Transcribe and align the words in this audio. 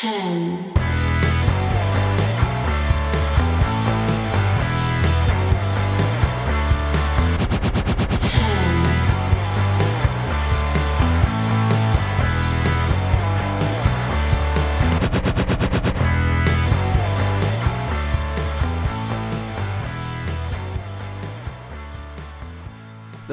ten, 0.00 0.77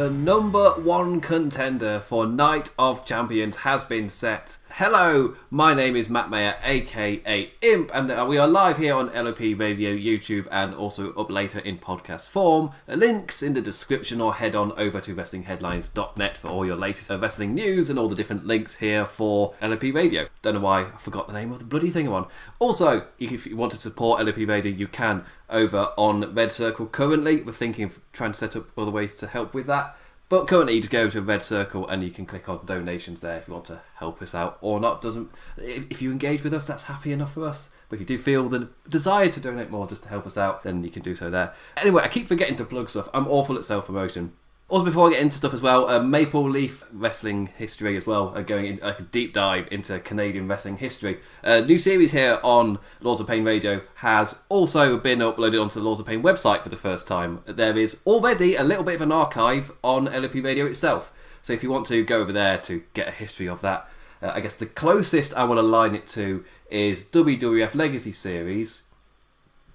The 0.05 0.11
number 0.11 0.69
one 0.73 1.19
contender 1.19 1.99
for 1.99 2.27
Night 2.27 2.69
of 2.77 3.07
Champions 3.07 3.55
has 3.55 3.83
been 3.83 4.07
set. 4.07 4.59
Hello, 4.69 5.35
my 5.49 5.73
name 5.73 5.95
is 5.95 6.09
Matt 6.09 6.29
Mayer, 6.29 6.57
aka 6.61 7.51
Imp, 7.61 7.89
and 7.91 8.11
uh, 8.11 8.23
we 8.29 8.37
are 8.37 8.47
live 8.47 8.77
here 8.77 8.93
on 8.93 9.07
LOP 9.13 9.39
Radio, 9.39 9.95
YouTube, 9.95 10.47
and 10.51 10.75
also 10.75 11.11
up 11.13 11.31
later 11.31 11.57
in 11.59 11.79
podcast 11.79 12.29
form. 12.29 12.69
Links 12.87 13.41
in 13.41 13.53
the 13.53 13.61
description, 13.61 14.21
or 14.21 14.35
head 14.35 14.53
on 14.53 14.73
over 14.73 15.01
to 15.01 15.15
WrestlingHeadlines.net 15.15 16.37
for 16.37 16.49
all 16.49 16.65
your 16.65 16.75
latest 16.75 17.09
uh, 17.09 17.17
wrestling 17.17 17.55
news 17.55 17.89
and 17.89 17.97
all 17.97 18.09
the 18.09 18.15
different 18.15 18.45
links 18.45 18.75
here 18.75 19.05
for 19.05 19.55
LOP 19.59 19.81
Radio. 19.81 20.27
Don't 20.43 20.53
know 20.53 20.59
why 20.59 20.81
I 20.81 20.97
forgot 20.99 21.27
the 21.27 21.33
name 21.33 21.51
of 21.51 21.57
the 21.57 21.65
bloody 21.65 21.89
thing 21.89 22.05
I'm 22.05 22.13
on. 22.13 22.27
Also, 22.59 23.07
if 23.17 23.47
you 23.47 23.55
want 23.55 23.71
to 23.71 23.77
support 23.77 24.23
LOP 24.23 24.37
Radio, 24.37 24.71
you 24.71 24.87
can 24.87 25.23
over 25.49 25.91
on 25.97 26.33
Red 26.33 26.51
Circle. 26.51 26.87
Currently, 26.87 27.41
we're 27.41 27.51
thinking 27.51 27.85
of 27.85 27.99
trying 28.13 28.31
to 28.31 28.37
set 28.37 28.55
up 28.55 28.65
other 28.77 28.91
ways 28.91 29.15
to 29.17 29.27
help 29.27 29.53
with 29.53 29.67
that. 29.67 29.97
But 30.27 30.47
currently, 30.47 30.73
you 30.73 30.81
just 30.81 30.91
go 30.91 31.09
to 31.09 31.21
Red 31.21 31.43
Circle 31.43 31.87
and 31.87 32.03
you 32.03 32.09
can 32.09 32.25
click 32.25 32.49
on 32.49 32.65
donations 32.65 33.21
there 33.21 33.37
if 33.37 33.47
you 33.47 33.53
want 33.53 33.65
to 33.65 33.81
help 33.95 34.21
us 34.21 34.33
out 34.33 34.57
or 34.59 34.79
not. 34.79 35.01
Doesn't 35.01 35.29
if, 35.57 36.01
you 36.01 36.11
engage 36.11 36.43
with 36.43 36.53
us, 36.53 36.65
that's 36.65 36.83
happy 36.83 37.11
enough 37.11 37.33
for 37.33 37.47
us. 37.47 37.69
But 37.89 37.97
if 37.97 37.99
you 38.01 38.17
do 38.17 38.17
feel 38.17 38.49
the 38.49 38.69
desire 38.89 39.29
to 39.29 39.39
donate 39.39 39.69
more 39.69 39.87
just 39.87 40.03
to 40.03 40.09
help 40.09 40.25
us 40.25 40.37
out, 40.37 40.63
then 40.63 40.83
you 40.83 40.89
can 40.89 41.03
do 41.03 41.13
so 41.13 41.29
there. 41.29 41.53
Anyway, 41.77 42.01
I 42.01 42.07
keep 42.07 42.27
forgetting 42.27 42.55
to 42.55 42.65
plug 42.65 42.89
stuff. 42.89 43.07
I'm 43.13 43.27
awful 43.27 43.55
at 43.55 43.65
self 43.65 43.85
promotion. 43.85 44.33
Also, 44.67 44.83
before 44.83 45.07
I 45.07 45.11
get 45.11 45.21
into 45.21 45.37
stuff 45.37 45.53
as 45.53 45.61
well, 45.61 45.87
uh, 45.87 46.01
Maple 46.01 46.49
Leaf 46.49 46.83
Wrestling 46.91 47.51
history 47.55 47.95
as 47.95 48.07
well, 48.07 48.35
uh, 48.35 48.41
going 48.41 48.65
in 48.65 48.77
like 48.77 48.99
a 48.99 49.03
deep 49.03 49.31
dive 49.31 49.67
into 49.71 49.99
Canadian 49.99 50.47
wrestling 50.47 50.77
history. 50.77 51.19
A 51.43 51.61
new 51.61 51.77
series 51.77 52.13
here 52.13 52.39
on 52.41 52.79
Lords 52.99 53.21
of 53.21 53.27
Pain 53.27 53.43
Radio 53.43 53.81
has 53.95 54.41
also 54.49 54.97
been 54.97 55.19
uploaded 55.19 55.61
onto 55.61 55.79
the 55.79 55.85
Lords 55.85 55.99
of 55.99 56.07
Pain 56.07 56.23
website 56.23 56.63
for 56.63 56.69
the 56.69 56.77
first 56.77 57.07
time. 57.07 57.41
There 57.45 57.77
is 57.77 58.01
already 58.07 58.55
a 58.55 58.63
little 58.63 58.83
bit 58.83 58.95
of 58.95 59.01
an 59.01 59.11
archive 59.11 59.71
on 59.83 60.05
LOP 60.05 60.33
Radio 60.33 60.65
itself. 60.65 61.11
So 61.43 61.53
if 61.53 61.61
you 61.61 61.69
want 61.69 61.85
to 61.87 62.03
go 62.03 62.19
over 62.19 62.31
there 62.31 62.57
to 62.57 62.83
get 62.95 63.07
a 63.07 63.11
history 63.11 63.47
of 63.47 63.61
that, 63.61 63.87
uh, 64.19 64.31
I 64.33 64.39
guess 64.39 64.55
the 64.55 64.65
closest 64.65 65.35
I 65.35 65.43
will 65.43 65.59
align 65.59 65.93
it 65.93 66.07
to 66.07 66.43
is 66.71 67.03
WWF 67.03 67.75
Legacy 67.75 68.11
Series, 68.11 68.81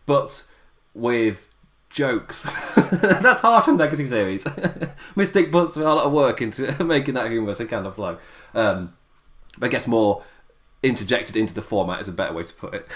but 0.05 0.49
with 0.95 1.49
jokes. 1.91 2.43
That's 2.93 3.41
harsh 3.41 3.69
on 3.69 3.77
Legacy 3.77 4.07
Series. 4.07 4.47
Mystic 5.17 5.53
puts 5.53 5.77
a 5.77 5.81
lot 5.81 6.07
of 6.07 6.13
work 6.13 6.41
into 6.41 6.83
making 6.85 7.15
that 7.15 7.31
humorous 7.31 7.61
and 7.61 7.69
kind 7.69 7.87
of 7.87 7.97
flow. 7.97 8.17
Um, 8.55 8.95
but 9.59 9.67
I 9.67 9.69
guess 9.71 9.87
more 9.87 10.25
interjected 10.83 11.37
into 11.37 11.53
the 11.53 11.61
format 11.61 12.01
is 12.01 12.09
a 12.09 12.13
better 12.13 12.33
way 12.33 12.45
to 12.45 12.55
put 12.55 12.73
it. 12.73 12.89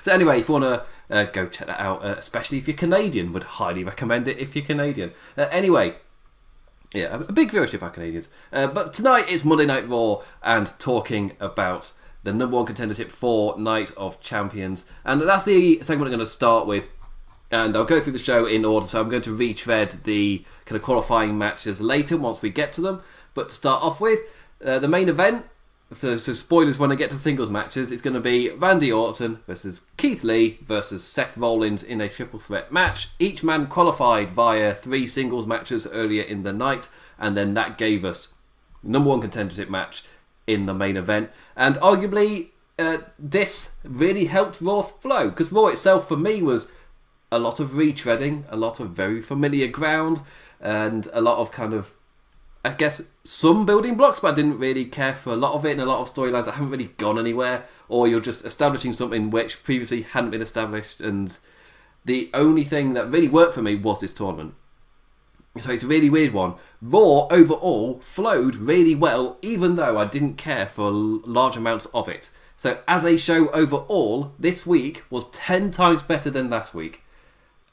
so 0.00 0.10
anyway, 0.10 0.40
if 0.40 0.48
you 0.48 0.54
want 0.54 0.64
to 0.64 1.14
uh, 1.14 1.24
go 1.24 1.46
check 1.46 1.68
that 1.68 1.78
out, 1.78 2.04
uh, 2.04 2.16
especially 2.18 2.58
if 2.58 2.66
you're 2.66 2.76
Canadian, 2.76 3.32
would 3.32 3.44
highly 3.44 3.84
recommend 3.84 4.26
it 4.26 4.38
if 4.38 4.56
you're 4.56 4.64
Canadian. 4.64 5.12
Uh, 5.36 5.42
anyway, 5.50 5.94
yeah, 6.92 7.14
a 7.14 7.32
big 7.32 7.52
viewership 7.52 7.82
are 7.82 7.90
Canadians. 7.90 8.28
Uh, 8.52 8.66
but 8.66 8.92
tonight 8.92 9.28
is 9.28 9.44
Monday 9.44 9.66
Night 9.66 9.88
Raw 9.88 10.22
and 10.42 10.72
talking 10.78 11.32
about 11.38 11.92
the 12.24 12.32
number 12.32 12.56
one 12.56 12.66
contendership 12.66 13.10
for 13.10 13.58
Night 13.58 13.92
of 13.96 14.20
Champions. 14.20 14.86
And 15.04 15.20
that's 15.22 15.44
the 15.44 15.82
segment 15.82 16.08
I'm 16.08 16.12
going 16.12 16.18
to 16.20 16.26
start 16.26 16.66
with. 16.66 16.88
And 17.52 17.76
I'll 17.76 17.84
go 17.84 18.00
through 18.00 18.14
the 18.14 18.18
show 18.18 18.46
in 18.46 18.64
order, 18.64 18.86
so 18.86 19.00
I'm 19.00 19.10
going 19.10 19.22
to 19.22 19.34
retread 19.34 19.90
the 20.04 20.42
kind 20.64 20.76
of 20.76 20.82
qualifying 20.82 21.36
matches 21.36 21.80
later 21.80 22.16
once 22.16 22.40
we 22.40 22.48
get 22.48 22.72
to 22.72 22.80
them. 22.80 23.02
But 23.34 23.50
to 23.50 23.54
start 23.54 23.82
off 23.82 24.00
with, 24.00 24.20
uh, 24.64 24.78
the 24.78 24.88
main 24.88 25.10
event, 25.10 25.44
for, 25.92 26.18
so 26.18 26.32
spoilers 26.32 26.78
when 26.78 26.90
I 26.90 26.94
get 26.94 27.10
to 27.10 27.16
singles 27.16 27.50
matches, 27.50 27.92
it's 27.92 28.00
going 28.00 28.14
to 28.14 28.20
be 28.20 28.48
Randy 28.50 28.90
Orton 28.90 29.40
versus 29.46 29.86
Keith 29.98 30.24
Lee 30.24 30.58
versus 30.66 31.04
Seth 31.04 31.36
Rollins 31.36 31.82
in 31.82 32.00
a 32.00 32.08
triple 32.08 32.38
threat 32.38 32.72
match. 32.72 33.10
Each 33.18 33.44
man 33.44 33.66
qualified 33.66 34.30
via 34.30 34.74
three 34.74 35.06
singles 35.06 35.46
matches 35.46 35.86
earlier 35.86 36.22
in 36.22 36.44
the 36.44 36.52
night, 36.54 36.88
and 37.18 37.36
then 37.36 37.52
that 37.54 37.76
gave 37.76 38.04
us 38.04 38.32
number 38.82 39.10
one 39.10 39.20
contendership 39.20 39.68
match 39.68 40.04
in 40.46 40.66
the 40.66 40.74
main 40.74 40.96
event. 40.96 41.30
And 41.54 41.76
arguably, 41.76 42.48
uh, 42.78 42.98
this 43.18 43.72
really 43.84 44.24
helped 44.26 44.60
Raw 44.60 44.82
flow 44.82 45.28
because 45.28 45.52
Raw 45.52 45.66
itself 45.66 46.08
for 46.08 46.16
me 46.16 46.42
was 46.42 46.72
a 47.32 47.38
lot 47.38 47.58
of 47.58 47.70
retreading, 47.70 48.44
a 48.50 48.56
lot 48.56 48.78
of 48.78 48.90
very 48.90 49.22
familiar 49.22 49.66
ground, 49.66 50.20
and 50.60 51.08
a 51.12 51.20
lot 51.20 51.38
of 51.38 51.50
kind 51.50 51.72
of, 51.72 51.94
I 52.64 52.74
guess, 52.74 53.02
some 53.24 53.64
building 53.66 53.96
blocks, 53.96 54.20
but 54.20 54.32
I 54.32 54.34
didn't 54.34 54.58
really 54.58 54.84
care 54.84 55.14
for 55.14 55.30
a 55.32 55.36
lot 55.36 55.54
of 55.54 55.64
it, 55.64 55.72
and 55.72 55.80
a 55.80 55.86
lot 55.86 56.00
of 56.00 56.12
storylines 56.12 56.44
that 56.44 56.52
haven't 56.52 56.70
really 56.70 56.92
gone 56.98 57.18
anywhere, 57.18 57.64
or 57.88 58.06
you're 58.06 58.20
just 58.20 58.44
establishing 58.44 58.92
something 58.92 59.30
which 59.30 59.64
previously 59.64 60.02
hadn't 60.02 60.30
been 60.30 60.42
established, 60.42 61.00
and 61.00 61.38
the 62.04 62.30
only 62.34 62.64
thing 62.64 62.92
that 62.92 63.10
really 63.10 63.28
worked 63.28 63.54
for 63.54 63.62
me 63.62 63.76
was 63.76 64.00
this 64.00 64.12
tournament. 64.12 64.54
So 65.58 65.72
it's 65.72 65.82
a 65.82 65.86
really 65.86 66.10
weird 66.10 66.32
one. 66.32 66.54
Raw 66.80 67.26
overall 67.30 68.00
flowed 68.00 68.56
really 68.56 68.94
well, 68.94 69.38
even 69.42 69.76
though 69.76 69.98
I 69.98 70.04
didn't 70.04 70.34
care 70.34 70.66
for 70.66 70.90
large 70.90 71.56
amounts 71.56 71.86
of 71.94 72.08
it. 72.08 72.30
So 72.56 72.78
as 72.86 73.04
a 73.04 73.16
show 73.16 73.48
overall, 73.50 74.32
this 74.38 74.66
week 74.66 75.04
was 75.10 75.30
ten 75.30 75.70
times 75.70 76.02
better 76.02 76.30
than 76.30 76.50
last 76.50 76.74
week. 76.74 77.02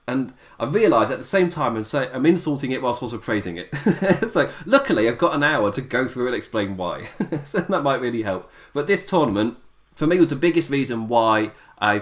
And 0.09 0.33
I 0.59 0.65
realised 0.65 1.11
at 1.11 1.19
the 1.19 1.25
same 1.25 1.51
time 1.51 1.75
I'm, 1.75 1.83
say, 1.83 2.09
I'm 2.11 2.25
insulting 2.25 2.71
it 2.71 2.81
whilst 2.81 3.03
also 3.03 3.19
praising 3.19 3.57
it. 3.57 3.69
so 4.31 4.49
luckily 4.65 5.07
I've 5.07 5.19
got 5.19 5.35
an 5.35 5.43
hour 5.43 5.71
to 5.71 5.81
go 5.81 6.07
through 6.07 6.25
and 6.25 6.35
explain 6.35 6.77
why. 6.77 7.05
so 7.45 7.59
that 7.59 7.83
might 7.83 8.01
really 8.01 8.23
help. 8.23 8.51
But 8.73 8.87
this 8.87 9.05
tournament, 9.05 9.57
for 9.93 10.07
me, 10.07 10.17
was 10.17 10.31
the 10.31 10.35
biggest 10.35 10.71
reason 10.71 11.07
why 11.07 11.51
I 11.79 12.01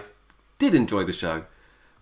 did 0.58 0.74
enjoy 0.74 1.04
the 1.04 1.12
show. 1.12 1.44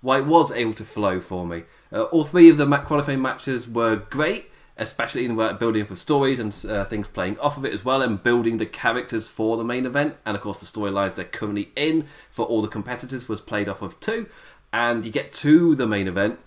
Why 0.02 0.20
it 0.20 0.28
was 0.28 0.52
able 0.52 0.74
to 0.74 0.84
flow 0.84 1.20
for 1.20 1.48
me. 1.48 1.64
Uh, 1.92 2.04
all 2.04 2.24
three 2.24 2.50
of 2.50 2.58
the 2.58 2.68
qualifying 2.78 3.24
matches 3.24 3.68
were 3.68 3.96
great, 3.96 4.52
especially 4.78 5.26
in 5.26 5.36
building 5.36 5.82
up 5.82 5.90
of 5.90 5.98
stories 5.98 6.38
and 6.38 6.54
uh, 6.70 6.86
things 6.86 7.08
playing 7.08 7.40
off 7.40 7.58
of 7.58 7.66
it 7.66 7.74
as 7.74 7.84
well, 7.84 8.04
and 8.04 8.22
building 8.22 8.58
the 8.58 8.68
characters 8.68 9.28
for 9.28 9.58
the 9.58 9.64
main 9.64 9.88
event. 9.88 10.18
And 10.24 10.38
of 10.38 10.44
course, 10.44 10.60
the 10.60 10.68
storylines 10.68 11.16
they're 11.16 11.26
currently 11.26 11.72
in 11.76 12.06
for 12.30 12.46
all 12.46 12.62
the 12.62 12.68
competitors 12.68 13.28
was 13.28 13.42
played 13.42 13.68
off 13.68 13.82
of 13.82 14.00
too 14.00 14.28
and 14.76 15.06
you 15.06 15.12
get 15.12 15.32
to 15.32 15.74
the 15.74 15.88
main 15.88 16.06
event, 16.06 16.38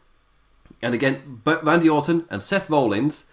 and 0.82 0.94
again, 0.94 1.40
Randy 1.46 1.88
Orton 1.88 2.26
and 2.28 2.42
Seth 2.42 2.68
Rollins 2.68 3.24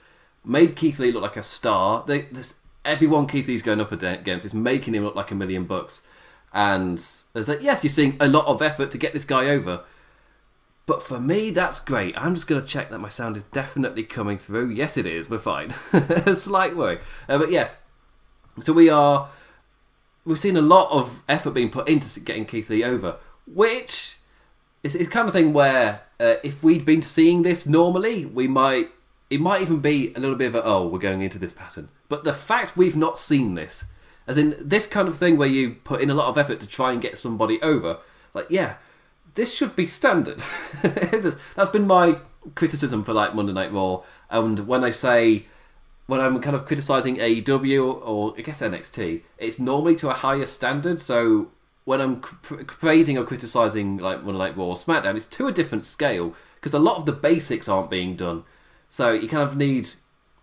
made 0.45 0.77
Keith 0.77 0.99
Lee 0.99 1.11
look 1.11 1.21
like 1.21 1.35
a 1.35 1.43
star. 1.43 2.05
They, 2.07 2.21
this, 2.21 2.55
everyone 2.85 3.27
Keith 3.27 3.49
Lee's 3.49 3.61
going 3.61 3.81
up 3.81 3.91
against 3.91 4.45
is 4.45 4.53
making 4.53 4.95
him 4.95 5.03
look 5.03 5.13
like 5.13 5.31
a 5.31 5.35
million 5.35 5.65
bucks, 5.65 6.07
and 6.53 7.05
there's 7.33 7.49
like, 7.49 7.61
yes, 7.61 7.83
you're 7.83 7.91
seeing 7.91 8.15
a 8.21 8.27
lot 8.29 8.45
of 8.45 8.61
effort 8.61 8.89
to 8.91 8.97
get 8.97 9.11
this 9.11 9.25
guy 9.25 9.47
over. 9.47 9.83
But 10.85 11.03
for 11.03 11.19
me, 11.19 11.49
that's 11.49 11.81
great. 11.81 12.15
I'm 12.15 12.35
just 12.35 12.47
going 12.47 12.61
to 12.61 12.67
check 12.67 12.89
that 12.91 13.01
my 13.01 13.09
sound 13.09 13.35
is 13.35 13.43
definitely 13.43 14.03
coming 14.03 14.37
through. 14.37 14.69
Yes, 14.69 14.95
it 14.95 15.05
is. 15.05 15.29
We're 15.29 15.39
fine. 15.39 15.73
a 15.93 16.35
Slight 16.35 16.77
worry. 16.77 16.99
Uh, 17.27 17.39
but 17.39 17.51
yeah, 17.51 17.71
so 18.61 18.71
we 18.71 18.87
are. 18.87 19.29
We've 20.23 20.39
seen 20.39 20.55
a 20.55 20.61
lot 20.61 20.89
of 20.91 21.21
effort 21.27 21.51
being 21.51 21.69
put 21.69 21.89
into 21.89 22.17
getting 22.21 22.45
Keith 22.45 22.69
Lee 22.69 22.83
over, 22.83 23.17
which 23.45 24.19
it's, 24.85 24.93
it's 24.93 25.09
kind 25.09 25.27
of 25.27 25.33
thing 25.33 25.51
where 25.51 26.01
uh, 26.19 26.35
if 26.43 26.63
we'd 26.63 26.85
been 26.85 27.01
seeing 27.01 27.41
this 27.41 27.65
normally, 27.65 28.23
we 28.23 28.47
might 28.47 28.89
it 29.31 29.41
might 29.41 29.63
even 29.63 29.79
be 29.79 30.13
a 30.13 30.19
little 30.19 30.35
bit 30.35 30.45
of 30.45 30.55
a 30.55 30.63
oh 30.63 30.87
we're 30.87 30.99
going 30.99 31.23
into 31.23 31.39
this 31.39 31.53
pattern. 31.53 31.89
But 32.07 32.23
the 32.23 32.33
fact 32.33 32.77
we've 32.77 32.95
not 32.95 33.17
seen 33.17 33.55
this, 33.55 33.85
as 34.27 34.37
in 34.37 34.55
this 34.59 34.85
kind 34.85 35.07
of 35.07 35.17
thing 35.17 35.37
where 35.37 35.47
you 35.47 35.73
put 35.83 36.01
in 36.01 36.11
a 36.11 36.13
lot 36.13 36.27
of 36.27 36.37
effort 36.37 36.59
to 36.59 36.67
try 36.67 36.91
and 36.91 37.01
get 37.01 37.17
somebody 37.17 37.59
over, 37.63 37.97
like 38.35 38.45
yeah, 38.49 38.75
this 39.33 39.55
should 39.55 39.75
be 39.75 39.87
standard. 39.87 40.43
That's 40.83 41.71
been 41.71 41.87
my 41.87 42.19
criticism 42.53 43.03
for 43.03 43.13
like 43.13 43.33
Monday 43.33 43.53
Night 43.53 43.73
Raw, 43.73 44.03
and 44.29 44.67
when 44.67 44.83
I 44.83 44.91
say 44.91 45.47
when 46.05 46.21
I'm 46.21 46.39
kind 46.41 46.55
of 46.55 46.65
criticizing 46.65 47.17
AEW 47.17 48.05
or 48.05 48.35
I 48.37 48.41
guess 48.41 48.61
NXT, 48.61 49.23
it's 49.39 49.57
normally 49.57 49.95
to 49.95 50.11
a 50.11 50.13
higher 50.13 50.45
standard. 50.45 50.99
So 50.99 51.49
when 51.85 52.01
I'm 52.01 52.19
praising 52.19 53.17
or 53.17 53.23
criticizing 53.23 53.97
like 53.97 54.23
one 54.23 54.35
like 54.35 54.57
Raw 54.57 54.65
or 54.65 54.75
SmackDown, 54.75 55.15
it's 55.15 55.27
to 55.27 55.47
a 55.47 55.51
different 55.51 55.85
scale 55.85 56.35
because 56.55 56.73
a 56.73 56.79
lot 56.79 56.97
of 56.97 57.05
the 57.05 57.11
basics 57.11 57.69
aren't 57.69 57.89
being 57.89 58.15
done. 58.15 58.43
So 58.89 59.13
you 59.13 59.27
kind 59.27 59.47
of 59.47 59.55
need 59.55 59.89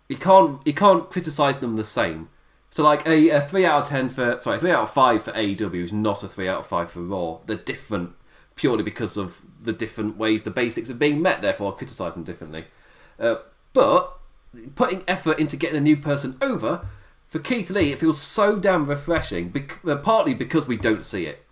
you 0.07 0.17
can't 0.17 0.65
you 0.65 0.73
can't 0.73 1.09
criticize 1.09 1.59
them 1.59 1.75
the 1.75 1.83
same. 1.83 2.29
So 2.69 2.83
like 2.83 3.05
a, 3.05 3.29
a 3.29 3.41
three 3.41 3.65
out 3.65 3.83
of 3.83 3.89
ten 3.89 4.09
for 4.09 4.39
sorry 4.39 4.57
three 4.57 4.71
out 4.71 4.83
of 4.83 4.91
five 4.91 5.23
for 5.23 5.31
AEW 5.33 5.83
is 5.83 5.93
not 5.93 6.23
a 6.23 6.27
three 6.27 6.47
out 6.47 6.61
of 6.61 6.67
five 6.67 6.91
for 6.91 7.01
Raw. 7.01 7.39
They're 7.45 7.57
different 7.57 8.13
purely 8.55 8.83
because 8.83 9.17
of 9.17 9.41
the 9.61 9.73
different 9.73 10.17
ways 10.17 10.43
the 10.43 10.51
basics 10.51 10.89
are 10.89 10.95
being 10.95 11.21
met. 11.21 11.41
Therefore, 11.41 11.73
I 11.73 11.77
criticise 11.77 12.13
them 12.13 12.23
differently. 12.23 12.65
Uh, 13.19 13.35
but 13.73 14.17
putting 14.75 15.03
effort 15.07 15.39
into 15.39 15.57
getting 15.57 15.77
a 15.77 15.81
new 15.81 15.97
person 15.97 16.37
over 16.41 16.87
For 17.33 17.39
Keith 17.39 17.71
Lee, 17.71 17.91
it 17.91 17.97
feels 17.97 18.21
so 18.21 18.57
damn 18.57 18.85
refreshing, 18.85 19.49
bec- 19.49 19.79
uh, 19.83 19.95
partly 19.95 20.35
because 20.35 20.67
we 20.67 20.77
don't 20.77 21.03
see 21.03 21.25
it. 21.25 21.43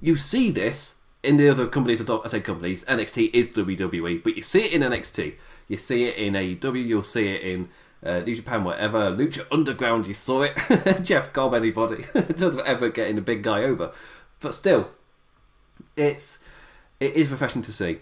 You 0.00 0.16
see 0.16 0.50
this 0.50 1.02
in 1.22 1.36
the 1.36 1.48
other 1.48 1.68
companies, 1.68 2.02
I 2.04 2.26
say 2.26 2.40
companies, 2.40 2.84
NXT 2.86 3.30
is 3.32 3.46
WWE, 3.46 4.24
but 4.24 4.34
you 4.34 4.42
see 4.42 4.64
it 4.64 4.72
in 4.72 4.82
NXT. 4.82 5.34
You 5.68 5.76
see 5.76 6.06
it 6.06 6.16
in 6.16 6.34
AEW, 6.34 6.84
you'll 6.84 7.04
see 7.04 7.28
it 7.28 7.42
in 7.42 7.68
uh, 8.04 8.18
New 8.22 8.34
Japan, 8.34 8.64
whatever. 8.64 9.12
Lucha 9.12 9.46
Underground, 9.52 10.08
you 10.08 10.14
saw 10.14 10.42
it. 10.42 10.56
Jeff 11.04 11.32
Cobb, 11.32 11.54
anybody. 11.54 12.04
in 12.16 12.34
terms 12.34 12.56
of 12.56 12.60
ever 12.66 12.88
getting 12.88 13.18
a 13.18 13.22
big 13.22 13.44
guy 13.44 13.62
over. 13.62 13.92
But 14.40 14.52
still, 14.52 14.90
it's 15.96 16.40
it 16.98 17.14
is 17.14 17.30
refreshing 17.30 17.62
to 17.62 17.72
see. 17.72 18.00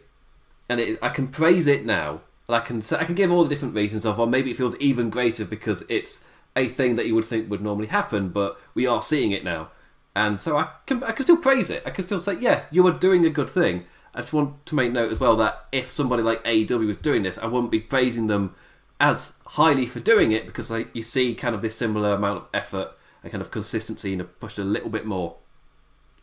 And 0.67 0.81
it, 0.81 0.99
I 1.03 1.11
can 1.11 1.29
praise 1.29 1.67
it 1.67 1.85
now. 1.85 2.23
And 2.49 2.57
I 2.57 2.61
can 2.61 2.83
I 2.99 3.05
can 3.05 3.15
give 3.15 3.31
all 3.31 3.45
the 3.45 3.51
different 3.51 3.75
reasons 3.75 4.07
of, 4.07 4.19
or 4.19 4.27
maybe 4.27 4.53
it 4.53 4.57
feels 4.57 4.79
even 4.79 5.11
greater 5.11 5.45
because 5.45 5.85
it's 5.91 6.25
a 6.57 6.69
thing 6.69 6.97
that 6.97 7.07
you 7.07 7.15
would 7.15 7.27
think 7.27 7.51
would 7.51 7.61
normally 7.61 7.89
happen, 7.89 8.31
but 8.31 8.59
we 8.75 8.87
are 8.87 9.03
seeing 9.03 9.31
it 9.31 9.45
now. 9.45 9.71
And 10.17 10.41
so 10.41 10.57
I 10.57 10.71
can 10.87 11.05
I 11.05 11.13
can 11.13 11.25
still 11.25 11.37
praise 11.37 11.69
it. 11.69 11.83
I 11.85 11.91
can 11.91 12.03
still 12.03 12.19
say, 12.19 12.39
yeah, 12.41 12.63
you 12.71 12.87
are 12.87 12.99
doing 12.99 13.27
a 13.27 13.31
good 13.31 13.51
thing. 13.51 13.85
I 14.15 14.21
just 14.21 14.33
want 14.33 14.65
to 14.65 14.75
make 14.75 14.93
note 14.93 15.13
as 15.13 15.21
well 15.21 15.37
that 15.37 15.67
if 15.73 15.91
somebody 15.91 16.23
like 16.23 16.43
AEW 16.45 16.87
was 16.87 16.97
doing 16.97 17.23
this, 17.23 17.37
I 17.37 17.47
wouldn't 17.47 17.71
be 17.71 17.81
praising 17.81 18.29
them 18.29 18.55
as 18.99 19.35
highly 19.45 19.85
for 19.85 20.01
doing 20.01 20.33
it 20.33 20.47
because 20.47 20.73
you 20.95 21.03
see 21.03 21.35
kind 21.35 21.55
of 21.55 21.61
this 21.61 21.77
similar 21.77 22.15
amount 22.15 22.39
of 22.39 22.47
effort 22.55 22.93
and 23.23 23.31
kind 23.31 23.43
of 23.43 23.51
consistency 23.51 24.15
and 24.15 24.41
pushed 24.41 24.59
a 24.59 24.65
little 24.65 24.89
bit 24.89 25.05
more. 25.05 25.37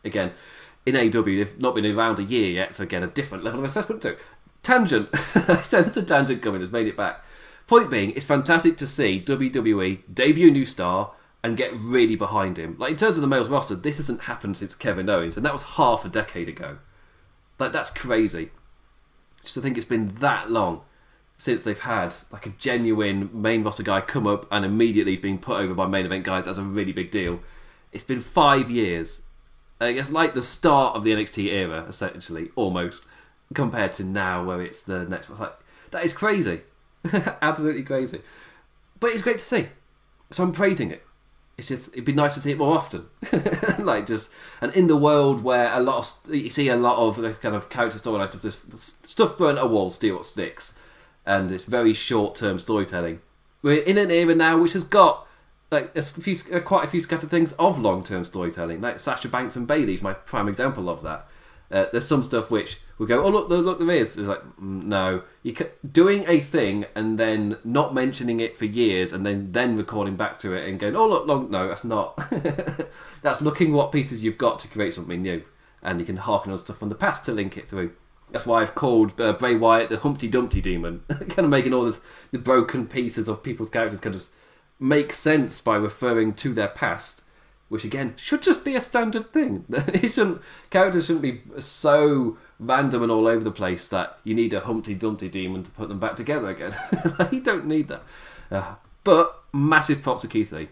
Again, 0.04 0.32
in 0.84 0.96
AEW, 0.96 1.38
they've 1.38 1.60
not 1.60 1.76
been 1.76 1.86
around 1.86 2.18
a 2.18 2.24
year 2.24 2.50
yet, 2.50 2.74
so 2.74 2.82
again, 2.82 3.04
a 3.04 3.06
different 3.06 3.44
level 3.44 3.60
of 3.60 3.64
assessment 3.64 4.02
too. 4.02 4.16
Tangent. 4.62 5.08
I 5.12 5.62
sense 5.62 5.92
the 5.92 6.02
tangent 6.02 6.42
coming, 6.42 6.60
has 6.60 6.72
made 6.72 6.88
it 6.88 6.96
back. 6.96 7.24
Point 7.66 7.90
being, 7.90 8.10
it's 8.10 8.26
fantastic 8.26 8.76
to 8.78 8.86
see 8.86 9.22
WWE 9.24 10.02
debut 10.12 10.48
a 10.48 10.50
new 10.50 10.66
star 10.66 11.12
and 11.42 11.56
get 11.56 11.74
really 11.74 12.16
behind 12.16 12.58
him. 12.58 12.76
Like 12.78 12.92
in 12.92 12.96
terms 12.96 13.16
of 13.16 13.22
the 13.22 13.26
males 13.28 13.48
roster, 13.48 13.74
this 13.74 13.98
hasn't 13.98 14.22
happened 14.22 14.56
since 14.56 14.74
Kevin 14.74 15.08
Owens, 15.08 15.36
and 15.36 15.44
that 15.44 15.52
was 15.52 15.62
half 15.62 16.04
a 16.04 16.08
decade 16.08 16.48
ago. 16.48 16.78
Like 17.58 17.72
that's 17.72 17.90
crazy. 17.90 18.50
Just 19.42 19.54
to 19.54 19.60
think 19.60 19.76
it's 19.76 19.86
been 19.86 20.14
that 20.16 20.50
long 20.50 20.82
since 21.36 21.62
they've 21.62 21.78
had 21.78 22.14
like 22.30 22.46
a 22.46 22.50
genuine 22.50 23.28
main 23.32 23.62
roster 23.62 23.82
guy 23.82 24.00
come 24.00 24.26
up 24.26 24.46
and 24.50 24.64
immediately 24.64 25.12
he's 25.12 25.20
being 25.20 25.38
put 25.38 25.60
over 25.60 25.74
by 25.74 25.86
main 25.86 26.06
event 26.06 26.24
guys 26.24 26.48
as 26.48 26.58
a 26.58 26.62
really 26.62 26.92
big 26.92 27.10
deal. 27.10 27.40
It's 27.92 28.04
been 28.04 28.20
five 28.20 28.70
years. 28.70 29.22
I 29.80 29.92
guess 29.92 30.10
like 30.10 30.34
the 30.34 30.42
start 30.42 30.96
of 30.96 31.04
the 31.04 31.12
NXT 31.12 31.52
era, 31.52 31.84
essentially, 31.86 32.50
almost, 32.56 33.06
compared 33.52 33.92
to 33.94 34.04
now 34.04 34.44
where 34.44 34.62
it's 34.62 34.82
the 34.82 35.04
next. 35.04 35.28
It's 35.28 35.40
like 35.40 35.54
that 35.90 36.04
is 36.04 36.12
crazy, 36.12 36.62
absolutely 37.42 37.82
crazy. 37.82 38.20
But 39.00 39.12
it's 39.12 39.22
great 39.22 39.38
to 39.38 39.44
see, 39.44 39.68
so 40.30 40.42
I'm 40.42 40.52
praising 40.52 40.90
it. 40.90 41.04
It's 41.56 41.68
just 41.68 41.92
it'd 41.92 42.04
be 42.04 42.12
nice 42.12 42.34
to 42.34 42.40
see 42.40 42.52
it 42.52 42.58
more 42.58 42.76
often. 42.76 43.06
Like 43.78 44.06
just 44.06 44.30
and 44.60 44.72
in 44.72 44.86
the 44.86 44.96
world 44.96 45.42
where 45.42 45.70
a 45.72 45.80
lot 45.80 45.98
of 45.98 46.34
you 46.34 46.48
see 46.48 46.68
a 46.68 46.76
lot 46.76 46.96
of 46.96 47.40
kind 47.40 47.54
of 47.54 47.68
character 47.68 47.98
storyline 47.98 48.28
stuff 48.28 48.42
this 48.42 48.98
stuff 49.04 49.36
burnt 49.36 49.58
a 49.58 49.66
wall 49.66 49.90
steal 49.90 50.16
what 50.16 50.24
sticks. 50.24 50.78
And 51.26 51.50
it's 51.50 51.64
very 51.64 51.94
short-term 51.94 52.58
storytelling. 52.58 53.20
We're 53.62 53.82
in 53.82 53.98
an 53.98 54.10
era 54.10 54.34
now 54.34 54.58
which 54.58 54.72
has 54.72 54.84
got 54.84 55.26
like 55.70 55.94
a 55.96 56.02
few 56.02 56.36
quite 56.60 56.84
a 56.84 56.88
few 56.88 57.00
scattered 57.00 57.30
things 57.30 57.52
of 57.52 57.78
long-term 57.78 58.24
storytelling. 58.24 58.80
Like 58.80 58.98
Sasha 58.98 59.28
Banks 59.28 59.56
and 59.56 59.66
Bayley's 59.66 60.02
my 60.02 60.14
prime 60.14 60.48
example 60.48 60.88
of 60.88 61.02
that. 61.02 61.26
Uh, 61.70 61.86
there's 61.92 62.06
some 62.06 62.22
stuff 62.22 62.50
which 62.50 62.80
we 62.98 63.06
go, 63.06 63.24
oh 63.24 63.28
look, 63.28 63.48
look, 63.48 63.78
there 63.78 63.90
is. 63.90 64.16
It's 64.16 64.28
like 64.28 64.42
mm, 64.56 64.84
no, 64.84 65.22
you 65.42 65.52
can, 65.52 65.68
doing 65.90 66.24
a 66.28 66.40
thing 66.40 66.86
and 66.94 67.18
then 67.18 67.58
not 67.64 67.94
mentioning 67.94 68.40
it 68.40 68.56
for 68.56 68.64
years, 68.66 69.12
and 69.12 69.26
then 69.26 69.52
then 69.52 69.76
recording 69.76 70.16
back 70.16 70.38
to 70.40 70.52
it 70.52 70.68
and 70.68 70.78
going, 70.78 70.94
oh 70.94 71.08
look, 71.08 71.26
long, 71.26 71.50
no, 71.50 71.68
that's 71.68 71.84
not. 71.84 72.18
that's 73.22 73.42
looking 73.42 73.72
what 73.72 73.92
pieces 73.92 74.22
you've 74.22 74.38
got 74.38 74.58
to 74.60 74.68
create 74.68 74.94
something 74.94 75.22
new, 75.22 75.42
and 75.82 75.98
you 75.98 76.06
can 76.06 76.18
harken 76.18 76.52
on 76.52 76.58
stuff 76.58 76.78
from 76.78 76.88
the 76.88 76.94
past 76.94 77.24
to 77.24 77.32
link 77.32 77.56
it 77.56 77.68
through. 77.68 77.92
That's 78.30 78.46
why 78.46 78.62
I've 78.62 78.74
called 78.74 79.20
uh, 79.20 79.32
Bray 79.34 79.56
Wyatt 79.56 79.88
the 79.88 79.98
Humpty 79.98 80.28
Dumpty 80.28 80.60
Demon, 80.60 81.02
kind 81.08 81.40
of 81.40 81.50
making 81.50 81.74
all 81.74 81.84
this, 81.84 82.00
the 82.30 82.38
broken 82.38 82.86
pieces 82.86 83.28
of 83.28 83.42
people's 83.42 83.70
characters 83.70 84.00
kind 84.00 84.14
of 84.14 84.24
make 84.78 85.12
sense 85.12 85.60
by 85.60 85.76
referring 85.76 86.34
to 86.34 86.52
their 86.52 86.68
past 86.68 87.22
which 87.68 87.84
again 87.84 88.14
should 88.16 88.42
just 88.42 88.64
be 88.64 88.76
a 88.76 88.80
standard 88.80 89.32
thing. 89.32 89.64
it 89.70 90.12
shouldn't 90.12 90.40
characters 90.70 91.06
shouldn't 91.06 91.22
be 91.22 91.42
so 91.58 92.38
random 92.58 93.02
and 93.02 93.12
all 93.12 93.26
over 93.26 93.42
the 93.42 93.50
place 93.50 93.88
that 93.88 94.18
you 94.24 94.34
need 94.34 94.52
a 94.52 94.60
Humpty 94.60 94.94
Dumpty 94.94 95.28
demon 95.28 95.62
to 95.62 95.70
put 95.70 95.88
them 95.88 95.98
back 95.98 96.16
together 96.16 96.48
again. 96.48 96.74
you 97.32 97.40
don't 97.40 97.66
need 97.66 97.88
that. 97.88 98.02
Uh, 98.50 98.74
but 99.02 99.42
massive 99.52 100.02
props 100.02 100.22
to 100.22 100.28
Keith 100.28 100.52
Lee 100.52 100.68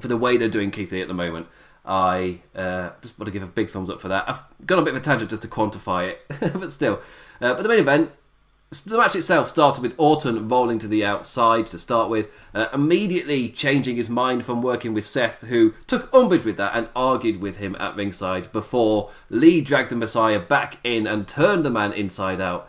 for 0.00 0.08
the 0.08 0.16
way 0.16 0.36
they're 0.36 0.48
doing 0.48 0.70
Keith 0.70 0.92
Lee 0.92 1.00
at 1.00 1.08
the 1.08 1.14
moment. 1.14 1.46
I 1.84 2.40
uh, 2.54 2.90
just 3.00 3.18
want 3.18 3.26
to 3.26 3.30
give 3.30 3.42
a 3.42 3.46
big 3.46 3.70
thumbs 3.70 3.90
up 3.90 4.00
for 4.00 4.08
that. 4.08 4.28
I've 4.28 4.42
gone 4.66 4.80
a 4.80 4.82
bit 4.82 4.94
of 4.94 5.00
a 5.00 5.04
tangent 5.04 5.30
just 5.30 5.42
to 5.42 5.48
quantify 5.48 6.08
it, 6.08 6.26
but 6.52 6.72
still. 6.72 7.00
Uh, 7.40 7.54
but 7.54 7.62
the 7.62 7.68
main 7.68 7.78
event 7.78 8.10
the 8.70 8.96
match 8.96 9.14
itself 9.14 9.48
started 9.48 9.80
with 9.80 9.94
Orton 9.96 10.48
rolling 10.48 10.78
to 10.80 10.88
the 10.88 11.04
outside 11.04 11.68
to 11.68 11.78
start 11.78 12.10
with, 12.10 12.28
uh, 12.52 12.66
immediately 12.72 13.48
changing 13.48 13.96
his 13.96 14.10
mind 14.10 14.44
from 14.44 14.60
working 14.60 14.92
with 14.92 15.04
Seth, 15.04 15.42
who 15.42 15.74
took 15.86 16.12
umbrage 16.12 16.44
with 16.44 16.56
that 16.56 16.74
and 16.74 16.88
argued 16.96 17.40
with 17.40 17.58
him 17.58 17.76
at 17.78 17.94
ringside 17.94 18.50
before 18.52 19.10
Lee 19.30 19.60
dragged 19.60 19.90
the 19.90 19.96
Messiah 19.96 20.40
back 20.40 20.78
in 20.82 21.06
and 21.06 21.28
turned 21.28 21.64
the 21.64 21.70
man 21.70 21.92
inside 21.92 22.40
out. 22.40 22.68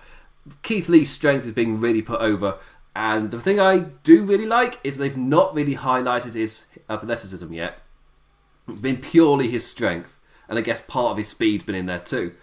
Keith 0.61 0.87
Lee's 0.87 1.09
strength 1.09 1.45
is 1.45 1.51
being 1.51 1.77
really 1.77 2.03
put 2.03 2.21
over, 2.21 2.57
and 2.95 3.31
the 3.31 3.41
thing 3.41 3.59
I 3.59 3.79
do 4.03 4.23
really 4.23 4.45
like 4.45 4.79
is 4.83 4.97
they've 4.97 5.17
not 5.17 5.55
really 5.55 5.75
highlighted 5.75 6.35
his 6.35 6.67
athleticism 6.89 7.51
yet. 7.51 7.79
It's 8.67 8.81
been 8.81 8.97
purely 8.97 9.49
his 9.49 9.65
strength, 9.65 10.19
and 10.47 10.59
I 10.59 10.61
guess 10.61 10.81
part 10.81 11.11
of 11.11 11.17
his 11.17 11.27
speed's 11.27 11.63
been 11.63 11.75
in 11.75 11.87
there 11.87 11.99
too. 11.99 12.35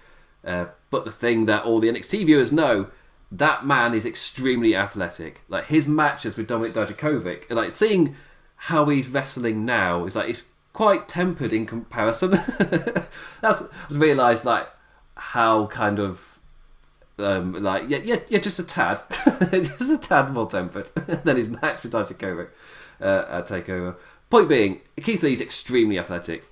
Uh, 0.45 0.67
but 0.91 1.05
the 1.05 1.13
thing 1.13 1.47
that 1.47 1.65
all 1.65 1.81
the 1.81 1.89
NXT 1.89 2.27
viewers 2.27 2.53
know 2.53 2.89
that 3.39 3.67
man 3.67 3.95
is 3.95 4.07
extremely 4.07 4.77
athletic. 4.77 5.43
Like 5.49 5.67
his 5.67 5.87
matches 5.87 6.37
with 6.37 6.49
Dominik 6.49 6.75
Dijakovic, 6.75 7.51
like 7.51 7.71
seeing 7.71 8.17
how 8.57 8.87
he's 8.87 9.09
wrestling 9.09 9.65
now 9.65 10.05
is 10.05 10.17
like 10.17 10.29
it's 10.29 10.45
quite 10.73 11.09
tempered 11.09 11.53
in 11.53 11.67
comparison. 11.67 12.31
That's 13.41 13.63
I've 13.63 14.01
realised 14.01 14.45
like 14.45 14.69
how 15.17 15.67
kind 15.67 15.99
of 15.99 16.39
um, 17.19 17.55
like 17.63 17.85
yeah 17.89 17.99
yeah 18.05 18.21
yeah 18.29 18.39
just 18.39 18.59
a 18.59 18.65
tad, 18.65 19.03
just 19.51 19.91
a 19.91 19.99
tad 19.99 20.33
more 20.33 20.49
tempered 20.49 20.87
than 21.25 21.37
his 21.37 21.49
match 21.49 21.83
with 21.83 21.93
Dijakovic 21.93 22.49
uh, 23.01 23.25
at 23.29 23.47
Takeover. 23.47 23.97
Point 24.31 24.49
being, 24.49 24.81
Keith 24.97 25.23
Lee's 25.23 25.41
extremely 25.41 25.99
athletic, 25.99 26.45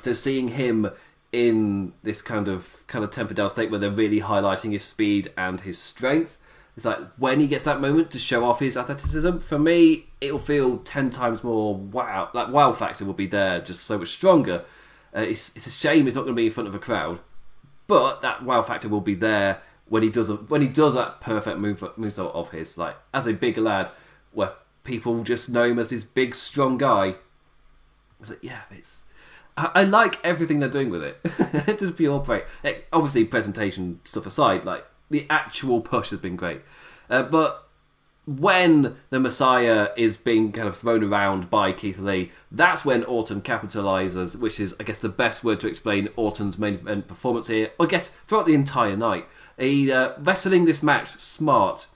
so 0.00 0.12
seeing 0.12 0.48
him 0.48 0.90
in 1.32 1.92
this 2.02 2.22
kind 2.22 2.48
of 2.48 2.84
kind 2.86 3.04
of 3.04 3.10
tempered 3.10 3.36
down 3.36 3.48
state 3.48 3.70
where 3.70 3.78
they're 3.78 3.90
really 3.90 4.20
highlighting 4.20 4.72
his 4.72 4.84
speed 4.84 5.32
and 5.36 5.60
his 5.62 5.78
strength. 5.78 6.38
It's 6.76 6.84
like 6.84 6.98
when 7.18 7.40
he 7.40 7.46
gets 7.46 7.64
that 7.64 7.80
moment 7.80 8.10
to 8.12 8.18
show 8.18 8.44
off 8.44 8.60
his 8.60 8.76
athleticism, 8.76 9.38
for 9.38 9.58
me, 9.58 10.06
it'll 10.20 10.38
feel 10.38 10.78
ten 10.78 11.10
times 11.10 11.44
more 11.44 11.74
wow. 11.74 12.30
Like 12.32 12.48
wow 12.48 12.72
factor 12.72 13.04
will 13.04 13.12
be 13.12 13.26
there, 13.26 13.60
just 13.60 13.82
so 13.82 13.98
much 13.98 14.10
stronger. 14.10 14.64
Uh, 15.14 15.20
it's, 15.20 15.54
it's 15.56 15.66
a 15.66 15.70
shame 15.70 16.04
he's 16.04 16.14
not 16.14 16.22
going 16.22 16.34
to 16.34 16.40
be 16.40 16.46
in 16.46 16.52
front 16.52 16.68
of 16.68 16.74
a 16.74 16.78
crowd, 16.78 17.18
but 17.86 18.20
that 18.20 18.44
wow 18.44 18.62
factor 18.62 18.88
will 18.88 19.00
be 19.00 19.14
there 19.14 19.60
when 19.88 20.04
he 20.04 20.08
does 20.08 20.30
a, 20.30 20.36
when 20.36 20.62
he 20.62 20.68
does 20.68 20.94
that 20.94 21.20
perfect 21.20 21.58
move 21.58 21.84
move 21.96 22.18
of 22.18 22.50
his. 22.50 22.78
Like 22.78 22.96
as 23.12 23.26
a 23.26 23.32
big 23.32 23.58
lad, 23.58 23.90
where 24.32 24.52
people 24.84 25.22
just 25.22 25.50
know 25.50 25.64
him 25.64 25.78
as 25.78 25.90
this 25.90 26.04
big 26.04 26.34
strong 26.34 26.78
guy. 26.78 27.16
It's 28.20 28.30
like 28.30 28.42
yeah, 28.42 28.62
it's 28.70 29.04
I, 29.74 29.84
like 29.84 30.18
everything 30.24 30.60
they're 30.60 30.68
doing 30.68 30.90
with 30.90 31.02
it. 31.02 31.20
it 31.24 31.78
Just 31.78 31.96
pure 31.96 32.20
play. 32.20 32.42
Obviously, 32.92 33.24
presentation 33.24 34.00
stuff 34.04 34.26
aside, 34.26 34.64
like 34.64 34.84
the 35.10 35.26
actual 35.28 35.80
push 35.80 36.10
has 36.10 36.18
been 36.18 36.36
great. 36.36 36.62
Uh, 37.08 37.22
but 37.22 37.68
when 38.26 38.96
the 39.10 39.18
Messiah 39.18 39.88
is 39.96 40.16
being 40.16 40.52
kind 40.52 40.68
of 40.68 40.76
thrown 40.76 41.02
around 41.02 41.50
by 41.50 41.72
Keith 41.72 41.98
Lee, 41.98 42.30
that's 42.52 42.84
when 42.84 43.02
Orton 43.04 43.42
capitalizes, 43.42 44.36
which 44.36 44.60
is, 44.60 44.74
I 44.78 44.84
guess, 44.84 44.98
the 44.98 45.08
best 45.08 45.42
word 45.42 45.58
to 45.60 45.68
explain 45.68 46.08
Orton's 46.16 46.58
main 46.58 46.74
event 46.74 47.08
performance 47.08 47.48
here. 47.48 47.70
I 47.80 47.86
guess 47.86 48.08
throughout 48.26 48.46
the 48.46 48.54
entire 48.54 48.96
night, 48.96 49.26
he 49.58 49.90
uh, 49.90 50.12
wrestling 50.18 50.64
this 50.64 50.82
match 50.82 51.08
smart. 51.08 51.88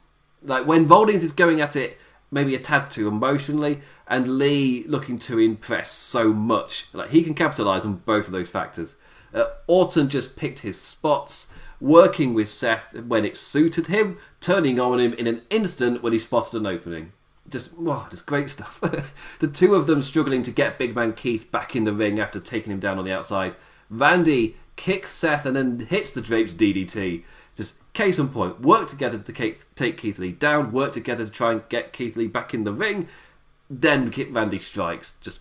Like 0.43 0.67
when 0.67 0.89
Rollins 0.89 1.23
is 1.23 1.33
going 1.33 1.61
at 1.61 1.77
it, 1.77 1.99
maybe 2.35 2.55
a 2.55 2.59
tad 2.59 2.91
too 2.91 3.09
emotionally, 3.09 3.81
and 4.07 4.37
Lee 4.39 4.85
looking 4.87 5.19
to 5.21 5.39
impress 5.39 5.91
so 5.91 6.33
much. 6.35 6.89
Like 6.93 7.11
he 7.11 7.23
can 7.23 7.35
capitalize 7.35 7.87
on 7.87 8.03
both 8.05 8.27
of 8.27 8.33
those 8.33 8.51
factors. 8.51 8.97
Uh, 9.33 9.47
Orton 9.67 10.09
just 10.09 10.37
picked 10.37 10.61
his 10.61 10.79
spots, 10.79 11.53
working 11.81 12.35
with 12.35 12.49
Seth 12.49 12.95
when 12.95 13.25
it 13.25 13.37
suited 13.37 13.87
him, 13.87 14.19
turning 14.41 14.79
on 14.79 15.01
him 15.01 15.15
in 15.15 15.27
an 15.27 15.43
instant 15.49 16.03
when 16.03 16.13
he 16.13 16.19
spotted 16.19 16.61
an 16.61 16.67
opening. 16.67 17.13
Just 17.49 17.79
wow, 17.79 18.07
just 18.11 18.27
great 18.27 18.51
stuff. 18.51 18.81
the 19.39 19.49
two 19.49 19.75
of 19.75 19.87
them 19.87 20.03
struggling 20.03 20.43
to 20.43 20.51
get 20.51 20.79
Big 20.79 20.95
Man 20.95 21.13
Keith 21.13 21.51
back 21.51 21.77
in 21.77 21.85
the 21.85 21.93
ring 21.93 22.19
after 22.19 22.41
taking 22.41 22.73
him 22.73 22.81
down 22.81 22.99
on 22.99 23.05
the 23.05 23.13
outside. 23.13 23.55
Randy 23.89 24.57
kicks 24.77 25.13
Seth 25.13 25.47
and 25.47 25.55
then 25.55 25.79
hits 25.81 26.11
the 26.11 26.21
Drapes 26.21 26.55
DDT. 26.55 27.23
Case 27.95 28.19
in 28.19 28.29
point, 28.29 28.61
work 28.61 28.89
together 28.89 29.19
to 29.19 29.33
take 29.33 29.97
Keith 29.97 30.19
Lee 30.19 30.33
down, 30.33 30.73
work 30.73 30.93
together 30.93 31.25
to 31.25 31.31
try 31.31 31.53
and 31.53 31.69
get 31.69 31.93
Keith 31.93 32.17
Lee 32.17 32.27
back 32.27 32.53
in 32.53 32.65
the 32.65 32.73
ring, 32.73 33.09
then 33.71 34.13
Randy 34.31 34.59
strikes. 34.59 35.15
Just 35.21 35.41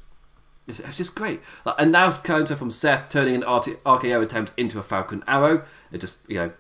it's, 0.68 0.80
it's 0.80 0.98
just 0.98 1.16
great. 1.16 1.42
Like, 1.66 1.76
a 1.78 1.86
now's 1.86 2.18
counter 2.18 2.56
from 2.56 2.72
Seth 2.72 3.10
turning 3.10 3.36
an 3.36 3.42
RKO 3.42 4.22
attempt 4.22 4.54
into 4.56 4.80
a 4.80 4.84
Falcon 4.84 5.24
Arrow. 5.28 5.64
It 5.92 6.00
just 6.00 6.20
you 6.28 6.36
know 6.38 6.52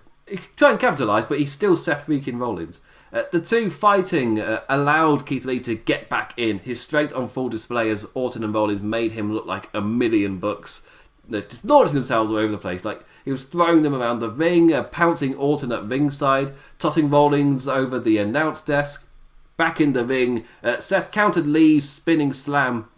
try 0.55 0.71
and 0.71 0.79
capitalise, 0.79 1.25
but 1.25 1.39
he's 1.39 1.51
still 1.51 1.77
Seth 1.77 2.07
freaking 2.07 2.39
Rollins. 2.39 2.81
Uh, 3.11 3.23
the 3.31 3.39
two 3.39 3.69
fighting 3.69 4.39
uh, 4.39 4.61
allowed 4.67 5.27
Keith 5.27 5.45
Lee 5.45 5.59
to 5.59 5.75
get 5.75 6.09
back 6.09 6.33
in. 6.37 6.59
His 6.59 6.81
strength 6.81 7.13
on 7.13 7.27
full 7.27 7.49
display 7.49 7.89
as 7.91 8.07
Orton 8.15 8.43
and 8.43 8.53
Rollins 8.53 8.81
made 8.81 9.11
him 9.11 9.31
look 9.31 9.45
like 9.45 9.69
a 9.73 9.81
million 9.81 10.39
bucks. 10.39 10.89
They're 11.27 11.41
just 11.41 11.65
launching 11.65 11.95
themselves 11.95 12.29
all 12.29 12.37
over 12.37 12.51
the 12.51 12.57
place. 12.57 12.83
Like 12.83 13.03
he 13.23 13.31
was 13.31 13.43
throwing 13.43 13.83
them 13.83 13.95
around 13.95 14.19
the 14.19 14.29
ring, 14.29 14.73
uh, 14.73 14.83
pouncing 14.83 15.35
Orton 15.35 15.71
at 15.71 15.87
ringside, 15.87 16.53
tossing 16.79 17.09
Rollins 17.09 17.67
over 17.67 17.99
the 17.99 18.17
announce 18.17 18.61
desk. 18.61 19.07
Back 19.55 19.79
in 19.79 19.93
the 19.93 20.05
ring, 20.05 20.45
uh, 20.63 20.79
Seth 20.79 21.11
countered 21.11 21.45
Lee's 21.45 21.87
spinning 21.87 22.33
slam 22.33 22.89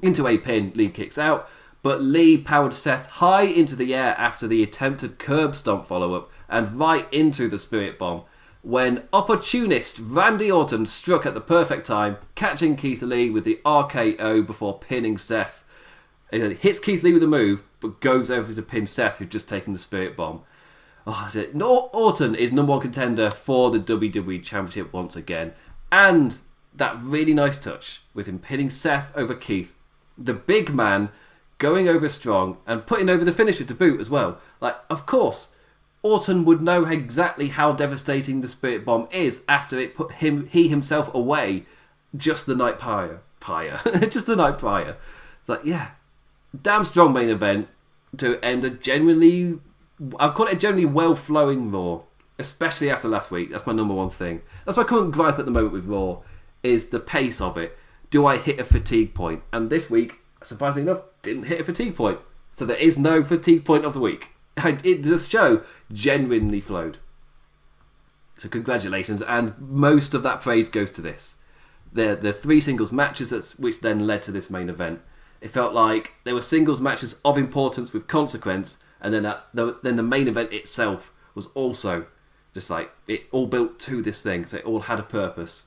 into 0.00 0.26
a 0.26 0.38
pin. 0.38 0.72
Lee 0.74 0.88
kicks 0.88 1.18
out, 1.18 1.48
but 1.82 2.00
Lee 2.00 2.38
powered 2.38 2.72
Seth 2.72 3.06
high 3.06 3.42
into 3.42 3.74
the 3.76 3.94
air 3.94 4.14
after 4.16 4.46
the 4.46 4.62
attempted 4.62 5.18
curb 5.18 5.56
stomp 5.56 5.86
follow 5.86 6.14
up 6.14 6.30
and 6.48 6.78
right 6.78 7.12
into 7.12 7.48
the 7.48 7.58
spirit 7.58 7.98
bomb 7.98 8.22
when 8.62 9.08
opportunist 9.12 9.98
Randy 9.98 10.50
Orton 10.50 10.84
struck 10.84 11.24
at 11.24 11.34
the 11.34 11.40
perfect 11.40 11.86
time, 11.86 12.18
catching 12.34 12.76
Keith 12.76 13.02
Lee 13.02 13.30
with 13.30 13.44
the 13.44 13.60
RKO 13.64 14.46
before 14.46 14.78
pinning 14.78 15.16
Seth. 15.16 15.64
He 16.30 16.54
hits 16.54 16.78
Keith 16.78 17.02
Lee 17.02 17.12
with 17.12 17.22
a 17.22 17.28
move, 17.28 17.62
but 17.80 18.00
goes 18.00 18.30
over 18.30 18.52
to 18.52 18.62
pin 18.62 18.86
Seth, 18.86 19.18
who'd 19.18 19.30
just 19.30 19.48
taken 19.48 19.72
the 19.72 19.78
Spirit 19.78 20.16
Bomb. 20.16 20.42
Oh, 21.06 21.24
is 21.26 21.36
it? 21.36 21.54
No, 21.54 21.90
Orton 21.92 22.34
is 22.34 22.52
number 22.52 22.70
one 22.70 22.80
contender 22.80 23.30
for 23.30 23.70
the 23.70 23.80
WWE 23.80 24.42
Championship 24.42 24.92
once 24.92 25.16
again. 25.16 25.52
And 25.90 26.38
that 26.74 26.98
really 27.00 27.34
nice 27.34 27.62
touch 27.62 28.02
with 28.14 28.26
him 28.26 28.38
pinning 28.38 28.70
Seth 28.70 29.16
over 29.16 29.34
Keith, 29.34 29.74
the 30.16 30.34
big 30.34 30.72
man 30.72 31.08
going 31.58 31.88
over 31.88 32.08
strong 32.08 32.58
and 32.66 32.86
putting 32.86 33.08
over 33.08 33.24
the 33.24 33.32
finisher 33.32 33.64
to 33.64 33.74
boot 33.74 34.00
as 34.00 34.10
well. 34.10 34.38
Like, 34.60 34.76
of 34.88 35.06
course, 35.06 35.54
Orton 36.02 36.44
would 36.44 36.62
know 36.62 36.86
exactly 36.86 37.48
how 37.48 37.72
devastating 37.72 38.40
the 38.40 38.48
Spirit 38.48 38.84
Bomb 38.84 39.08
is 39.10 39.44
after 39.48 39.78
it 39.78 39.94
put 39.94 40.12
him 40.12 40.46
he 40.46 40.68
himself 40.68 41.12
away 41.14 41.66
just 42.16 42.46
the 42.46 42.56
night 42.56 42.78
prior. 42.78 43.20
Prior. 43.40 43.80
just 44.10 44.26
the 44.26 44.36
night 44.36 44.58
prior. 44.58 44.98
It's 45.40 45.48
like, 45.48 45.64
yeah. 45.64 45.92
Damn 46.60 46.84
strong 46.84 47.12
main 47.12 47.28
event 47.28 47.68
to 48.16 48.44
end 48.44 48.64
a 48.64 48.70
genuinely 48.70 49.60
I've 50.18 50.34
call 50.34 50.46
it 50.46 50.54
a 50.54 50.56
generally 50.56 50.86
well 50.86 51.14
flowing 51.14 51.70
Raw. 51.70 52.02
Especially 52.38 52.90
after 52.90 53.06
last 53.06 53.30
week. 53.30 53.50
That's 53.50 53.66
my 53.66 53.74
number 53.74 53.92
one 53.92 54.08
thing. 54.08 54.40
That's 54.64 54.78
my 54.78 54.84
current 54.84 55.12
gripe 55.12 55.38
at 55.38 55.44
the 55.44 55.50
moment 55.50 55.74
with 55.74 55.86
Raw 55.86 56.20
is 56.62 56.86
the 56.86 57.00
pace 57.00 57.40
of 57.40 57.58
it. 57.58 57.76
Do 58.10 58.26
I 58.26 58.38
hit 58.38 58.58
a 58.58 58.64
fatigue 58.64 59.14
point? 59.14 59.42
And 59.52 59.68
this 59.68 59.90
week, 59.90 60.20
surprisingly 60.42 60.90
enough, 60.90 61.04
didn't 61.22 61.44
hit 61.44 61.60
a 61.60 61.64
fatigue 61.64 61.96
point. 61.96 62.18
So 62.56 62.64
there 62.64 62.76
is 62.76 62.98
no 62.98 63.22
fatigue 63.22 63.64
point 63.64 63.84
of 63.84 63.92
the 63.92 64.00
week. 64.00 64.30
it, 64.56 65.02
the 65.02 65.18
show 65.18 65.62
genuinely 65.92 66.60
flowed. 66.60 66.98
So 68.36 68.48
congratulations, 68.48 69.20
and 69.20 69.54
most 69.58 70.14
of 70.14 70.22
that 70.22 70.40
praise 70.40 70.70
goes 70.70 70.90
to 70.92 71.02
this. 71.02 71.36
The 71.92 72.16
the 72.16 72.32
three 72.32 72.60
singles 72.60 72.90
matches 72.90 73.30
that's 73.30 73.58
which 73.58 73.80
then 73.80 74.06
led 74.06 74.22
to 74.22 74.32
this 74.32 74.48
main 74.48 74.70
event. 74.70 75.00
It 75.40 75.50
felt 75.50 75.72
like 75.72 76.12
there 76.24 76.34
were 76.34 76.42
singles 76.42 76.80
matches 76.80 77.20
of 77.24 77.38
importance 77.38 77.92
with 77.92 78.06
consequence, 78.06 78.76
and 79.00 79.14
then 79.14 79.22
that, 79.22 79.46
the, 79.54 79.78
then 79.82 79.96
the 79.96 80.02
main 80.02 80.28
event 80.28 80.52
itself 80.52 81.12
was 81.34 81.46
also 81.54 82.06
just 82.52 82.68
like 82.68 82.90
it 83.06 83.22
all 83.30 83.46
built 83.46 83.78
to 83.80 84.02
this 84.02 84.22
thing, 84.22 84.44
so 84.44 84.58
it 84.58 84.64
all 84.64 84.80
had 84.80 84.98
a 84.98 85.04
purpose, 85.04 85.64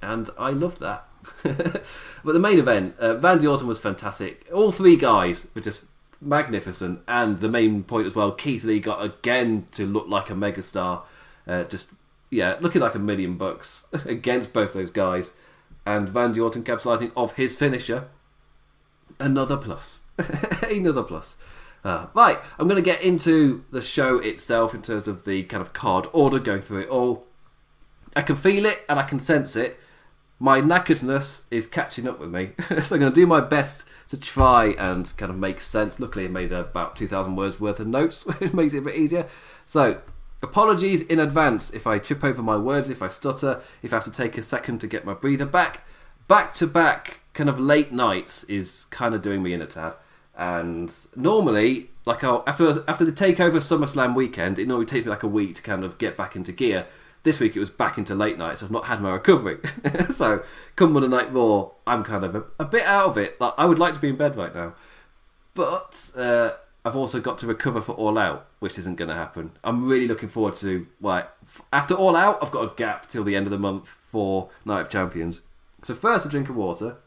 and 0.00 0.30
I 0.38 0.50
loved 0.50 0.80
that. 0.80 1.06
but 1.42 2.32
the 2.32 2.38
main 2.38 2.58
event, 2.58 2.94
uh, 3.02 3.18
Randy 3.18 3.46
Orton 3.46 3.66
was 3.66 3.78
fantastic. 3.78 4.46
All 4.52 4.72
three 4.72 4.96
guys 4.96 5.48
were 5.54 5.60
just 5.60 5.86
magnificent. 6.20 7.00
And 7.06 7.38
the 7.38 7.48
main 7.48 7.82
point 7.82 8.06
as 8.06 8.14
well, 8.14 8.32
Keith 8.32 8.64
Lee 8.64 8.80
got 8.80 9.04
again 9.04 9.66
to 9.72 9.86
look 9.86 10.08
like 10.08 10.30
a 10.30 10.34
megastar. 10.34 11.02
Uh, 11.46 11.64
just, 11.64 11.92
yeah, 12.30 12.56
looking 12.60 12.80
like 12.80 12.94
a 12.94 13.00
million 13.00 13.36
bucks 13.36 13.88
against 14.04 14.52
both 14.52 14.72
those 14.72 14.90
guys. 14.90 15.32
And 15.84 16.14
Randy 16.14 16.40
Orton 16.40 16.64
capitalising 16.64 17.12
off 17.14 17.36
his 17.36 17.56
finisher. 17.56 18.08
Another 19.18 19.56
plus. 19.56 20.02
Another 20.70 21.02
plus. 21.02 21.36
Uh, 21.84 22.08
right, 22.14 22.38
I'm 22.58 22.66
going 22.66 22.82
to 22.82 22.90
get 22.90 23.00
into 23.00 23.64
the 23.70 23.80
show 23.80 24.18
itself 24.18 24.74
in 24.74 24.82
terms 24.82 25.06
of 25.06 25.24
the 25.24 25.44
kind 25.44 25.60
of 25.60 25.72
card 25.72 26.08
order, 26.12 26.38
going 26.38 26.60
through 26.60 26.80
it 26.80 26.88
all. 26.88 27.26
I 28.16 28.22
can 28.22 28.34
feel 28.34 28.66
it 28.66 28.84
and 28.88 28.98
I 28.98 29.04
can 29.04 29.20
sense 29.20 29.54
it. 29.54 29.78
My 30.38 30.60
knackeredness 30.60 31.46
is 31.50 31.66
catching 31.66 32.08
up 32.08 32.18
with 32.18 32.30
me, 32.30 32.50
so 32.82 32.96
I'm 32.96 33.00
going 33.00 33.12
to 33.12 33.20
do 33.20 33.26
my 33.26 33.40
best 33.40 33.84
to 34.08 34.18
try 34.18 34.74
and 34.78 35.12
kind 35.16 35.30
of 35.30 35.38
make 35.38 35.60
sense. 35.60 36.00
Luckily, 36.00 36.24
I 36.24 36.28
made 36.28 36.52
about 36.52 36.96
2,000 36.96 37.36
words 37.36 37.60
worth 37.60 37.80
of 37.80 37.86
notes, 37.86 38.26
which 38.38 38.52
makes 38.52 38.74
it 38.74 38.78
a 38.78 38.82
bit 38.82 38.96
easier. 38.96 39.26
So, 39.64 40.02
apologies 40.42 41.02
in 41.02 41.20
advance 41.20 41.70
if 41.72 41.86
I 41.86 41.98
trip 41.98 42.24
over 42.24 42.42
my 42.42 42.56
words, 42.56 42.90
if 42.90 43.00
I 43.00 43.08
stutter, 43.08 43.62
if 43.82 43.92
I 43.92 43.96
have 43.96 44.04
to 44.04 44.10
take 44.10 44.36
a 44.36 44.42
second 44.42 44.80
to 44.80 44.86
get 44.86 45.04
my 45.04 45.14
breather 45.14 45.46
back. 45.46 45.86
Back 46.28 46.52
to 46.54 46.66
back 46.66 47.20
kind 47.36 47.48
of 47.48 47.60
late 47.60 47.92
nights 47.92 48.42
is 48.44 48.86
kind 48.86 49.14
of 49.14 49.22
doing 49.22 49.42
me 49.42 49.52
in 49.52 49.62
a 49.62 49.66
tad. 49.66 49.94
And 50.36 50.92
normally, 51.14 51.90
like 52.04 52.24
I'll, 52.24 52.42
after 52.46 52.68
after 52.88 53.04
the 53.04 53.12
takeover 53.12 53.56
SummerSlam 53.56 54.14
weekend, 54.14 54.58
it 54.58 54.66
normally 54.66 54.86
takes 54.86 55.06
me 55.06 55.10
like 55.10 55.22
a 55.22 55.28
week 55.28 55.54
to 55.54 55.62
kind 55.62 55.84
of 55.84 55.98
get 55.98 56.16
back 56.16 56.34
into 56.34 56.50
gear. 56.50 56.86
This 57.22 57.40
week 57.40 57.56
it 57.56 57.60
was 57.60 57.70
back 57.70 57.98
into 57.98 58.14
late 58.14 58.38
nights. 58.38 58.60
So 58.60 58.66
I've 58.66 58.72
not 58.72 58.86
had 58.86 59.00
my 59.00 59.12
recovery. 59.12 59.58
so 60.12 60.42
come 60.74 60.92
Monday 60.92 61.08
Night 61.08 61.32
Raw, 61.32 61.70
I'm 61.86 62.04
kind 62.04 62.24
of 62.24 62.34
a, 62.34 62.44
a, 62.58 62.64
bit 62.64 62.84
out 62.84 63.10
of 63.10 63.18
it. 63.18 63.40
Like 63.40 63.54
I 63.56 63.64
would 63.64 63.78
like 63.78 63.94
to 63.94 64.00
be 64.00 64.08
in 64.08 64.16
bed 64.16 64.36
right 64.36 64.54
now, 64.54 64.74
but 65.54 66.10
uh, 66.16 66.50
I've 66.84 66.96
also 66.96 67.20
got 67.20 67.38
to 67.38 67.46
recover 67.46 67.80
for 67.80 67.92
All 67.92 68.18
Out, 68.18 68.46
which 68.60 68.78
isn't 68.78 68.96
going 68.96 69.08
to 69.08 69.14
happen. 69.14 69.52
I'm 69.64 69.88
really 69.88 70.06
looking 70.06 70.28
forward 70.28 70.54
to 70.56 70.86
like 71.00 71.28
after 71.72 71.94
All 71.94 72.14
Out, 72.14 72.38
I've 72.42 72.52
got 72.52 72.72
a 72.72 72.76
gap 72.76 73.08
till 73.08 73.24
the 73.24 73.34
end 73.34 73.46
of 73.46 73.50
the 73.50 73.58
month 73.58 73.88
for 73.88 74.50
Night 74.64 74.82
of 74.82 74.88
Champions. 74.88 75.42
So 75.82 75.94
first 75.94 76.26
a 76.26 76.28
drink 76.28 76.48
of 76.48 76.56
water. 76.56 76.98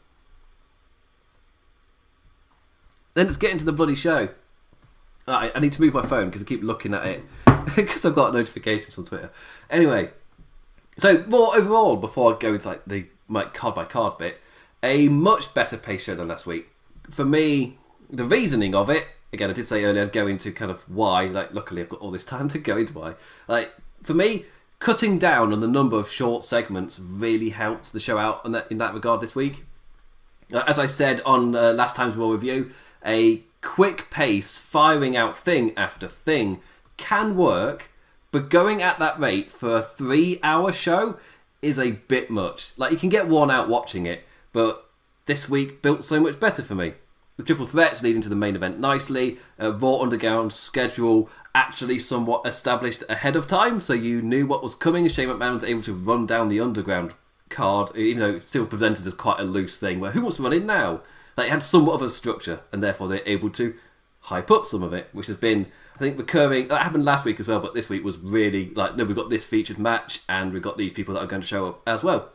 Then 3.14 3.26
let's 3.26 3.36
get 3.36 3.52
into 3.52 3.64
the 3.64 3.72
bloody 3.72 3.94
show. 3.94 4.28
I, 5.26 5.52
I 5.54 5.60
need 5.60 5.72
to 5.74 5.82
move 5.82 5.94
my 5.94 6.06
phone 6.06 6.26
because 6.26 6.42
I 6.42 6.44
keep 6.44 6.62
looking 6.62 6.94
at 6.94 7.06
it 7.06 7.22
because 7.76 8.04
I've 8.04 8.14
got 8.14 8.32
notifications 8.32 8.96
on 8.96 9.04
Twitter. 9.04 9.30
Anyway, 9.68 10.10
so 10.98 11.24
more 11.28 11.56
overall, 11.56 11.96
before 11.96 12.34
I 12.34 12.38
go 12.38 12.54
into 12.54 12.68
like 12.68 12.84
the 12.86 13.06
like 13.28 13.54
card 13.54 13.74
by 13.74 13.84
card 13.84 14.18
bit, 14.18 14.40
a 14.82 15.08
much 15.08 15.54
better 15.54 15.76
pace 15.76 16.04
show 16.04 16.14
than 16.14 16.28
last 16.28 16.46
week. 16.46 16.68
For 17.10 17.24
me, 17.24 17.78
the 18.08 18.24
reasoning 18.24 18.74
of 18.74 18.90
it, 18.90 19.06
again, 19.32 19.50
I 19.50 19.52
did 19.52 19.66
say 19.66 19.84
earlier, 19.84 20.02
I'd 20.02 20.12
go 20.12 20.26
into 20.26 20.52
kind 20.52 20.70
of 20.70 20.80
why. 20.88 21.24
Like, 21.24 21.52
luckily, 21.52 21.82
I've 21.82 21.88
got 21.88 22.00
all 22.00 22.10
this 22.10 22.24
time 22.24 22.48
to 22.48 22.58
go 22.58 22.76
into 22.76 22.98
why. 22.98 23.14
Like, 23.48 23.72
for 24.02 24.14
me, 24.14 24.46
cutting 24.78 25.18
down 25.18 25.52
on 25.52 25.60
the 25.60 25.68
number 25.68 25.98
of 25.98 26.10
short 26.10 26.44
segments 26.44 26.98
really 26.98 27.50
helped 27.50 27.92
the 27.92 28.00
show 28.00 28.18
out 28.18 28.44
in 28.44 28.52
that, 28.52 28.70
in 28.70 28.78
that 28.78 28.94
regard 28.94 29.20
this 29.20 29.34
week. 29.34 29.64
Uh, 30.52 30.64
as 30.66 30.78
I 30.78 30.86
said 30.86 31.20
on 31.22 31.54
uh, 31.54 31.72
last 31.72 31.94
time's 31.94 32.16
Raw 32.16 32.30
review, 32.30 32.72
a 33.04 33.42
quick 33.62 34.10
pace, 34.10 34.58
firing 34.58 35.16
out 35.16 35.36
thing 35.36 35.72
after 35.76 36.08
thing 36.08 36.60
can 36.96 37.36
work, 37.36 37.90
but 38.30 38.50
going 38.50 38.82
at 38.82 38.98
that 38.98 39.18
rate 39.18 39.50
for 39.50 39.76
a 39.76 39.82
three 39.82 40.38
hour 40.42 40.72
show 40.72 41.18
is 41.62 41.78
a 41.78 41.92
bit 41.92 42.30
much. 42.30 42.72
Like, 42.76 42.92
you 42.92 42.98
can 42.98 43.08
get 43.08 43.28
worn 43.28 43.50
out 43.50 43.68
watching 43.68 44.06
it, 44.06 44.24
but 44.52 44.88
this 45.26 45.48
week 45.48 45.82
built 45.82 46.04
so 46.04 46.20
much 46.20 46.40
better 46.40 46.62
for 46.62 46.74
me. 46.74 46.94
The 47.36 47.44
triple 47.46 47.66
threats 47.66 48.02
leading 48.02 48.20
to 48.22 48.28
the 48.28 48.36
main 48.36 48.54
event 48.54 48.78
nicely, 48.78 49.38
a 49.58 49.72
Raw 49.72 50.00
Underground 50.00 50.52
schedule 50.52 51.30
actually 51.54 51.98
somewhat 51.98 52.46
established 52.46 53.02
ahead 53.08 53.34
of 53.34 53.46
time, 53.46 53.80
so 53.80 53.94
you 53.94 54.20
knew 54.20 54.46
what 54.46 54.62
was 54.62 54.74
coming. 54.74 55.08
Shane 55.08 55.28
McMahon 55.28 55.54
was 55.54 55.64
able 55.64 55.82
to 55.82 55.94
run 55.94 56.26
down 56.26 56.48
the 56.48 56.60
Underground 56.60 57.14
card, 57.48 57.96
even 57.96 58.20
though 58.20 58.36
it's 58.36 58.46
still 58.46 58.66
presented 58.66 59.06
as 59.06 59.14
quite 59.14 59.40
a 59.40 59.44
loose 59.44 59.78
thing 59.78 60.00
where 60.00 60.10
who 60.10 60.20
wants 60.20 60.36
to 60.36 60.42
run 60.42 60.52
in 60.52 60.66
now? 60.66 61.00
It 61.40 61.50
had 61.50 61.62
somewhat 61.62 61.94
of 61.94 62.02
a 62.02 62.08
structure, 62.08 62.60
and 62.72 62.82
therefore 62.82 63.08
they're 63.08 63.22
able 63.26 63.50
to 63.50 63.74
hype 64.20 64.50
up 64.50 64.66
some 64.66 64.82
of 64.82 64.92
it, 64.92 65.08
which 65.12 65.26
has 65.26 65.36
been, 65.36 65.66
I 65.94 65.98
think, 65.98 66.18
recurring. 66.18 66.68
That 66.68 66.82
happened 66.82 67.04
last 67.04 67.24
week 67.24 67.40
as 67.40 67.48
well, 67.48 67.60
but 67.60 67.74
this 67.74 67.88
week 67.88 68.04
was 68.04 68.18
really 68.18 68.70
like, 68.74 68.96
no, 68.96 69.04
we've 69.04 69.16
got 69.16 69.30
this 69.30 69.46
featured 69.46 69.78
match, 69.78 70.20
and 70.28 70.52
we've 70.52 70.62
got 70.62 70.76
these 70.76 70.92
people 70.92 71.14
that 71.14 71.20
are 71.20 71.26
going 71.26 71.42
to 71.42 71.48
show 71.48 71.66
up 71.68 71.82
as 71.86 72.02
well. 72.02 72.30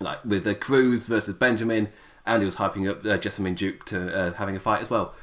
Like 0.00 0.24
with 0.24 0.44
the 0.44 0.54
Crews 0.54 1.04
versus 1.06 1.34
Benjamin, 1.34 1.88
and 2.24 2.42
he 2.42 2.46
was 2.46 2.56
hyping 2.56 2.88
up 2.88 3.00
uh, 3.00 3.18
Jessamyn 3.18 3.56
Duke 3.56 3.84
to 3.86 4.16
uh, 4.16 4.32
having 4.34 4.56
a 4.56 4.60
fight 4.60 4.80
as 4.80 4.90
well. 4.90 5.14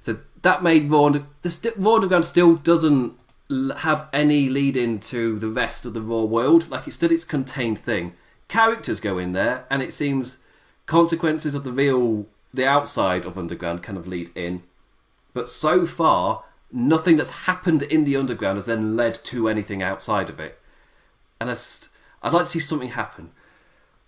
So 0.00 0.18
that 0.42 0.62
made 0.62 0.90
Raw, 0.90 1.10
the 1.42 1.50
st- 1.50 1.76
Raw 1.76 1.94
Underground 1.94 2.24
still 2.24 2.56
doesn't 2.56 3.22
have 3.78 4.08
any 4.12 4.48
lead 4.48 4.76
into 4.76 5.38
the 5.38 5.48
rest 5.48 5.84
of 5.86 5.94
the 5.94 6.02
Raw 6.02 6.22
world. 6.22 6.70
Like 6.70 6.86
it's 6.86 6.96
still 6.96 7.12
its 7.12 7.24
contained 7.24 7.78
thing. 7.78 8.14
Characters 8.48 9.00
go 9.00 9.18
in 9.18 9.32
there, 9.32 9.64
and 9.70 9.82
it 9.82 9.94
seems 9.94 10.38
consequences 10.86 11.54
of 11.54 11.64
the 11.64 11.72
real, 11.72 12.26
the 12.54 12.66
outside 12.66 13.24
of 13.24 13.38
Underground 13.38 13.82
kind 13.82 13.98
of 13.98 14.06
lead 14.06 14.30
in 14.34 14.62
but 15.34 15.48
so 15.48 15.86
far, 15.86 16.44
nothing 16.70 17.16
that's 17.16 17.30
happened 17.30 17.82
in 17.82 18.04
the 18.04 18.16
underground 18.16 18.56
has 18.56 18.66
then 18.66 18.96
led 18.96 19.14
to 19.24 19.48
anything 19.48 19.82
outside 19.82 20.28
of 20.28 20.40
it. 20.40 20.58
And 21.40 21.50
I'd 21.50 22.32
like 22.32 22.44
to 22.44 22.50
see 22.50 22.60
something 22.60 22.90
happen. 22.90 23.30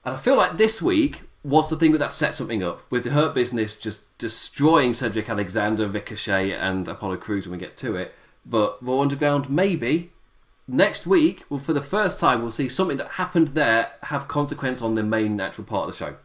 And 0.05 0.15
I 0.15 0.19
feel 0.19 0.37
like 0.37 0.57
this 0.57 0.83
week, 0.83 1.23
what's 1.43 1.69
the 1.69 1.77
thing 1.77 1.93
that 1.93 2.13
set 2.13 2.35
something 2.35 2.63
up 2.63 2.83
with 2.91 3.05
the 3.05 3.11
Hurt 3.11 3.35
Business 3.35 3.79
just 3.79 4.17
destroying 4.19 4.95
Cedric 4.95 5.29
Alexander, 5.29 5.89
Ricochet, 5.89 6.53
and 6.53 6.87
Apollo 6.87 7.19
Crews 7.19 7.47
when 7.47 7.59
we 7.59 7.65
get 7.65 7.77
to 7.79 7.97
it. 7.97 8.15
But 8.47 8.77
Raw 8.83 9.01
Underground 9.01 9.49
maybe 9.49 10.13
next 10.69 11.07
week, 11.07 11.45
well, 11.49 11.61
for 11.61 11.73
the 11.73 11.81
first 11.81 12.21
time, 12.21 12.43
we'll 12.43 12.51
see 12.51 12.69
something 12.69 12.99
that 12.99 13.13
happened 13.13 13.49
there 13.49 13.93
have 14.05 14.29
consequence 14.29 14.83
on 14.83 14.95
the 14.95 15.03
main 15.03 15.37
natural 15.37 15.67
part 15.67 15.89
of 15.89 15.95
the 15.95 15.99
show. 16.05 16.17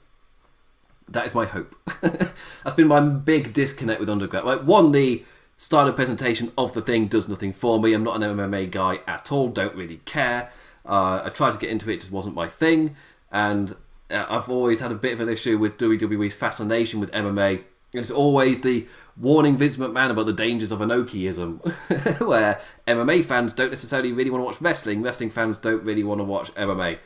That 1.11 1.25
is 1.25 1.33
my 1.33 1.45
hope. 1.45 1.75
That's 2.01 2.75
been 2.75 2.87
my 2.87 2.99
big 2.99 3.53
disconnect 3.53 3.99
with 3.99 4.09
Underground. 4.09 4.45
Like 4.45 4.61
one, 4.61 4.91
the 4.91 5.23
style 5.57 5.87
of 5.87 5.95
presentation 5.95 6.51
of 6.57 6.73
the 6.73 6.81
thing 6.81 7.07
does 7.07 7.27
nothing 7.27 7.51
for 7.51 7.81
me. 7.81 7.93
I'm 7.93 8.03
not 8.03 8.21
an 8.21 8.37
MMA 8.37 8.71
guy 8.71 8.99
at 9.07 9.31
all. 9.31 9.49
Don't 9.49 9.75
really 9.75 9.97
care. 10.05 10.51
Uh, 10.85 11.21
I 11.25 11.29
tried 11.29 11.51
to 11.51 11.57
get 11.57 11.69
into 11.69 11.89
it, 11.89 11.95
it 11.95 11.99
just 11.99 12.11
wasn't 12.11 12.35
my 12.35 12.47
thing. 12.47 12.95
And 13.31 13.75
uh, 14.09 14.25
I've 14.29 14.49
always 14.49 14.79
had 14.79 14.91
a 14.91 14.95
bit 14.95 15.13
of 15.13 15.19
an 15.19 15.29
issue 15.29 15.57
with 15.57 15.77
WWE's 15.77 16.33
fascination 16.33 16.99
with 16.99 17.11
MMA. 17.11 17.63
It's 17.91 18.11
always 18.11 18.61
the 18.61 18.87
warning 19.17 19.57
Vince 19.57 19.77
McMahon 19.77 20.11
about 20.11 20.27
the 20.27 20.33
dangers 20.33 20.71
of 20.71 20.79
Inokiism, 20.79 22.19
where 22.27 22.61
MMA 22.87 23.25
fans 23.25 23.51
don't 23.51 23.71
necessarily 23.71 24.11
really 24.11 24.29
want 24.29 24.41
to 24.41 24.45
watch 24.45 24.61
wrestling, 24.61 25.01
wrestling 25.01 25.31
fans 25.31 25.57
don't 25.57 25.83
really 25.83 26.03
want 26.03 26.19
to 26.19 26.23
watch 26.23 26.53
MMA, 26.53 26.99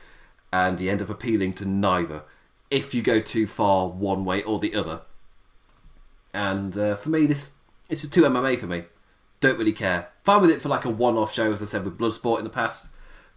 and 0.52 0.80
you 0.80 0.92
end 0.92 1.02
up 1.02 1.10
appealing 1.10 1.54
to 1.54 1.66
neither 1.66 2.24
if 2.74 2.96
you 2.96 3.04
go 3.04 3.22
too 3.22 3.46
far 3.46 3.88
one 3.88 4.26
way 4.26 4.42
or 4.42 4.60
the 4.60 4.74
other. 4.74 5.02
And 6.34 6.76
uh, 6.76 6.96
for 6.96 7.10
me, 7.10 7.28
this 7.28 7.52
it's 7.88 8.02
just 8.02 8.14
too 8.14 8.24
MMA 8.24 8.60
for 8.60 8.66
me. 8.66 8.86
Don't 9.42 9.60
really 9.60 9.74
care. 9.74 10.10
Fine 10.24 10.42
with 10.42 10.50
it 10.50 10.62
for 10.62 10.70
like 10.70 10.84
a 10.84 10.90
one-off 10.90 11.32
show, 11.32 11.54
as 11.54 11.62
I 11.62 11.66
said 11.66 11.86
with 11.86 12.00
Bloodsport 12.00 12.40
in 12.40 12.44
the 12.44 12.50
past, 12.50 12.88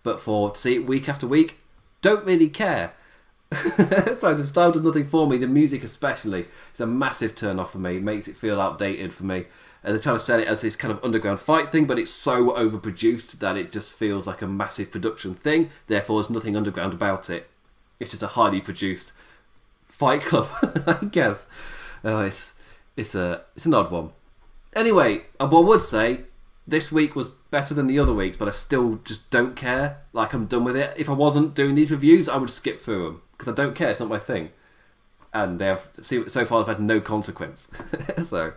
but 0.03 0.21
for 0.21 0.51
to 0.51 0.59
see 0.59 0.77
it 0.77 0.87
week 0.87 1.07
after 1.07 1.27
week, 1.27 1.59
don't 2.01 2.25
really 2.25 2.49
care. 2.49 2.95
so 3.53 4.33
the 4.33 4.47
style 4.47 4.73
does 4.73 4.83
nothing 4.83 5.07
for 5.07 5.29
me. 5.29 5.37
The 5.37 5.47
music, 5.47 5.85
especially, 5.85 6.47
is 6.73 6.81
a 6.81 6.87
massive 6.87 7.35
turn 7.35 7.59
off 7.59 7.73
for 7.73 7.79
me. 7.79 7.97
It 7.97 8.03
makes 8.03 8.29
it 8.29 8.37
feel 8.39 8.59
outdated 8.59 9.13
for 9.13 9.25
me. 9.25 9.45
And 9.85 9.93
they're 9.93 10.03
trying 10.03 10.17
to 10.17 10.25
sell 10.25 10.41
it 10.41 10.49
as 10.49 10.63
this 10.63 10.77
kind 10.77 10.91
of 10.93 11.05
underground 11.05 11.41
fight 11.41 11.71
thing, 11.71 11.85
but 11.85 11.99
it's 11.99 12.11
so 12.11 12.53
overproduced 12.53 13.39
that 13.41 13.59
it 13.59 13.71
just 13.71 13.93
feels 13.93 14.27
like 14.27 14.41
a 14.41 14.47
massive 14.47 14.91
production 14.91 15.35
thing. 15.35 15.71
Therefore, 15.89 16.17
there's 16.17 16.31
nothing 16.31 16.57
underground 16.57 16.95
about 16.95 17.29
it. 17.29 17.51
It's 18.01 18.11
just 18.11 18.23
a 18.23 18.29
highly 18.29 18.61
produced 18.61 19.13
fight 19.97 20.23
club, 20.23 20.49
I 20.87 21.05
guess. 21.07 21.47
Oh, 22.05 22.21
it's 22.21 22.53
it's 22.97 23.15
a 23.15 23.43
it's 23.55 23.67
an 23.67 23.75
odd 23.75 23.91
one. 23.91 24.11
Anyway, 24.75 25.23
I 25.41 25.45
would 25.45 25.81
say 25.81 26.23
this 26.67 26.93
week 26.93 27.17
was 27.17 27.29
better 27.51 27.75
than 27.75 27.87
the 27.87 27.99
other 27.99 28.13
weeks, 28.13 28.37
but 28.37 28.49
I 28.49 28.51
still 28.51 29.01
just 29.05 29.31
don't 29.31 29.57
care. 29.57 29.99
Like 30.13 30.35
I'm 30.35 30.47
done 30.47 30.65
with 30.65 30.77
it. 30.77 30.95
If 30.97 31.09
I 31.09 31.13
wasn't 31.13 31.55
doing 31.55 31.75
these 31.75 31.91
reviews, 31.91 32.29
I 32.29 32.37
would 32.37 32.51
skip 32.51 32.83
through 32.83 33.05
them 33.05 33.23
because 33.33 33.49
I 33.49 33.55
don't 33.55 33.75
care. 33.75 33.91
It's 33.91 34.01
not 34.01 34.09
my 34.09 34.19
thing. 34.19 34.51
And 35.33 35.59
they 35.59 35.67
have 35.67 35.89
see 36.03 36.29
so 36.29 36.45
far 36.45 36.61
they've 36.61 36.77
had 36.77 36.85
no 36.85 37.01
consequence. 37.01 37.69
so 38.25 38.53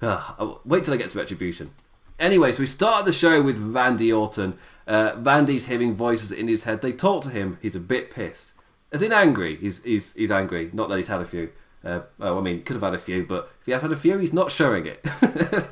uh, 0.00 0.54
wait 0.64 0.84
till 0.84 0.94
I 0.94 0.96
get 0.96 1.10
to 1.10 1.18
retribution. 1.18 1.70
Anyway, 2.18 2.52
so 2.52 2.60
we 2.60 2.66
started 2.66 3.06
the 3.06 3.12
show 3.12 3.42
with 3.42 3.58
Randy 3.58 4.12
Orton. 4.12 4.58
Uh, 4.86 5.12
Randy's 5.16 5.66
hearing 5.66 5.94
voices 5.94 6.30
in 6.30 6.48
his 6.48 6.64
head. 6.64 6.82
They 6.82 6.92
talk 6.92 7.22
to 7.22 7.30
him. 7.30 7.58
He's 7.62 7.76
a 7.76 7.80
bit 7.80 8.10
pissed, 8.10 8.51
as 8.92 9.02
in 9.02 9.12
angry. 9.12 9.56
He's 9.56 9.82
he's 9.82 10.14
he's 10.14 10.30
angry. 10.30 10.70
Not 10.72 10.88
that 10.88 10.96
he's 10.96 11.08
had 11.08 11.20
a 11.20 11.26
few. 11.26 11.50
Uh, 11.84 12.02
oh, 12.20 12.38
I 12.38 12.40
mean, 12.40 12.62
could 12.62 12.74
have 12.74 12.82
had 12.82 12.94
a 12.94 12.98
few, 12.98 13.26
but 13.26 13.50
if 13.60 13.66
he 13.66 13.72
has 13.72 13.82
had 13.82 13.92
a 13.92 13.96
few, 13.96 14.18
he's 14.18 14.32
not 14.32 14.52
showing 14.52 14.86
it. 14.86 15.02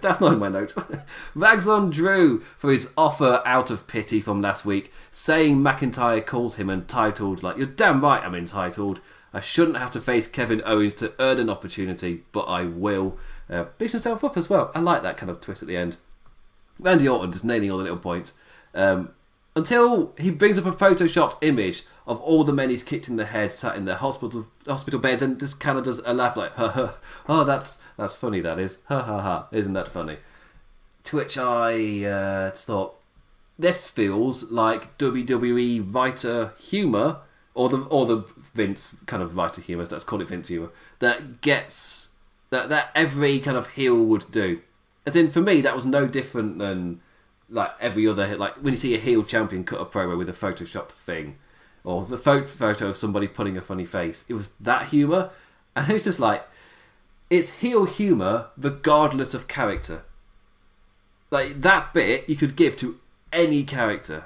That's 0.00 0.20
not 0.20 0.32
in 0.32 0.40
my 0.40 0.48
notes. 0.48 0.74
Rags 1.36 1.68
on 1.68 1.90
Drew 1.90 2.40
for 2.58 2.72
his 2.72 2.92
offer 2.96 3.40
out 3.46 3.70
of 3.70 3.86
pity 3.86 4.20
from 4.20 4.42
last 4.42 4.66
week, 4.66 4.92
saying 5.12 5.58
McIntyre 5.58 6.24
calls 6.24 6.56
him 6.56 6.68
entitled. 6.68 7.44
Like, 7.44 7.58
you're 7.58 7.66
damn 7.66 8.00
right 8.00 8.24
I'm 8.24 8.34
entitled. 8.34 9.00
I 9.32 9.38
shouldn't 9.38 9.76
have 9.76 9.92
to 9.92 10.00
face 10.00 10.26
Kevin 10.26 10.62
Owens 10.64 10.96
to 10.96 11.14
earn 11.20 11.38
an 11.38 11.48
opportunity, 11.48 12.24
but 12.32 12.42
I 12.42 12.64
will. 12.64 13.16
Uh, 13.48 13.66
himself 13.78 14.24
up 14.24 14.36
as 14.36 14.50
well. 14.50 14.72
I 14.74 14.80
like 14.80 15.02
that 15.02 15.16
kind 15.16 15.30
of 15.30 15.40
twist 15.40 15.62
at 15.62 15.68
the 15.68 15.76
end. 15.76 15.96
Randy 16.80 17.08
Orton 17.08 17.30
just 17.30 17.44
nailing 17.44 17.70
all 17.70 17.78
the 17.78 17.84
little 17.84 17.98
points. 17.98 18.32
Um, 18.74 19.10
until 19.60 20.14
he 20.16 20.30
brings 20.30 20.56
up 20.56 20.64
a 20.64 20.72
photoshopped 20.72 21.36
image 21.42 21.84
of 22.06 22.18
all 22.22 22.44
the 22.44 22.52
men 22.52 22.70
he's 22.70 22.82
kicked 22.82 23.08
in 23.08 23.16
the 23.16 23.26
head 23.26 23.52
sat 23.52 23.76
in 23.76 23.84
their 23.84 23.96
hospital 23.96 24.46
hospital 24.66 24.98
beds 24.98 25.20
and 25.20 25.38
just 25.38 25.60
kind 25.60 25.76
of 25.76 25.84
does 25.84 26.00
a 26.06 26.14
laugh 26.14 26.34
like, 26.34 26.52
ha 26.52 26.68
ha, 26.68 26.94
oh, 27.28 27.44
that's, 27.44 27.76
that's 27.98 28.16
funny, 28.16 28.40
that 28.40 28.58
is. 28.58 28.78
Ha 28.86 29.02
ha 29.02 29.20
ha, 29.20 29.48
isn't 29.52 29.74
that 29.74 29.88
funny? 29.88 30.16
To 31.04 31.16
which 31.16 31.36
I 31.36 32.04
uh, 32.04 32.50
thought, 32.52 32.94
this 33.58 33.86
feels 33.86 34.50
like 34.50 34.96
WWE 34.96 35.94
writer 35.94 36.54
humour, 36.58 37.18
or 37.52 37.68
the 37.68 37.82
or 37.82 38.06
the 38.06 38.24
Vince 38.54 38.94
kind 39.04 39.22
of 39.22 39.36
writer 39.36 39.60
humour, 39.60 39.84
let's 39.84 40.04
call 40.04 40.22
it 40.22 40.28
Vince 40.28 40.48
humour, 40.48 40.70
that 41.00 41.42
gets, 41.42 42.14
that, 42.48 42.70
that 42.70 42.90
every 42.94 43.38
kind 43.40 43.58
of 43.58 43.68
heel 43.68 44.02
would 44.02 44.30
do. 44.30 44.62
As 45.04 45.14
in, 45.14 45.30
for 45.30 45.42
me, 45.42 45.60
that 45.60 45.76
was 45.76 45.84
no 45.84 46.06
different 46.06 46.58
than 46.58 47.02
like 47.50 47.72
every 47.80 48.06
other, 48.06 48.36
like 48.36 48.54
when 48.56 48.72
you 48.72 48.78
see 48.78 48.94
a 48.94 48.98
heel 48.98 49.22
champion 49.22 49.64
cut 49.64 49.80
a 49.80 49.84
promo 49.84 50.16
with 50.16 50.28
a 50.28 50.32
photoshopped 50.32 50.92
thing 50.92 51.36
or 51.84 52.04
the 52.04 52.18
photo 52.18 52.88
of 52.88 52.96
somebody 52.96 53.26
putting 53.26 53.56
a 53.56 53.62
funny 53.62 53.86
face. 53.86 54.24
It 54.28 54.34
was 54.34 54.50
that 54.60 54.88
humour, 54.88 55.30
and 55.74 55.88
it 55.88 55.94
was 55.94 56.04
just 56.04 56.20
like 56.20 56.46
it's 57.28 57.54
heel 57.60 57.84
humour 57.84 58.48
regardless 58.56 59.34
of 59.34 59.48
character. 59.48 60.02
Like 61.30 61.62
that 61.62 61.94
bit 61.94 62.28
you 62.28 62.36
could 62.36 62.56
give 62.56 62.76
to 62.78 62.98
any 63.32 63.62
character, 63.62 64.24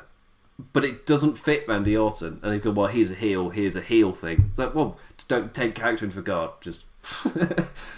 but 0.73 0.85
it 0.85 1.07
doesn't 1.07 1.39
fit 1.39 1.69
Randy 1.69 1.97
Orton. 1.97 2.41
And 2.43 2.53
they 2.53 2.59
go, 2.59 2.71
well, 2.71 2.87
here's 2.89 3.11
a 3.11 3.15
heel, 3.15 3.51
here's 3.51 3.77
a 3.77 3.83
heel 3.83 4.13
thing. 4.13 4.47
It's 4.51 4.59
like, 4.59 4.75
well, 4.75 4.99
don't 5.29 5.55
take 5.55 5.75
character 5.75 6.07
into 6.07 6.17
regard. 6.17 6.51
Just 6.61 6.85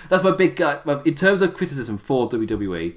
that's 0.08 0.24
my 0.24 0.32
big 0.32 0.56
guy. 0.56 0.80
In 1.04 1.14
terms 1.14 1.40
of 1.40 1.54
criticism 1.54 1.96
for 1.96 2.28
WWE, 2.28 2.96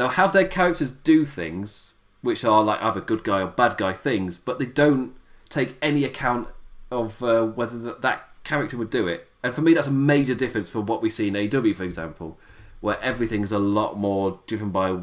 they'll 0.00 0.08
have 0.08 0.32
their 0.32 0.48
characters 0.48 0.90
do 0.90 1.26
things 1.26 1.94
which 2.22 2.42
are 2.42 2.62
like 2.62 2.80
either 2.82 3.02
good 3.02 3.22
guy 3.22 3.42
or 3.42 3.46
bad 3.46 3.76
guy 3.76 3.92
things, 3.92 4.38
but 4.38 4.58
they 4.58 4.64
don't 4.64 5.14
take 5.50 5.76
any 5.82 6.04
account 6.04 6.48
of 6.90 7.22
uh, 7.22 7.44
whether 7.44 7.78
that, 7.78 8.00
that 8.00 8.28
character 8.42 8.78
would 8.78 8.88
do 8.88 9.06
it. 9.06 9.28
And 9.42 9.54
for 9.54 9.60
me, 9.60 9.74
that's 9.74 9.88
a 9.88 9.92
major 9.92 10.34
difference 10.34 10.70
from 10.70 10.86
what 10.86 11.02
we 11.02 11.10
see 11.10 11.28
in 11.28 11.34
AEW, 11.34 11.76
for 11.76 11.84
example, 11.84 12.38
where 12.80 12.98
everything's 13.02 13.52
a 13.52 13.58
lot 13.58 13.98
more 13.98 14.40
driven 14.46 14.70
by 14.70 15.00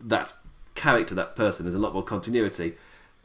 that 0.00 0.32
character, 0.74 1.14
that 1.14 1.36
person. 1.36 1.64
There's 1.64 1.74
a 1.74 1.78
lot 1.78 1.92
more 1.92 2.04
continuity. 2.04 2.74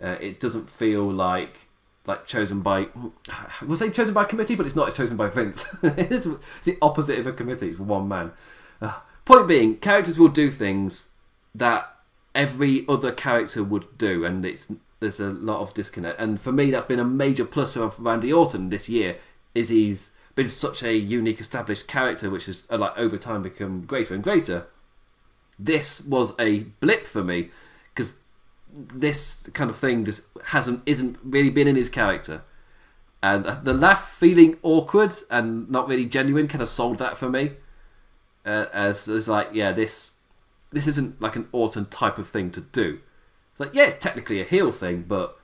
Uh, 0.01 0.17
it 0.21 0.39
doesn't 0.39 0.69
feel 0.69 1.11
like 1.11 1.57
like 2.05 2.27
chosen 2.27 2.61
by 2.61 2.87
we'll 3.63 3.77
say 3.77 3.89
chosen 3.89 4.13
by 4.13 4.25
committee, 4.25 4.55
but 4.55 4.67
it's 4.67 4.75
not. 4.75 4.89
It's 4.89 4.97
chosen 4.97 5.17
by 5.17 5.29
Vince. 5.29 5.67
it's 5.83 6.27
the 6.63 6.77
opposite 6.83 7.17
of 7.17 7.25
a 7.25 7.33
committee. 7.33 7.69
It's 7.69 7.79
one 7.79 8.07
man. 8.07 8.31
Uh, 8.79 8.99
point 9.23 9.47
being, 9.47 9.77
characters 9.77 10.19
will 10.19 10.27
do 10.27 10.51
things 10.51 11.09
that 11.57 11.95
every 12.33 12.85
other 12.87 13.11
character 13.11 13.63
would 13.63 13.97
do, 13.97 14.25
and 14.25 14.45
it's 14.45 14.67
there's 14.99 15.19
a 15.19 15.29
lot 15.29 15.61
of 15.61 15.73
disconnect. 15.73 16.19
And 16.19 16.39
for 16.39 16.51
me, 16.51 16.71
that's 16.71 16.85
been 16.85 16.99
a 16.99 17.05
major 17.05 17.45
plus 17.45 17.75
of 17.75 17.99
Randy 17.99 18.31
Orton 18.31 18.69
this 18.69 18.89
year. 18.89 19.17
Is 19.53 19.69
he's 19.69 20.11
been 20.35 20.49
such 20.49 20.83
a 20.83 20.95
unique, 20.95 21.39
established 21.39 21.87
character, 21.87 22.29
which 22.29 22.45
has 22.45 22.67
uh, 22.69 22.77
like 22.77 22.97
over 22.97 23.17
time 23.17 23.41
become 23.41 23.85
greater 23.85 24.13
and 24.13 24.23
greater. 24.23 24.67
This 25.57 26.03
was 26.05 26.37
a 26.39 26.59
blip 26.81 27.07
for 27.07 27.23
me 27.23 27.49
because 27.93 28.17
this 28.69 29.49
kind 29.53 29.69
of 29.69 29.77
thing 29.77 30.03
just 30.03 30.23
hasn't 30.47 30.81
isn't 30.85 31.17
really 31.23 31.49
been 31.49 31.67
in 31.67 31.77
his 31.77 31.89
character. 31.89 32.43
And 33.23 33.45
uh, 33.47 33.59
the 33.63 33.73
laugh 33.73 34.11
feeling 34.11 34.57
awkward 34.61 35.13
and 35.31 35.69
not 35.69 35.87
really 35.87 36.05
genuine 36.05 36.47
kind 36.47 36.61
of 36.61 36.67
sold 36.67 36.99
that 36.99 37.17
for 37.17 37.29
me. 37.29 37.53
Uh, 38.45 38.65
as 38.73 39.07
as 39.07 39.27
like 39.27 39.49
yeah, 39.53 39.71
this 39.71 40.14
this 40.75 40.87
isn't 40.87 41.21
like 41.21 41.37
an 41.37 41.47
Orton 41.53 41.85
type 41.85 42.17
of 42.17 42.27
thing 42.27 42.51
to 42.51 42.61
do. 42.61 42.99
It's 43.51 43.59
like, 43.61 43.73
yeah, 43.73 43.85
it's 43.85 43.95
technically 43.95 44.41
a 44.41 44.43
heel 44.43 44.73
thing, 44.73 45.05
but 45.07 45.39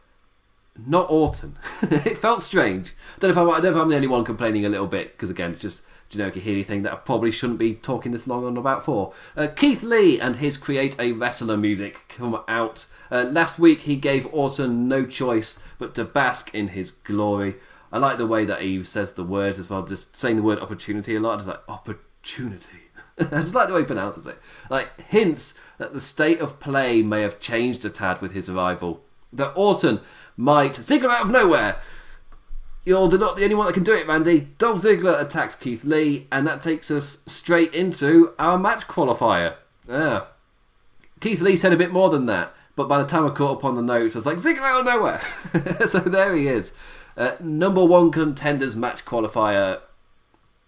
not 0.86 1.10
Orton. 1.10 1.58
it 1.82 2.17
felt 2.17 2.41
strange. 2.41 2.94
I 3.15 3.20
don't 3.20 3.36
know 3.36 3.41
if 3.41 3.48
I'm, 3.48 3.50
I 3.50 3.62
don't 3.62 3.72
know 3.74 3.80
if 3.80 3.84
I'm 3.84 3.89
the 3.89 3.96
only 3.96 4.08
one 4.08 4.26
complaining 4.26 4.65
a 4.65 4.70
little 4.70 4.88
bit 4.88 5.13
because 5.13 5.30
again, 5.30 5.52
it's 5.52 5.62
just 5.62 5.84
generic 6.10 6.36
Healy 6.36 6.63
thing 6.63 6.82
that 6.82 6.91
I 6.91 6.98
probably 6.98 7.32
shouldn't 7.32 7.60
be 7.60 7.76
talking 7.76 8.12
this 8.12 8.28
long 8.28 8.46
on 8.46 8.58
about 8.58 8.84
for. 8.84 9.13
Uh, 9.38 9.48
Keith 9.48 9.82
Lee 9.82 10.20
and 10.20 10.36
his 10.36 10.58
Create 10.58 11.00
a 11.00 11.13
Wrestler 11.13 11.56
music 11.56 12.02
come 12.10 12.38
out. 12.50 12.88
Uh, 13.10 13.24
last 13.24 13.58
week 13.58 13.82
he 13.82 13.96
gave 13.96 14.28
Orton 14.34 14.89
no 14.89 15.06
choice 15.06 15.63
but 15.80 15.96
to 15.96 16.04
bask 16.04 16.54
in 16.54 16.70
his 16.70 16.91
glory. 16.91 17.56
I 17.89 18.00
like 18.00 18.17
the 18.17 18.28
way 18.28 18.44
that 18.44 18.62
he 18.62 18.84
says 18.84 19.13
the 19.13 19.24
words 19.24 19.58
as 19.58 19.70
well, 19.70 19.84
just 19.84 20.17
saying 20.17 20.36
the 20.36 20.44
word 20.44 20.60
opportunity 20.60 21.15
a 21.15 21.22
lot. 21.22 21.39
Just 21.39 21.48
like 21.48 21.62
opportunity. 21.70 22.90
I 23.19 23.24
just 23.41 23.56
like 23.56 23.67
the 23.67 23.74
way 23.74 23.82
he 23.82 23.86
pronounces 23.86 24.26
it. 24.26 24.38
Like 24.69 25.00
hints 25.10 25.56
that 25.78 25.93
the 25.93 26.00
state 26.00 26.39
of 26.39 26.60
play 26.60 27.02
may 27.02 27.21
have 27.21 27.39
changed 27.39 27.84
a 27.86 27.89
tad 27.89 28.21
with 28.21 28.34
his 28.34 28.50
arrival. 28.50 29.02
That 29.34 29.54
Orton 29.56 30.02
might 30.38 30.74
Ziggler 30.74 31.10
out 31.10 31.26
of 31.26 31.32
nowhere. 31.32 31.78
You're 32.84 33.10
not 33.17 33.36
the 33.36 33.43
only 33.43 33.56
one 33.56 33.67
that 33.67 33.74
can 33.74 33.84
do 33.84 33.93
it, 33.93 34.08
Randy. 34.08 34.50
Dolph 34.58 34.82
Ziggler 34.82 35.21
attacks 35.21 35.56
Keith 35.56 35.84
Lee, 35.84 36.28
and 36.32 36.47
that 36.47 36.62
takes 36.62 36.89
us 36.89 37.21
straight 37.28 37.74
into 37.76 38.34
our 38.39 38.58
match 38.58 38.88
qualifier. 38.88 39.56
Yeah. 39.88 40.26
Keith 41.19 41.41
Lee 41.41 41.56
said 41.56 41.74
a 41.74 41.78
bit 41.78 41.91
more 41.91 42.10
than 42.10 42.26
that, 42.26 42.56
but 42.76 42.88
by 42.88 43.00
the 43.00 43.08
time 43.08 43.28
I 43.28 43.30
caught 43.30 43.58
up 43.58 43.65
on 43.65 43.76
the 43.76 43.84
notes, 43.84 44.15
I 44.15 44.17
was 44.17 44.26
like, 44.26 44.38
Ziggler 44.38 44.62
out 44.62 44.80
of 44.80 44.86
nowhere. 44.86 45.21
so 45.88 46.00
there 46.00 46.36
he 46.36 46.47
is. 46.47 46.74
Uh, 47.15 47.34
number 47.39 47.86
one 47.86 48.12
contenders 48.12 48.76
match 48.76 49.06
qualifier 49.06 49.82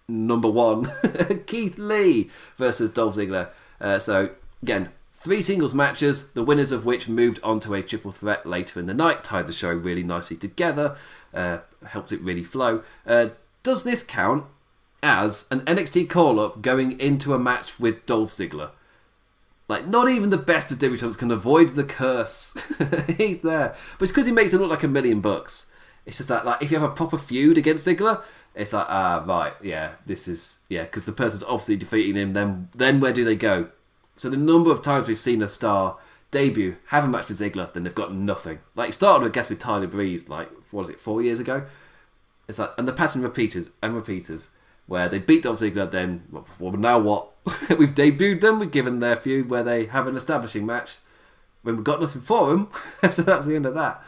number 0.07 0.49
one, 0.49 0.91
Keith 1.45 1.77
Lee 1.77 2.29
versus 2.57 2.91
Dolph 2.91 3.15
Ziggler. 3.15 3.49
Uh, 3.79 3.99
so 3.99 4.29
again, 4.61 4.89
three 5.11 5.41
singles 5.41 5.73
matches, 5.73 6.31
the 6.31 6.43
winners 6.43 6.71
of 6.71 6.85
which 6.85 7.07
moved 7.07 7.39
on 7.43 7.59
to 7.61 7.73
a 7.73 7.81
triple 7.81 8.11
threat 8.11 8.45
later 8.45 8.79
in 8.79 8.85
the 8.85 8.93
night, 8.93 9.23
tied 9.23 9.47
the 9.47 9.53
show 9.53 9.71
really 9.71 10.03
nicely 10.03 10.37
together, 10.37 10.95
uh, 11.33 11.59
helped 11.87 12.11
it 12.11 12.21
really 12.21 12.43
flow. 12.43 12.83
Uh, 13.07 13.29
does 13.63 13.83
this 13.83 14.03
count 14.03 14.45
as 15.01 15.45
an 15.49 15.61
NXT 15.61 16.09
call 16.09 16.39
up 16.39 16.61
going 16.61 16.99
into 16.99 17.33
a 17.33 17.39
match 17.39 17.79
with 17.79 18.05
Dolph 18.05 18.31
Ziggler? 18.31 18.71
Like, 19.69 19.87
not 19.87 20.09
even 20.09 20.29
the 20.29 20.37
best 20.37 20.71
of 20.71 20.79
debutantes 20.79 21.17
can 21.17 21.31
avoid 21.31 21.75
the 21.75 21.85
curse. 21.85 22.53
He's 23.17 23.39
there. 23.39 23.75
But 23.97 24.03
it's 24.03 24.11
because 24.11 24.25
he 24.25 24.33
makes 24.33 24.53
it 24.53 24.59
look 24.59 24.69
like 24.69 24.83
a 24.83 24.89
million 24.89 25.21
bucks. 25.21 25.67
It's 26.05 26.17
just 26.17 26.29
that, 26.29 26.45
like, 26.45 26.61
if 26.61 26.69
you 26.69 26.77
have 26.77 26.89
a 26.89 26.93
proper 26.93 27.17
feud 27.17 27.57
against 27.57 27.87
Ziggler, 27.87 28.21
it's 28.55 28.73
like, 28.73 28.85
ah, 28.87 29.23
right, 29.25 29.53
yeah, 29.61 29.93
this 30.05 30.27
is, 30.27 30.59
yeah, 30.69 30.83
because 30.83 31.05
the 31.05 31.11
person's 31.11 31.43
obviously 31.43 31.75
defeating 31.75 32.15
him, 32.15 32.33
then, 32.33 32.69
then 32.75 32.99
where 32.99 33.13
do 33.13 33.23
they 33.25 33.35
go? 33.35 33.69
So 34.15 34.29
the 34.29 34.37
number 34.37 34.71
of 34.71 34.81
times 34.81 35.07
we've 35.07 35.17
seen 35.17 35.41
a 35.41 35.49
star 35.49 35.97
debut, 36.29 36.75
have 36.87 37.03
a 37.03 37.07
match 37.07 37.29
with 37.29 37.39
Ziggler, 37.39 37.73
then 37.73 37.83
they've 37.83 37.95
got 37.95 38.13
nothing. 38.13 38.59
Like, 38.75 38.89
it 38.89 38.93
started, 38.93 39.25
I 39.25 39.29
guess, 39.29 39.49
with 39.49 39.59
Tyler 39.59 39.87
Breeze, 39.87 40.29
like, 40.29 40.49
what 40.71 40.81
was 40.81 40.89
it, 40.89 40.99
four 40.99 41.21
years 41.21 41.39
ago? 41.39 41.65
It's 42.47 42.59
like, 42.59 42.71
and 42.77 42.87
the 42.87 42.93
pattern 42.93 43.21
repeated 43.21 43.71
and 43.81 43.95
repeated 43.95 44.43
where 44.85 45.07
they 45.07 45.19
beat 45.19 45.43
Dolph 45.43 45.59
Ziggler. 45.59 45.89
Then, 45.89 46.23
well, 46.59 46.73
now 46.73 46.99
what? 46.99 47.31
we've 47.77 47.95
debuted 47.95 48.41
them. 48.41 48.59
We've 48.59 48.71
given 48.71 48.99
their 48.99 49.15
feud 49.15 49.49
where 49.49 49.63
they 49.63 49.85
have 49.85 50.07
an 50.07 50.15
establishing 50.15 50.65
match 50.65 50.97
when 51.61 51.75
we've 51.75 51.83
got 51.83 52.01
nothing 52.01 52.21
for 52.21 52.49
them. 52.49 52.69
so 53.11 53.21
that's 53.21 53.45
the 53.45 53.55
end 53.55 53.65
of 53.65 53.73
that. 53.75 54.03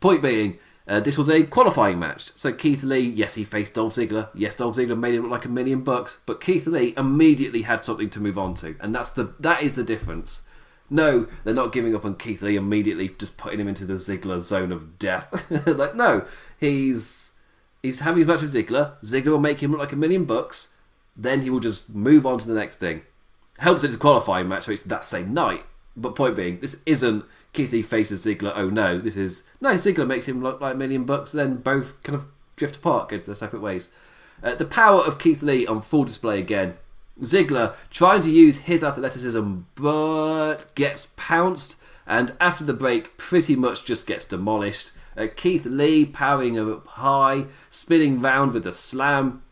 Point 0.00 0.22
being, 0.22 0.58
uh, 0.88 1.00
this 1.00 1.18
was 1.18 1.28
a 1.28 1.42
qualifying 1.44 1.98
match. 1.98 2.32
So 2.36 2.52
Keith 2.52 2.82
Lee, 2.82 3.00
yes, 3.00 3.34
he 3.34 3.44
faced 3.44 3.74
Dolph 3.74 3.94
Ziggler. 3.94 4.28
Yes, 4.34 4.56
Dolph 4.56 4.76
Ziggler 4.76 4.98
made 4.98 5.14
him 5.14 5.22
look 5.22 5.30
like 5.30 5.44
a 5.44 5.48
million 5.48 5.82
bucks, 5.82 6.18
but 6.26 6.40
Keith 6.40 6.66
Lee 6.66 6.94
immediately 6.96 7.62
had 7.62 7.82
something 7.82 8.10
to 8.10 8.20
move 8.20 8.38
on 8.38 8.54
to, 8.56 8.76
and 8.80 8.94
that's 8.94 9.10
the 9.10 9.34
that 9.40 9.62
is 9.62 9.74
the 9.74 9.84
difference. 9.84 10.42
No, 10.88 11.26
they're 11.42 11.52
not 11.52 11.72
giving 11.72 11.96
up 11.96 12.04
on 12.04 12.14
Keith 12.14 12.42
Lee 12.42 12.54
immediately, 12.54 13.08
just 13.18 13.36
putting 13.36 13.58
him 13.58 13.66
into 13.66 13.84
the 13.84 13.94
Ziggler 13.94 14.38
zone 14.38 14.70
of 14.70 15.00
death. 15.00 15.50
like, 15.66 15.96
no, 15.96 16.24
he's 16.60 17.26
He's 17.86 18.00
having 18.00 18.18
his 18.18 18.26
match 18.26 18.42
with 18.42 18.52
Ziggler. 18.52 18.94
Ziggler 19.04 19.28
will 19.28 19.38
make 19.38 19.62
him 19.62 19.70
look 19.70 19.78
like 19.78 19.92
a 19.92 19.96
million 19.96 20.24
bucks. 20.24 20.74
Then 21.16 21.42
he 21.42 21.50
will 21.50 21.60
just 21.60 21.94
move 21.94 22.26
on 22.26 22.36
to 22.38 22.48
the 22.48 22.54
next 22.54 22.76
thing. 22.76 23.02
Helps 23.58 23.84
it's 23.84 23.94
a 23.94 23.98
qualifying 23.98 24.48
match, 24.48 24.64
so 24.64 24.72
it's 24.72 24.82
that 24.82 25.06
same 25.06 25.32
night. 25.32 25.64
But 25.96 26.16
point 26.16 26.34
being, 26.34 26.58
this 26.58 26.82
isn't 26.84 27.24
Lee 27.58 27.82
faces 27.82 28.24
Ziggler. 28.24 28.52
Oh 28.54 28.68
no, 28.68 28.98
this 28.98 29.16
is 29.16 29.42
no 29.60 29.74
Ziggler 29.74 30.06
makes 30.06 30.26
him 30.26 30.42
look 30.42 30.60
like 30.60 30.74
a 30.74 30.78
million 30.78 31.04
bucks. 31.04 31.32
Then 31.32 31.56
both 31.56 32.02
kind 32.02 32.16
of 32.16 32.26
drift 32.56 32.76
apart, 32.76 33.08
go 33.08 33.18
to 33.18 33.26
their 33.26 33.34
separate 33.34 33.62
ways. 33.62 33.90
Uh, 34.42 34.54
the 34.54 34.64
power 34.64 35.00
of 35.00 35.18
Keith 35.18 35.42
Lee 35.42 35.66
on 35.66 35.80
full 35.80 36.04
display 36.04 36.38
again. 36.38 36.74
Ziggler 37.22 37.74
trying 37.90 38.20
to 38.22 38.30
use 38.30 38.58
his 38.58 38.84
athleticism, 38.84 39.60
but 39.74 40.66
gets 40.74 41.08
pounced, 41.16 41.76
and 42.06 42.34
after 42.40 42.64
the 42.64 42.74
break, 42.74 43.16
pretty 43.16 43.56
much 43.56 43.84
just 43.84 44.06
gets 44.06 44.26
demolished. 44.26 44.92
Uh, 45.16 45.26
Keith 45.34 45.64
Lee 45.64 46.04
powering 46.04 46.58
up 46.58 46.86
high, 46.86 47.46
spinning 47.70 48.20
round 48.20 48.52
with 48.52 48.66
a 48.66 48.72
slam. 48.72 49.42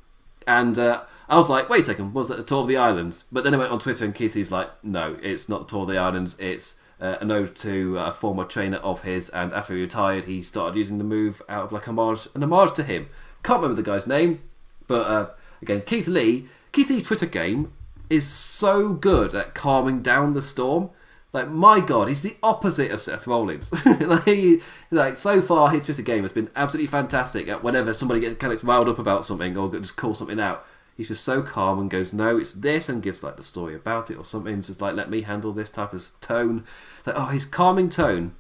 And 0.47 0.79
uh, 0.79 1.05
I 1.27 1.37
was 1.37 1.49
like, 1.49 1.71
wait 1.71 1.83
a 1.85 1.87
second, 1.87 2.12
was 2.12 2.29
that 2.29 2.37
the 2.37 2.45
Tour 2.45 2.61
of 2.61 2.69
the 2.69 2.77
Islands? 2.77 3.25
But 3.33 3.45
then 3.45 3.55
I 3.55 3.57
went 3.57 3.73
on 3.73 3.79
Twitter 3.79 4.05
and 4.05 4.14
Keith 4.14 4.35
Lee's 4.35 4.53
like, 4.53 4.71
no, 4.85 5.17
it's 5.23 5.49
not 5.49 5.62
the 5.62 5.69
Tour 5.69 5.83
of 5.83 5.88
the 5.88 5.97
Islands. 5.97 6.37
It's 6.38 6.75
uh, 7.05 7.19
an 7.21 7.31
ode 7.31 7.55
to 7.55 7.99
a 7.99 8.12
former 8.12 8.45
trainer 8.45 8.79
of 8.79 9.03
his. 9.03 9.29
And 9.29 9.53
after 9.53 9.75
he 9.75 9.83
retired, 9.83 10.25
he 10.25 10.43
started 10.43 10.77
using 10.77 10.99
the 10.99 11.05
move 11.05 11.43
out 11.49 11.64
of 11.64 11.73
like 11.73 11.87
homage, 11.87 12.29
an 12.35 12.43
homage 12.43 12.73
to 12.75 12.83
him. 12.83 13.09
Can't 13.43 13.61
remember 13.61 13.81
the 13.81 13.88
guy's 13.88 14.07
name, 14.07 14.40
but 14.87 15.07
uh, 15.07 15.31
again, 15.61 15.83
Keith 15.85 16.09
Lee. 16.09 16.49
Keith 16.73 16.88
Lee's 16.88 17.07
Twitter 17.07 17.27
game 17.27 17.73
is 18.09 18.27
so 18.27 18.95
good 18.95 19.35
at 19.35 19.55
calming 19.55 20.01
down 20.01 20.33
the 20.33 20.43
storm. 20.43 20.90
Like 21.35 21.51
my 21.51 21.81
god, 21.81 22.09
he's 22.09 22.23
the 22.23 22.37
opposite 22.43 22.90
of 22.90 23.01
Seth 23.01 23.27
Rollins. 23.27 23.71
like, 24.01 24.25
he, 24.25 24.62
like 24.90 25.17
so 25.17 25.43
far, 25.43 25.71
his 25.71 25.83
Twitter 25.83 26.03
game 26.03 26.23
has 26.23 26.33
been 26.33 26.49
absolutely 26.57 26.87
fantastic. 26.87 27.49
At 27.49 27.62
whenever 27.62 27.93
somebody 27.93 28.21
gets 28.21 28.38
kind 28.38 28.53
of 28.53 28.64
riled 28.64 28.88
up 28.88 28.99
about 28.99 29.27
something 29.27 29.57
or 29.57 29.71
just 29.71 29.97
call 29.97 30.14
something 30.14 30.40
out, 30.40 30.64
he's 30.97 31.09
just 31.09 31.25
so 31.25 31.43
calm 31.43 31.79
and 31.79 31.91
goes, 31.91 32.13
"No, 32.13 32.39
it's 32.39 32.53
this," 32.53 32.89
and 32.89 33.03
gives 33.03 33.23
like 33.23 33.37
the 33.37 33.43
story 33.43 33.75
about 33.75 34.11
it 34.11 34.17
or 34.17 34.25
something. 34.25 34.59
It's 34.59 34.69
just 34.69 34.81
like, 34.81 34.95
"Let 34.95 35.11
me 35.11 35.23
handle 35.23 35.53
this 35.53 35.71
type 35.71 35.93
of 35.93 36.11
tone." 36.21 36.65
It's 36.99 37.07
like, 37.07 37.17
oh, 37.17 37.27
his 37.27 37.47
calming 37.47 37.89
tone. 37.89 38.35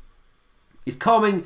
He's 0.84 0.96
calming. 0.96 1.44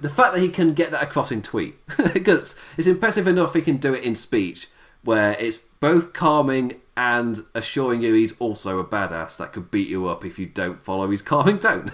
The 0.00 0.10
fact 0.10 0.34
that 0.34 0.42
he 0.42 0.50
can 0.50 0.74
get 0.74 0.90
that 0.90 1.02
across 1.02 1.32
in 1.32 1.40
tweet, 1.40 1.76
because 2.12 2.54
it's 2.76 2.86
impressive 2.86 3.26
enough 3.26 3.54
he 3.54 3.62
can 3.62 3.78
do 3.78 3.94
it 3.94 4.04
in 4.04 4.14
speech, 4.14 4.68
where 5.02 5.32
it's 5.38 5.56
both 5.56 6.12
calming 6.12 6.80
and 6.94 7.40
assuring 7.54 8.02
you 8.02 8.12
he's 8.12 8.38
also 8.38 8.78
a 8.78 8.84
badass 8.84 9.38
that 9.38 9.54
could 9.54 9.70
beat 9.70 9.88
you 9.88 10.06
up 10.08 10.26
if 10.26 10.38
you 10.38 10.44
don't 10.44 10.84
follow 10.84 11.10
his 11.10 11.22
calming 11.22 11.58
tone. 11.58 11.90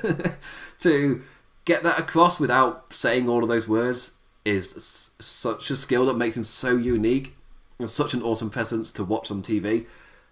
to 0.80 1.22
get 1.64 1.84
that 1.84 2.00
across 2.00 2.40
without 2.40 2.92
saying 2.92 3.28
all 3.28 3.42
of 3.42 3.48
those 3.48 3.68
words 3.68 4.16
is 4.44 5.10
such 5.20 5.70
a 5.70 5.76
skill 5.76 6.06
that 6.06 6.16
makes 6.16 6.36
him 6.36 6.44
so 6.44 6.76
unique 6.76 7.36
such 7.86 8.14
an 8.14 8.22
awesome 8.22 8.50
presence 8.50 8.90
to 8.92 9.04
watch 9.04 9.30
on 9.30 9.42
TV. 9.42 9.86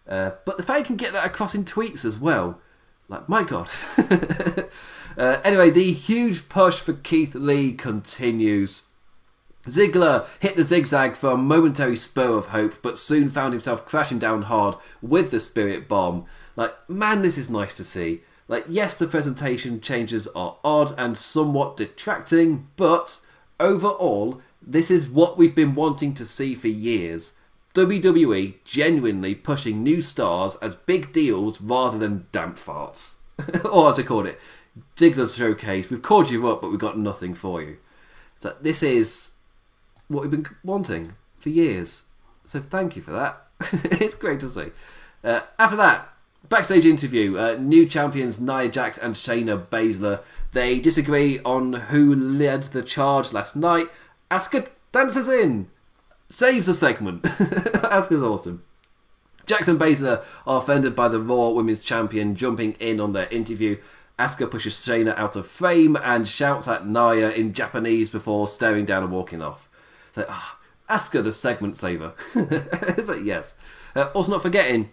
Uh, 0.08 0.32
but 0.44 0.56
the 0.56 0.62
fact 0.62 0.78
he 0.78 0.84
can 0.84 0.96
get 0.96 1.12
that 1.12 1.26
across 1.26 1.54
in 1.54 1.64
tweets 1.64 2.04
as 2.04 2.18
well, 2.18 2.60
like 3.08 3.28
my 3.28 3.42
god. 3.42 3.68
uh, 5.16 5.40
anyway, 5.44 5.70
the 5.70 5.92
huge 5.92 6.48
push 6.48 6.80
for 6.80 6.92
Keith 6.92 7.34
Lee 7.34 7.72
continues. 7.72 8.84
Ziggler 9.66 10.26
hit 10.38 10.56
the 10.56 10.62
zigzag 10.62 11.16
for 11.16 11.30
a 11.30 11.36
momentary 11.36 11.96
spur 11.96 12.36
of 12.36 12.46
hope, 12.46 12.80
but 12.82 12.98
soon 12.98 13.30
found 13.30 13.52
himself 13.52 13.84
crashing 13.84 14.18
down 14.18 14.42
hard 14.42 14.76
with 15.02 15.30
the 15.30 15.40
spirit 15.40 15.88
bomb. 15.88 16.24
Like, 16.54 16.74
man, 16.88 17.22
this 17.22 17.36
is 17.36 17.50
nice 17.50 17.76
to 17.76 17.84
see. 17.84 18.22
Like, 18.48 18.64
yes, 18.68 18.96
the 18.96 19.08
presentation 19.08 19.80
changes 19.80 20.28
are 20.28 20.56
odd 20.62 20.92
and 20.96 21.18
somewhat 21.18 21.76
detracting, 21.76 22.68
but 22.76 23.20
overall, 23.58 24.40
this 24.62 24.90
is 24.90 25.08
what 25.08 25.36
we've 25.36 25.54
been 25.54 25.74
wanting 25.74 26.14
to 26.14 26.24
see 26.24 26.54
for 26.54 26.68
years. 26.68 27.32
WWE 27.76 28.54
genuinely 28.64 29.34
pushing 29.34 29.82
new 29.82 30.00
stars 30.00 30.56
as 30.62 30.74
big 30.74 31.12
deals 31.12 31.60
rather 31.60 31.98
than 31.98 32.26
damp 32.32 32.56
farts. 32.56 33.16
or 33.70 33.90
as 33.90 33.98
I 33.98 34.02
called 34.02 34.26
it, 34.26 34.40
Ziggler's 34.96 35.36
showcase. 35.36 35.90
We've 35.90 36.00
called 36.00 36.30
you 36.30 36.48
up, 36.48 36.62
but 36.62 36.70
we've 36.70 36.80
got 36.80 36.98
nothing 36.98 37.34
for 37.34 37.62
you. 37.62 37.76
So 38.38 38.56
this 38.60 38.82
is 38.82 39.32
what 40.08 40.22
we've 40.22 40.30
been 40.30 40.46
wanting 40.64 41.14
for 41.38 41.50
years. 41.50 42.04
So 42.46 42.62
thank 42.62 42.96
you 42.96 43.02
for 43.02 43.10
that. 43.12 43.42
it's 44.00 44.14
great 44.14 44.40
to 44.40 44.48
see. 44.48 44.70
Uh, 45.22 45.40
after 45.58 45.76
that, 45.76 46.08
backstage 46.48 46.86
interview. 46.86 47.36
Uh, 47.36 47.56
new 47.60 47.86
champions 47.86 48.40
Nia 48.40 48.68
Jax 48.68 48.96
and 48.96 49.14
Shayna 49.14 49.66
Baszler. 49.66 50.22
They 50.52 50.78
disagree 50.78 51.40
on 51.40 51.74
who 51.74 52.14
led 52.14 52.64
the 52.64 52.82
charge 52.82 53.34
last 53.34 53.54
night. 53.54 53.90
Asuka 54.30 54.70
dances 54.92 55.28
in, 55.28 55.68
saves 56.28 56.66
the 56.66 56.74
segment. 56.74 57.22
Asuka's 57.22 58.22
awesome. 58.22 58.62
Jax 59.46 59.68
and 59.68 59.78
Baszler 59.78 60.24
are 60.46 60.60
offended 60.60 60.96
by 60.96 61.08
the 61.08 61.20
Raw 61.20 61.50
Women's 61.50 61.82
Champion 61.82 62.34
jumping 62.34 62.72
in 62.74 63.00
on 63.00 63.12
their 63.12 63.28
interview. 63.28 63.78
Asuka 64.18 64.50
pushes 64.50 64.74
Shayna 64.74 65.16
out 65.16 65.36
of 65.36 65.46
frame 65.46 65.96
and 65.96 66.26
shouts 66.26 66.66
at 66.66 66.86
Nia 66.86 67.30
in 67.30 67.52
Japanese 67.52 68.10
before 68.10 68.48
staring 68.48 68.84
down 68.84 69.04
and 69.04 69.12
walking 69.12 69.42
off. 69.42 69.68
So, 70.12 70.24
ah, 70.28 70.58
Asuka 70.88 71.22
the 71.22 71.32
segment 71.32 71.76
saver. 71.76 72.14
it's 72.34 73.08
like, 73.08 73.24
yes. 73.24 73.54
Uh, 73.94 74.08
also, 74.14 74.32
not 74.32 74.42
forgetting, 74.42 74.90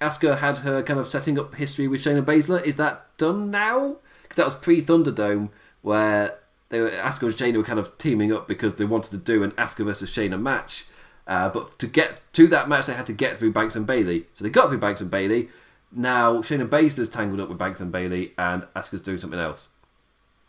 Asuka 0.00 0.38
had 0.38 0.58
her 0.58 0.82
kind 0.82 1.00
of 1.00 1.08
setting 1.08 1.38
up 1.38 1.54
history 1.54 1.88
with 1.88 2.02
Shayna 2.02 2.22
Baszler. 2.22 2.62
Is 2.62 2.76
that 2.76 3.06
done 3.16 3.50
now? 3.50 3.96
Because 4.22 4.36
that 4.36 4.44
was 4.44 4.54
pre 4.54 4.82
Thunderdome, 4.82 5.48
where 5.82 6.38
they 6.68 6.80
were, 6.80 6.90
Asuka 6.90 7.24
and 7.24 7.34
Shayna 7.34 7.56
were 7.56 7.62
kind 7.62 7.78
of 7.78 7.96
teaming 7.98 8.32
up 8.32 8.48
because 8.48 8.76
they 8.76 8.84
wanted 8.84 9.10
to 9.10 9.16
do 9.18 9.42
an 9.42 9.52
Asuka 9.52 9.84
versus 9.84 10.10
Shayna 10.10 10.40
match. 10.40 10.86
Uh, 11.26 11.48
but 11.48 11.78
to 11.78 11.86
get 11.86 12.20
to 12.32 12.46
that 12.48 12.68
match, 12.68 12.86
they 12.86 12.94
had 12.94 13.06
to 13.06 13.12
get 13.12 13.38
through 13.38 13.52
Banks 13.52 13.76
and 13.76 13.86
Bayley. 13.86 14.26
So 14.34 14.44
they 14.44 14.50
got 14.50 14.68
through 14.68 14.78
Banks 14.78 15.00
and 15.00 15.10
Bayley. 15.10 15.48
Now 15.92 16.36
Shayna 16.42 16.68
Baszler's 16.68 17.08
tangled 17.08 17.40
up 17.40 17.48
with 17.48 17.58
Banks 17.58 17.80
and 17.80 17.92
Bayley, 17.92 18.32
and 18.36 18.62
Asuka's 18.74 19.00
doing 19.00 19.18
something 19.18 19.38
else, 19.38 19.68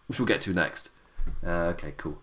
which 0.08 0.20
we'll 0.20 0.28
get 0.28 0.42
to 0.42 0.54
next. 0.54 0.90
Uh, 1.46 1.74
okay, 1.74 1.94
cool. 1.98 2.20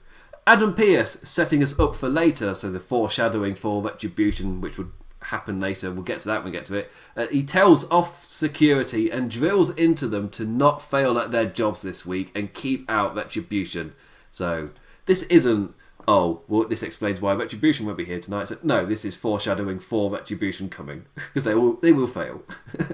Adam 0.47 0.75
Pearce 0.75 1.21
setting 1.23 1.63
us 1.63 1.79
up 1.79 1.97
for 1.97 2.09
later, 2.09 2.55
so 2.55 2.71
the 2.71 2.81
foreshadowing 2.81 3.55
for 3.55 3.83
Retribution, 3.83 4.61
which 4.61 4.77
would 4.77 4.91
happen 5.25 5.61
later. 5.61 5.91
We'll 5.91 6.03
get 6.03 6.21
to 6.21 6.29
that 6.29 6.43
when 6.43 6.53
we 6.53 6.59
get 6.59 6.67
to 6.67 6.77
it. 6.77 6.93
Uh, 7.17 7.27
he 7.27 7.43
tells 7.43 7.91
off 7.91 8.25
security 8.25 9.11
and 9.11 9.31
drills 9.31 9.71
into 9.71 10.07
them 10.07 10.29
to 10.31 10.45
not 10.45 10.83
fail 10.83 11.19
at 11.19 11.31
their 11.31 11.47
jobs 11.47 11.83
this 11.83 12.05
week 12.05 12.31
and 12.35 12.53
keep 12.53 12.89
out 12.91 13.15
Retribution. 13.15 13.95
So 14.31 14.67
this 15.07 15.23
isn't. 15.25 15.75
Oh, 16.07 16.43
well, 16.49 16.69
this 16.69 16.83
explains 16.83 17.23
why 17.23 17.33
Retribution 17.33 17.87
won't 17.87 17.97
be 17.97 18.05
here 18.05 18.21
tonight. 18.21 18.49
So, 18.49 18.59
no, 18.63 18.85
this 18.85 19.07
is 19.07 19.17
foreshadowing 19.17 19.79
for 19.79 20.11
Retribution 20.11 20.69
coming 20.69 21.07
because 21.15 21.45
they 21.45 21.55
will 21.55 21.75
they 21.77 21.93
will 21.93 22.07
fail. 22.07 22.43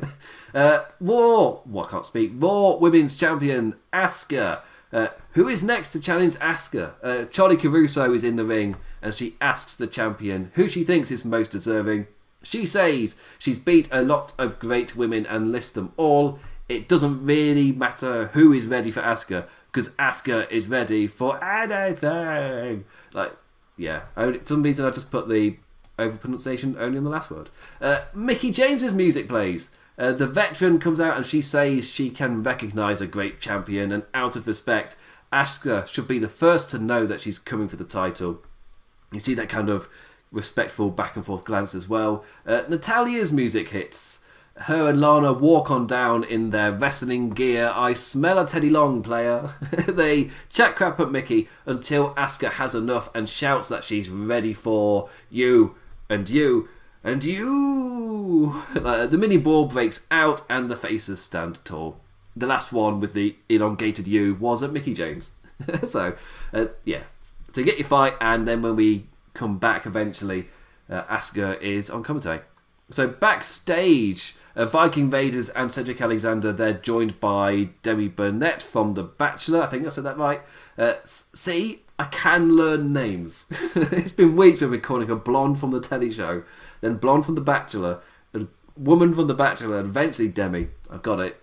uh, 0.54 0.84
Raw, 1.00 1.60
well, 1.66 1.86
I 1.86 1.90
can't 1.90 2.06
speak. 2.06 2.32
Raw 2.36 2.76
Women's 2.76 3.16
Champion 3.16 3.74
Asuka 3.92 4.60
Uh, 4.92 5.08
who 5.32 5.48
is 5.48 5.62
next 5.62 5.90
to 5.92 6.00
challenge 6.00 6.36
Asuka? 6.36 6.92
Uh, 7.02 7.24
Charly 7.26 7.56
Caruso 7.56 8.12
is 8.12 8.24
in 8.24 8.36
the 8.36 8.44
ring 8.44 8.76
and 9.02 9.14
she 9.14 9.36
asks 9.40 9.74
the 9.74 9.86
champion 9.86 10.50
who 10.54 10.68
she 10.68 10.84
thinks 10.84 11.10
is 11.10 11.24
most 11.24 11.52
deserving. 11.52 12.06
She 12.42 12.66
says 12.66 13.16
she's 13.38 13.58
beat 13.58 13.88
a 13.92 14.02
lot 14.02 14.32
of 14.38 14.58
great 14.58 14.96
women 14.96 15.26
and 15.26 15.52
lists 15.52 15.72
them 15.72 15.92
all. 15.96 16.38
It 16.68 16.88
doesn't 16.88 17.24
really 17.24 17.72
matter 17.72 18.28
who 18.28 18.52
is 18.52 18.66
ready 18.66 18.90
for 18.90 19.02
Asuka 19.02 19.46
because 19.72 19.90
Asuka 19.90 20.50
is 20.50 20.68
ready 20.68 21.06
for 21.06 21.42
anything. 21.44 22.84
Like, 23.12 23.32
yeah. 23.76 24.02
For 24.14 24.38
some 24.44 24.62
reason, 24.62 24.84
I 24.84 24.90
just 24.90 25.10
put 25.10 25.28
the 25.28 25.56
over 25.98 26.16
pronunciation 26.16 26.76
only 26.78 26.98
on 26.98 27.04
the 27.04 27.10
last 27.10 27.30
word. 27.30 27.50
Uh, 27.80 28.00
Mickie 28.14 28.50
James's 28.50 28.92
music 28.92 29.28
plays. 29.28 29.70
Uh, 29.98 30.12
the 30.12 30.26
veteran 30.26 30.78
comes 30.78 30.98
out 30.98 31.16
and 31.16 31.26
she 31.26 31.42
says 31.42 31.90
she 31.90 32.08
can 32.08 32.42
recognise 32.42 33.02
a 33.02 33.06
great 33.06 33.38
champion, 33.38 33.92
and 33.92 34.04
out 34.14 34.34
of 34.34 34.46
respect, 34.46 34.96
Asuka 35.30 35.86
should 35.86 36.08
be 36.08 36.18
the 36.18 36.28
first 36.28 36.70
to 36.70 36.78
know 36.78 37.06
that 37.06 37.20
she's 37.20 37.38
coming 37.38 37.68
for 37.68 37.76
the 37.76 37.84
title. 37.84 38.42
You 39.12 39.20
see 39.20 39.34
that 39.34 39.48
kind 39.48 39.68
of 39.68 39.88
respectful 40.32 40.90
back 40.90 41.16
and 41.16 41.24
forth 41.24 41.44
glance 41.44 41.74
as 41.74 41.88
well. 41.88 42.24
Uh, 42.46 42.62
Natalya's 42.68 43.32
music 43.32 43.68
hits. 43.68 44.20
Her 44.64 44.90
and 44.90 45.00
Lana 45.00 45.32
walk 45.32 45.70
on 45.70 45.86
down 45.86 46.22
in 46.22 46.50
their 46.50 46.70
wrestling 46.70 47.30
gear. 47.30 47.72
I 47.74 47.94
smell 47.94 48.38
a 48.38 48.46
Teddy 48.46 48.68
Long 48.68 49.02
player. 49.02 49.54
they 49.88 50.30
chat 50.50 50.76
crap 50.76 51.00
at 51.00 51.10
Mickie 51.10 51.48
until 51.64 52.14
Asuka 52.14 52.50
has 52.52 52.74
enough 52.74 53.08
and 53.14 53.28
shouts 53.28 53.68
that 53.68 53.84
she's 53.84 54.10
ready 54.10 54.52
for 54.52 55.08
you 55.30 55.76
and 56.10 56.28
you 56.28 56.68
and 57.02 57.24
you. 57.24 58.62
Uh, 58.76 59.06
the 59.06 59.18
mini 59.18 59.36
ball 59.36 59.66
breaks 59.66 60.06
out 60.10 60.42
and 60.48 60.70
the 60.70 60.76
faces 60.76 61.20
stand 61.20 61.62
tall. 61.64 62.00
The 62.36 62.46
last 62.46 62.72
one 62.72 63.00
with 63.00 63.12
the 63.12 63.36
elongated 63.48 64.06
U 64.08 64.34
was 64.34 64.62
at 64.62 64.72
Mickie 64.72 64.94
James. 64.94 65.32
so, 65.86 66.14
uh, 66.52 66.66
yeah. 66.84 67.02
So 67.52 67.62
get 67.62 67.78
your 67.78 67.86
fight, 67.86 68.14
and 68.20 68.46
then 68.46 68.62
when 68.62 68.76
we 68.76 69.06
come 69.34 69.58
back 69.58 69.86
eventually, 69.86 70.46
uh, 70.88 71.02
Asuka 71.04 71.60
is 71.60 71.90
on 71.90 72.02
commentary. 72.02 72.40
So 72.90 73.06
backstage, 73.06 74.34
uh, 74.56 74.66
Viking 74.66 75.10
Raiders 75.10 75.48
and 75.50 75.70
Cedric 75.70 76.00
Alexander, 76.00 76.52
they're 76.52 76.72
joined 76.72 77.20
by 77.20 77.70
Demi 77.82 78.08
Burnett 78.08 78.62
from 78.62 78.94
The 78.94 79.04
Bachelor. 79.04 79.62
I 79.62 79.66
think 79.66 79.86
I've 79.86 79.94
said 79.94 80.04
that 80.04 80.18
right. 80.18 80.40
Uh, 80.76 80.94
see, 81.04 81.82
I 81.98 82.04
can 82.06 82.56
learn 82.56 82.92
names. 82.92 83.46
it's 83.74 84.10
been 84.10 84.34
weeks 84.34 84.60
we've 84.60 84.70
been 84.70 84.80
calling 84.80 85.08
her 85.08 85.14
Blonde 85.16 85.60
from 85.60 85.70
the 85.70 85.80
telly 85.80 86.10
show, 86.10 86.42
then 86.80 86.96
Blonde 86.96 87.26
from 87.26 87.36
The 87.36 87.40
Bachelor, 87.40 88.00
a 88.34 88.46
woman 88.76 89.14
from 89.14 89.28
The 89.28 89.34
Bachelor, 89.34 89.78
and 89.78 89.90
eventually 89.90 90.26
Demi. 90.26 90.68
I've 90.90 91.02
got 91.02 91.20
it. 91.20 91.40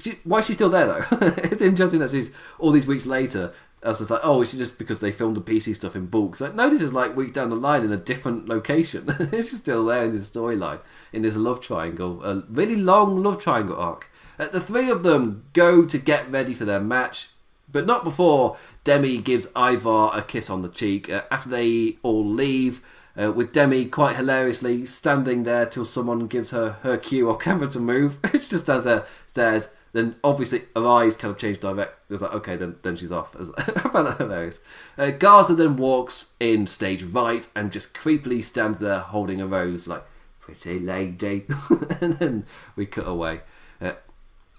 She, 0.00 0.18
why 0.24 0.40
is 0.40 0.46
she 0.46 0.54
still 0.54 0.70
there 0.70 0.86
though? 0.86 1.04
it's 1.36 1.62
interesting 1.62 2.00
that 2.00 2.10
she's 2.10 2.32
all 2.58 2.72
these 2.72 2.86
weeks 2.86 3.06
later 3.06 3.52
I 3.84 3.90
was 3.90 3.98
just 3.98 4.10
like, 4.10 4.20
oh, 4.22 4.40
it's 4.40 4.56
just 4.56 4.78
because 4.78 5.00
they 5.00 5.12
filmed 5.12 5.36
the 5.36 5.42
PC 5.42 5.76
stuff 5.76 5.94
in 5.94 6.06
bulk. 6.06 6.32
It's 6.32 6.40
like, 6.40 6.54
no, 6.54 6.70
this 6.70 6.80
is 6.80 6.92
like 6.92 7.14
weeks 7.14 7.32
down 7.32 7.50
the 7.50 7.56
line 7.56 7.84
in 7.84 7.92
a 7.92 7.98
different 7.98 8.48
location. 8.48 9.04
it's 9.32 9.54
still 9.56 9.84
there 9.84 10.04
in 10.04 10.12
this 10.12 10.30
storyline, 10.30 10.80
in 11.12 11.22
this 11.22 11.36
love 11.36 11.60
triangle, 11.60 12.24
a 12.24 12.42
really 12.48 12.76
long 12.76 13.22
love 13.22 13.38
triangle 13.38 13.76
arc. 13.76 14.10
Uh, 14.38 14.48
the 14.48 14.60
three 14.60 14.88
of 14.88 15.02
them 15.02 15.44
go 15.52 15.84
to 15.84 15.98
get 15.98 16.30
ready 16.30 16.54
for 16.54 16.64
their 16.64 16.80
match, 16.80 17.28
but 17.70 17.86
not 17.86 18.04
before 18.04 18.56
Demi 18.84 19.18
gives 19.18 19.48
Ivar 19.54 20.16
a 20.16 20.22
kiss 20.22 20.48
on 20.48 20.62
the 20.62 20.68
cheek. 20.68 21.10
Uh, 21.10 21.22
after 21.30 21.50
they 21.50 21.98
all 22.02 22.26
leave, 22.26 22.80
uh, 23.20 23.32
with 23.32 23.52
Demi 23.52 23.84
quite 23.84 24.16
hilariously 24.16 24.84
standing 24.86 25.44
there 25.44 25.66
till 25.66 25.84
someone 25.84 26.26
gives 26.26 26.50
her 26.50 26.78
her 26.82 26.96
cue 26.96 27.28
or 27.28 27.36
camera 27.38 27.68
to 27.68 27.80
move. 27.80 28.18
she 28.32 28.38
just 28.38 28.66
does 28.66 28.86
a 28.86 29.06
stares 29.26 29.68
then 29.94 30.16
obviously 30.24 30.62
her 30.74 30.86
eyes 30.86 31.16
kind 31.16 31.30
of 31.30 31.38
change 31.38 31.60
direct. 31.60 32.10
It's 32.10 32.20
like, 32.20 32.34
okay, 32.34 32.56
then 32.56 32.74
then 32.82 32.96
she's 32.96 33.12
off. 33.12 33.34
I 33.38 33.44
found 33.88 34.08
that 34.08 34.18
hilarious. 34.18 34.60
Uh, 34.98 35.12
Garza 35.12 35.54
then 35.54 35.76
walks 35.76 36.34
in 36.40 36.66
stage 36.66 37.04
right 37.04 37.48
and 37.54 37.70
just 37.70 37.94
creepily 37.94 38.42
stands 38.42 38.80
there 38.80 38.98
holding 38.98 39.40
a 39.40 39.46
rose, 39.46 39.86
like, 39.86 40.04
pretty 40.40 40.80
lady. 40.80 41.46
and 42.00 42.14
then 42.14 42.46
we 42.74 42.86
cut 42.86 43.06
away. 43.06 43.42
Uh, 43.80 43.92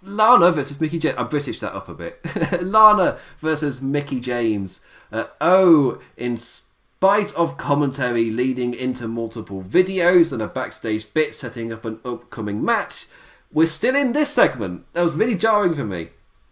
Lana 0.01 0.51
versus 0.53 0.79
Mickie 0.79 0.99
James. 0.99 1.17
I 1.17 1.23
British 1.23 1.59
that 1.59 1.75
up 1.75 1.89
a 1.89 1.93
bit. 1.93 2.21
Lana 2.61 3.17
versus 3.39 3.81
Mickie 3.81 4.21
James. 4.21 4.85
Uh, 5.11 5.25
oh, 5.41 6.01
in 6.15 6.37
spite 6.37 7.35
of 7.35 7.57
commentary 7.57 8.31
leading 8.31 8.73
into 8.73 9.05
multiple 9.05 9.61
videos 9.61 10.31
and 10.31 10.41
a 10.41 10.47
backstage 10.47 11.13
bit 11.13 11.35
setting 11.35 11.73
up 11.73 11.83
an 11.83 11.99
upcoming 12.05 12.63
match, 12.63 13.07
we're 13.55 13.65
still 13.65 13.95
in 13.95 14.11
this 14.11 14.29
segment. 14.29 14.85
That 14.93 15.01
was 15.01 15.13
really 15.13 15.33
jarring 15.33 15.73
for 15.73 15.85
me. 15.85 16.09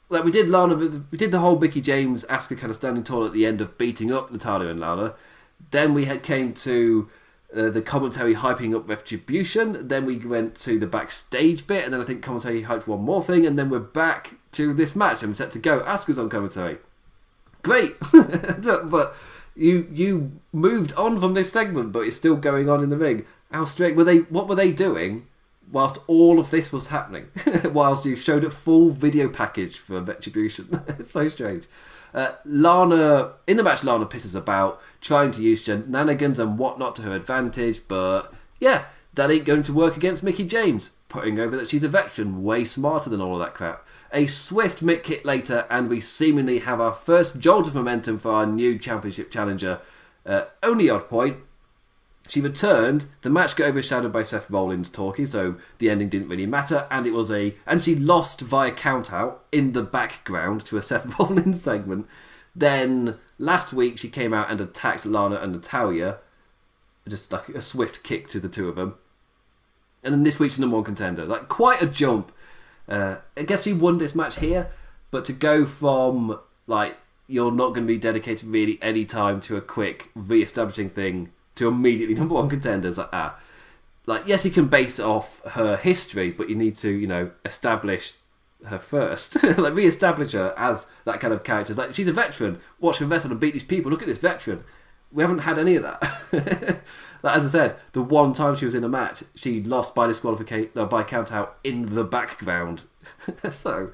Like 0.10 0.24
we 0.24 0.32
did 0.32 0.50
Lana, 0.50 0.76
we 1.12 1.18
did 1.18 1.32
the 1.32 1.39
whole 1.39 1.60
Mickie 1.60 1.82
James 1.82 2.24
Asuka 2.26 2.58
kind 2.58 2.72
of 2.72 2.78
standing 2.78 3.04
tall 3.04 3.26
at 3.26 3.34
the 3.34 3.46
end 3.46 3.60
of 3.60 3.78
beating 3.78 4.12
up 4.12 4.32
Natalya 4.32 4.70
and 4.70 4.80
Lana. 4.80 5.13
Then 5.72 5.94
we 5.94 6.06
had 6.06 6.24
came 6.24 6.54
to 6.54 7.10
uh, 7.54 7.70
the 7.70 7.82
commentary 7.82 8.36
hyping 8.36 8.74
up 8.74 8.88
Retribution. 8.88 9.89
Then 9.89 10.06
we 10.06 10.18
went 10.18 10.56
to 10.62 10.80
the 10.80 10.88
backstage 10.88 11.68
bit, 11.68 11.84
and 11.84 11.94
then 11.94 12.00
I 12.00 12.06
think 12.06 12.24
commentary 12.24 12.63
hyped 12.63 12.88
one 12.88 13.02
more 13.02 13.24
thing, 13.24 13.46
and 13.46 13.60
then 13.60 13.70
we're 13.70 13.80
back 13.80 14.36
to 14.54 14.74
this 14.74 14.96
match. 14.96 15.24
I'm 15.24 15.36
set 15.36 15.52
to 15.52 15.60
go. 15.60 15.82
Asuka's 15.82 16.18
on 16.18 16.30
commentary. 16.30 16.78
Great, 17.63 17.96
but 18.12 19.16
you 19.56 19.89
you 19.92 20.39
moved 20.54 20.94
on 20.94 21.20
from 21.20 21.34
this 21.34 21.52
segment, 21.52 21.92
but 21.92 22.02
it's 22.02 22.16
still 22.16 22.38
going 22.38 22.70
on 22.70 22.82
in 22.82 22.89
the 22.89 22.98
ring. 22.98 23.26
How 23.52 23.66
straight 23.66 23.98
were 23.98 24.06
they? 24.06 24.20
What 24.20 24.48
were 24.48 24.56
they 24.56 24.72
doing? 24.72 25.28
Whilst 25.74 26.04
all 26.06 26.38
of 26.38 26.52
this 26.52 26.72
was 26.72 26.88
happening, 26.88 27.30
whilst 27.74 28.06
you 28.06 28.16
showed 28.16 28.44
a 28.44 28.52
full 28.52 28.92
video 28.92 29.28
package 29.28 29.80
for 29.80 30.00
Retribution. 30.00 30.82
it's 30.88 31.12
so 31.20 31.28
strange. 31.28 31.66
Uh, 32.14 32.34
Lana, 32.46 33.34
in 33.48 33.58
the 33.58 33.64
match, 33.64 33.84
Lana 33.84 34.06
pisses 34.06 34.36
about, 34.36 34.80
trying 35.02 35.32
to 35.32 35.42
use 35.42 35.64
shenanigans 35.64 36.38
and 36.38 36.60
whatnot 36.60 36.96
to 36.98 37.02
her 37.02 37.16
advantage, 37.16 37.82
but 37.88 38.32
yeah, 38.60 38.86
that 39.16 39.32
ain't 39.32 39.46
going 39.46 39.64
to 39.64 39.74
work 39.74 39.98
against 39.98 40.22
Mickie 40.22 40.46
James, 40.46 40.92
putting 41.10 41.40
over 41.40 41.58
that 41.58 41.68
she's 41.68 41.84
a 41.84 41.90
veteran, 41.90 42.44
way 42.44 42.64
smarter 42.64 43.10
than 43.10 43.20
all 43.20 43.34
of 43.34 43.40
that 43.40 43.56
crap. 43.56 43.84
A 44.12 44.28
swift 44.28 44.86
Mick 44.86 45.04
kick 45.04 45.26
later, 45.26 45.66
and 45.72 45.90
we 45.90 46.00
seemingly 46.00 46.60
have 46.60 46.80
our 46.80 46.94
first 46.94 47.40
jolt 47.40 47.66
of 47.66 47.74
momentum 47.74 48.20
for 48.20 48.32
our 48.32 48.46
new 48.46 48.78
championship 48.78 49.32
challenger. 49.32 49.80
Uh, 50.24 50.44
only 50.62 50.88
odd 50.88 51.10
point, 51.10 51.38
she 52.28 52.42
returned. 52.42 53.08
The 53.22 53.30
match 53.30 53.56
got 53.56 53.68
overshadowed 53.68 54.14
by 54.14 54.24
Seth 54.24 54.50
Rollins 54.50 54.90
talking, 54.90 55.26
so 55.26 55.56
the 55.78 55.90
ending 55.90 56.10
didn't 56.10 56.30
really 56.30 56.46
matter. 56.46 56.88
And 56.90 57.06
it 57.06 57.12
was 57.12 57.32
a 57.32 57.56
and 57.66 57.82
she 57.82 57.96
lost 57.96 58.42
via 58.42 58.72
countout 58.72 59.38
in 59.52 59.74
the 59.74 59.84
background 59.84 60.66
to 60.66 60.78
a 60.78 60.82
Seth 60.82 61.20
Rollins 61.20 61.62
segment. 61.62 62.08
Then 62.56 63.18
last 63.38 63.74
week 63.74 63.98
she 63.98 64.10
came 64.10 64.34
out 64.34 64.50
and 64.50 64.62
attacked 64.62 65.06
Lana 65.06 65.36
and 65.36 65.52
Natalya, 65.52 66.20
just 67.08 67.32
like 67.32 67.50
a 67.50 67.62
swift 67.62 68.04
kick 68.04 68.28
to 68.30 68.40
the 68.40 68.50
two 68.50 68.70
of 68.70 68.76
them. 68.76 68.96
And 70.04 70.14
then 70.14 70.24
this 70.24 70.40
week's 70.40 70.60
number 70.60 70.76
one 70.76 70.86
contender, 70.86 71.26
like 71.26 71.50
quite 71.50 71.82
a 71.82 71.88
jump. 71.88 72.32
Uh, 72.88 73.18
I 73.38 73.44
guess 73.44 73.64
she 73.64 73.74
won 73.74 73.98
this 73.98 74.16
match 74.16 74.40
here, 74.40 74.70
but 75.12 75.26
to 75.26 75.34
go 75.34 75.66
from 75.66 76.40
like 76.68 76.98
you're 77.28 77.52
not 77.52 77.70
going 77.70 77.88
to 77.88 77.94
be 77.94 77.98
dedicated 77.98 78.48
really 78.48 78.78
any 78.82 79.06
time 79.06 79.42
to 79.42 79.56
a 79.56 79.62
quick 79.62 80.10
re-establishing 80.14 80.90
thing 80.90 81.32
to 81.56 81.68
immediately 81.68 82.16
number 82.20 82.36
one 82.36 82.50
contenders 82.50 82.98
like 82.98 83.12
that. 83.12 83.39
Like, 84.06 84.28
yes, 84.28 84.44
you 84.44 84.52
can 84.52 84.68
base 84.68 85.00
it 85.00 85.06
off 85.06 85.42
her 85.52 85.78
history, 85.78 86.32
but 86.32 86.50
you 86.50 86.56
need 86.56 86.76
to, 86.78 86.89
you 86.89 87.08
know, 87.08 87.32
establish 87.46 88.16
her 88.66 88.80
first. 88.80 89.42
like, 89.58 89.74
re 89.74 89.86
establish 89.86 90.34
her 90.34 90.54
as 90.58 90.88
that 91.06 91.22
kind 91.22 91.34
of 91.34 91.44
character. 91.44 91.74
Like, 91.74 91.94
she's 91.94 92.08
a 92.08 92.13
veteran. 92.13 92.60
Watch 92.80 92.98
her 92.98 93.06
veteran 93.06 93.32
and 93.32 93.39
beat 93.39 93.54
these 93.54 93.63
people. 93.63 93.92
Look 93.92 94.02
at 94.02 94.08
this 94.08 94.18
veteran. 94.18 94.63
We 95.12 95.24
haven't 95.24 95.39
had 95.39 95.58
any 95.58 95.76
of 95.76 95.84
that. 95.84 96.02
like, 97.24 97.36
as 97.36 97.46
I 97.46 97.50
said, 97.50 97.76
the 97.94 98.02
one 98.02 98.34
time 98.34 98.56
she 98.56 98.66
was 98.66 98.76
in 98.76 98.84
a 98.84 98.89
match, 98.89 99.24
she 99.36 99.63
lost 99.63 99.96
by 99.96 100.08
disqualification, 100.08 100.72
no, 100.76 100.86
by 100.86 101.04
count 101.04 101.32
out 101.32 101.58
in 101.63 101.96
the 101.96 102.04
background. 102.04 102.88
so, 103.50 103.92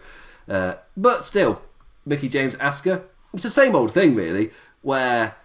uh, 0.48 0.76
but 0.98 1.26
still, 1.26 1.62
Mickie 2.06 2.30
James 2.30 2.56
Asuka, 2.56 3.04
it's 3.34 3.43
the 3.43 3.52
same 3.52 3.76
old 3.76 3.93
thing, 3.93 4.15
really, 4.15 4.52
where 4.82 5.36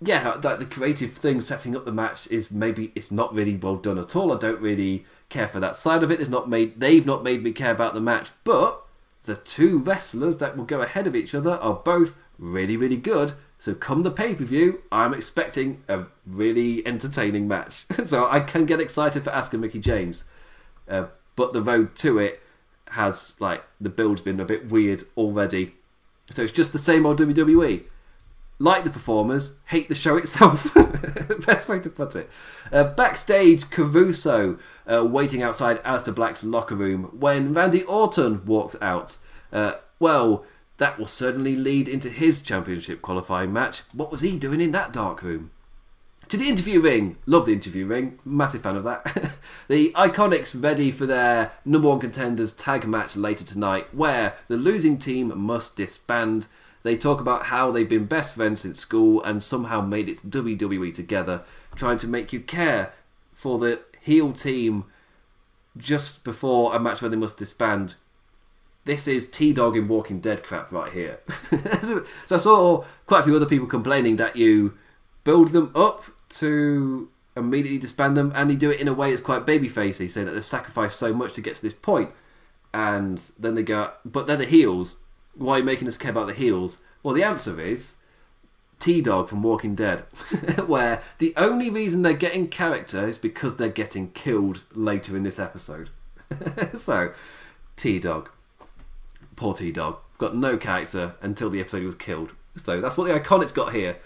yeah, 0.00 0.38
like 0.42 0.58
the 0.58 0.66
creative 0.66 1.12
thing 1.12 1.40
setting 1.40 1.74
up 1.74 1.86
the 1.86 1.92
match 1.92 2.30
is 2.30 2.50
maybe 2.50 2.92
it's 2.94 3.10
not 3.10 3.34
really 3.34 3.56
well 3.56 3.76
done 3.76 3.98
at 3.98 4.14
all. 4.14 4.32
I 4.32 4.38
don't 4.38 4.60
really 4.60 5.04
care 5.30 5.48
for 5.48 5.58
that 5.60 5.76
side 5.76 6.02
of 6.02 6.10
it. 6.10 6.20
It's 6.20 6.30
not 6.30 6.50
made 6.50 6.78
they've 6.80 7.06
not 7.06 7.24
made 7.24 7.42
me 7.42 7.52
care 7.52 7.70
about 7.70 7.94
the 7.94 8.00
match, 8.00 8.30
but 8.44 8.82
the 9.24 9.36
two 9.36 9.78
wrestlers 9.78 10.38
that 10.38 10.56
will 10.56 10.64
go 10.64 10.82
ahead 10.82 11.06
of 11.06 11.16
each 11.16 11.34
other 11.34 11.52
are 11.54 11.74
both 11.74 12.14
really, 12.38 12.76
really 12.76 12.98
good. 12.98 13.32
So 13.58 13.74
come 13.74 14.02
the 14.02 14.10
pay 14.10 14.34
per 14.34 14.44
view, 14.44 14.82
I'm 14.92 15.14
expecting 15.14 15.82
a 15.88 16.04
really 16.26 16.86
entertaining 16.86 17.48
match. 17.48 17.86
so 18.04 18.28
I 18.28 18.40
can 18.40 18.66
get 18.66 18.80
excited 18.80 19.24
for 19.24 19.30
Asuka 19.30 19.58
Mickie 19.58 19.80
James, 19.80 20.24
uh, 20.88 21.06
but 21.36 21.54
the 21.54 21.62
road 21.62 21.96
to 21.96 22.18
it 22.18 22.42
has 22.90 23.40
like 23.40 23.64
the 23.80 23.88
build's 23.88 24.20
been 24.20 24.40
a 24.40 24.44
bit 24.44 24.70
weird 24.70 25.04
already. 25.16 25.74
So 26.30 26.42
it's 26.42 26.52
just 26.52 26.74
the 26.74 26.78
same 26.78 27.06
old 27.06 27.18
WWE 27.18 27.84
like 28.58 28.84
the 28.84 28.90
performers, 28.90 29.56
hate 29.66 29.88
the 29.88 29.94
show 29.94 30.16
itself. 30.22 30.74
Best 31.46 31.68
way 31.68 31.78
to 31.80 31.90
put 31.90 32.16
it. 32.16 32.30
Uh, 32.72 32.84
backstage, 32.84 33.70
Caruso 33.70 34.58
uh, 34.90 35.04
waiting 35.04 35.42
outside 35.42 35.82
Aleister 35.84 36.14
Black's 36.14 36.44
locker 36.44 36.74
room 36.74 37.04
when 37.18 37.52
Randy 37.52 37.82
Orton 37.84 38.44
walked 38.46 38.76
out. 38.80 39.16
Uh, 39.52 39.74
well, 39.98 40.44
That 40.78 40.98
will 40.98 41.06
certainly 41.06 41.56
lead 41.56 41.88
into 41.88 42.10
his 42.10 42.42
championship 42.42 43.00
qualifying 43.00 43.52
match. 43.52 43.80
What 43.94 44.12
was 44.12 44.20
he 44.20 44.36
doing 44.36 44.60
in 44.60 44.72
that 44.72 44.92
dark 44.92 45.22
room? 45.22 45.50
To 46.28 46.36
the 46.36 46.48
interview 46.48 46.80
ring. 46.80 47.16
Love 47.24 47.46
the 47.46 47.52
interview 47.52 47.86
ring. 47.86 48.18
Massive 48.24 48.62
fan 48.62 48.76
of 48.76 48.84
that. 48.84 49.32
the 49.68 49.92
Iconics 49.92 50.60
ready 50.60 50.90
for 50.90 51.06
their 51.06 51.52
number 51.64 51.88
one 51.88 52.00
contenders 52.00 52.52
tag 52.52 52.86
match 52.86 53.16
later 53.16 53.44
tonight, 53.44 53.94
where 53.94 54.34
the 54.48 54.56
losing 54.56 54.98
team 54.98 55.32
must 55.38 55.76
disband. 55.76 56.48
They 56.86 56.96
talk 56.96 57.20
about 57.20 57.46
how 57.46 57.72
they've 57.72 57.88
been 57.88 58.04
best 58.04 58.36
friends 58.36 58.60
since 58.60 58.78
school 58.78 59.20
and 59.24 59.42
somehow 59.42 59.80
made 59.80 60.08
it 60.08 60.18
to 60.18 60.26
WWE 60.28 60.94
together, 60.94 61.44
trying 61.74 61.98
to 61.98 62.06
make 62.06 62.32
you 62.32 62.38
care 62.38 62.92
for 63.32 63.58
the 63.58 63.80
heel 64.00 64.32
team 64.32 64.84
just 65.76 66.22
before 66.22 66.76
a 66.76 66.78
match 66.78 67.02
where 67.02 67.08
they 67.08 67.16
must 67.16 67.38
disband. 67.38 67.96
This 68.84 69.08
is 69.08 69.28
T 69.28 69.52
Dog 69.52 69.76
in 69.76 69.88
Walking 69.88 70.20
Dead 70.20 70.44
crap 70.44 70.70
right 70.70 70.92
here. 70.92 71.18
so 71.50 72.36
I 72.36 72.38
saw 72.38 72.84
quite 73.06 73.22
a 73.22 73.24
few 73.24 73.34
other 73.34 73.46
people 73.46 73.66
complaining 73.66 74.14
that 74.16 74.36
you 74.36 74.78
build 75.24 75.48
them 75.48 75.72
up 75.74 76.04
to 76.28 77.08
immediately 77.36 77.78
disband 77.78 78.16
them, 78.16 78.30
and 78.36 78.48
you 78.48 78.56
do 78.56 78.70
it 78.70 78.78
in 78.78 78.86
a 78.86 78.94
way 78.94 79.10
that's 79.10 79.20
quite 79.20 79.44
babyfacey, 79.44 80.08
saying 80.08 80.26
that 80.26 80.34
they 80.34 80.40
sacrificed 80.40 81.00
so 81.00 81.12
much 81.12 81.32
to 81.32 81.40
get 81.40 81.56
to 81.56 81.62
this 81.62 81.74
point, 81.74 82.10
and 82.72 83.32
then 83.36 83.56
they 83.56 83.64
go, 83.64 83.90
but 84.04 84.28
they're 84.28 84.36
the 84.36 84.46
heels. 84.46 85.00
Why 85.36 85.56
are 85.56 85.58
you 85.58 85.64
making 85.64 85.88
us 85.88 85.98
care 85.98 86.10
about 86.10 86.26
the 86.26 86.34
heels? 86.34 86.78
Well, 87.02 87.14
the 87.14 87.22
answer 87.22 87.60
is 87.60 87.96
T 88.78 89.00
Dog 89.00 89.28
from 89.28 89.42
Walking 89.42 89.74
Dead, 89.74 90.00
where 90.66 91.02
the 91.18 91.34
only 91.36 91.70
reason 91.70 92.02
they're 92.02 92.12
getting 92.12 92.48
character 92.48 93.08
is 93.08 93.18
because 93.18 93.56
they're 93.56 93.68
getting 93.68 94.10
killed 94.12 94.64
later 94.72 95.16
in 95.16 95.22
this 95.22 95.38
episode. 95.38 95.90
so, 96.76 97.12
T 97.76 97.98
Dog, 97.98 98.30
poor 99.36 99.54
T 99.54 99.72
Dog, 99.72 99.98
got 100.18 100.34
no 100.34 100.56
character 100.56 101.14
until 101.20 101.50
the 101.50 101.60
episode 101.60 101.80
he 101.80 101.86
was 101.86 101.94
killed. 101.94 102.32
So 102.56 102.80
that's 102.80 102.96
what 102.96 103.06
the 103.06 103.18
Iconics 103.18 103.54
got 103.54 103.74
here. 103.74 103.98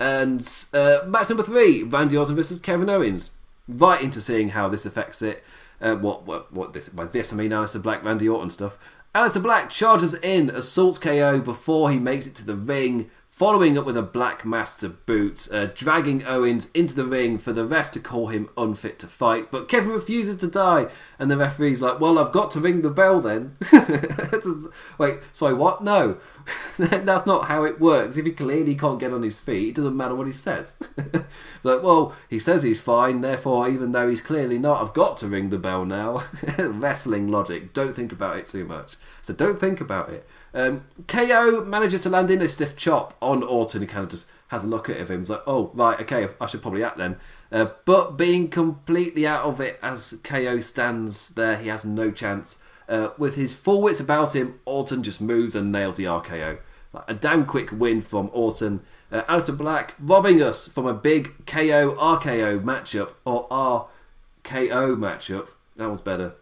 And 0.00 0.40
uh, 0.72 1.00
match 1.06 1.28
number 1.28 1.42
three: 1.42 1.82
Randy 1.82 2.16
Orton 2.16 2.36
versus 2.36 2.60
Kevin 2.60 2.90
Owens. 2.90 3.30
Right 3.66 4.00
into 4.00 4.20
seeing 4.20 4.50
how 4.50 4.68
this 4.68 4.86
affects 4.86 5.20
it. 5.20 5.44
Uh, 5.80 5.94
what, 5.94 6.24
what, 6.26 6.52
what 6.52 6.72
this? 6.72 6.88
By 6.88 7.04
this 7.04 7.32
I 7.32 7.36
mean 7.36 7.50
Aleister 7.50 7.82
Black, 7.82 8.02
Randy 8.02 8.28
Orton 8.28 8.50
stuff. 8.50 8.78
Aleister 9.14 9.42
Black 9.42 9.70
charges 9.70 10.14
in, 10.14 10.50
assaults 10.50 10.98
KO 10.98 11.40
before 11.40 11.90
he 11.90 11.98
makes 11.98 12.26
it 12.26 12.34
to 12.36 12.44
the 12.44 12.54
ring 12.54 13.10
following 13.38 13.78
up 13.78 13.86
with 13.86 13.96
a 13.96 14.02
black 14.02 14.44
master 14.44 14.88
boot, 14.88 15.46
uh, 15.52 15.66
dragging 15.66 16.26
Owens 16.26 16.68
into 16.74 16.92
the 16.92 17.06
ring 17.06 17.38
for 17.38 17.52
the 17.52 17.64
ref 17.64 17.88
to 17.88 18.00
call 18.00 18.26
him 18.26 18.48
unfit 18.56 18.98
to 18.98 19.06
fight. 19.06 19.48
But 19.52 19.68
Kevin 19.68 19.90
refuses 19.90 20.38
to 20.38 20.48
die, 20.48 20.88
and 21.20 21.30
the 21.30 21.36
referee's 21.36 21.80
like, 21.80 22.00
"Well, 22.00 22.18
I've 22.18 22.32
got 22.32 22.50
to 22.50 22.60
ring 22.60 22.82
the 22.82 22.90
bell 22.90 23.20
then." 23.20 23.56
Wait, 24.98 25.20
sorry, 25.32 25.54
what? 25.54 25.84
No, 25.84 26.16
that's 26.78 27.26
not 27.26 27.46
how 27.46 27.64
it 27.64 27.80
works. 27.80 28.16
If 28.16 28.26
he 28.26 28.32
clearly 28.32 28.74
can't 28.74 29.00
get 29.00 29.12
on 29.12 29.22
his 29.22 29.38
feet, 29.38 29.70
it 29.70 29.74
doesn't 29.76 29.96
matter 29.96 30.14
what 30.14 30.26
he 30.26 30.32
says. 30.32 30.72
like, 31.62 31.82
well, 31.82 32.14
he 32.28 32.38
says 32.38 32.62
he's 32.62 32.80
fine, 32.80 33.20
therefore, 33.20 33.68
even 33.68 33.92
though 33.92 34.08
he's 34.08 34.20
clearly 34.20 34.58
not, 34.58 34.82
I've 34.82 34.94
got 34.94 35.18
to 35.18 35.28
ring 35.28 35.50
the 35.50 35.58
bell 35.58 35.84
now. 35.84 36.24
Wrestling 36.58 37.28
logic. 37.28 37.72
Don't 37.72 37.94
think 37.94 38.12
about 38.12 38.36
it 38.36 38.46
too 38.46 38.64
much. 38.64 38.96
So 39.22 39.34
don't 39.34 39.60
think 39.60 39.80
about 39.80 40.10
it. 40.10 40.26
Um, 40.54 40.84
KO 41.06 41.64
manages 41.64 42.02
to 42.02 42.10
land 42.10 42.30
in 42.30 42.42
a 42.42 42.48
stiff 42.48 42.76
chop 42.76 43.16
on 43.20 43.42
Orton. 43.42 43.82
He 43.82 43.86
kind 43.86 44.04
of 44.04 44.10
just 44.10 44.30
has 44.48 44.64
a 44.64 44.68
look 44.68 44.88
at 44.88 44.96
him. 44.96 45.20
He's 45.20 45.30
like, 45.30 45.42
oh, 45.46 45.70
right, 45.74 46.00
okay, 46.00 46.28
I 46.40 46.46
should 46.46 46.62
probably 46.62 46.82
act 46.82 46.98
then. 46.98 47.16
Uh, 47.50 47.66
but 47.84 48.16
being 48.16 48.48
completely 48.48 49.26
out 49.26 49.44
of 49.44 49.60
it 49.60 49.78
as 49.82 50.20
KO 50.24 50.60
stands 50.60 51.30
there, 51.30 51.56
he 51.58 51.68
has 51.68 51.84
no 51.84 52.10
chance. 52.10 52.58
Uh, 52.88 53.10
with 53.18 53.34
his 53.34 53.52
full 53.52 53.82
wits 53.82 54.00
about 54.00 54.34
him, 54.34 54.60
Orton 54.64 55.02
just 55.02 55.20
moves 55.20 55.54
and 55.54 55.70
nails 55.70 55.96
the 55.96 56.04
RKO. 56.04 56.58
Like 56.92 57.04
a 57.06 57.14
damn 57.14 57.44
quick 57.44 57.70
win 57.70 58.00
from 58.00 58.30
Orton. 58.32 58.82
Uh, 59.12 59.22
Aleister 59.22 59.56
Black 59.56 59.94
robbing 59.98 60.42
us 60.42 60.68
from 60.68 60.86
a 60.86 60.94
big 60.94 61.46
KO 61.46 61.94
RKO 61.94 62.62
matchup, 62.62 63.12
or 63.24 63.46
RKO 63.48 64.96
matchup. 64.96 65.48
That 65.76 65.88
one's 65.88 66.00
better. 66.00 66.32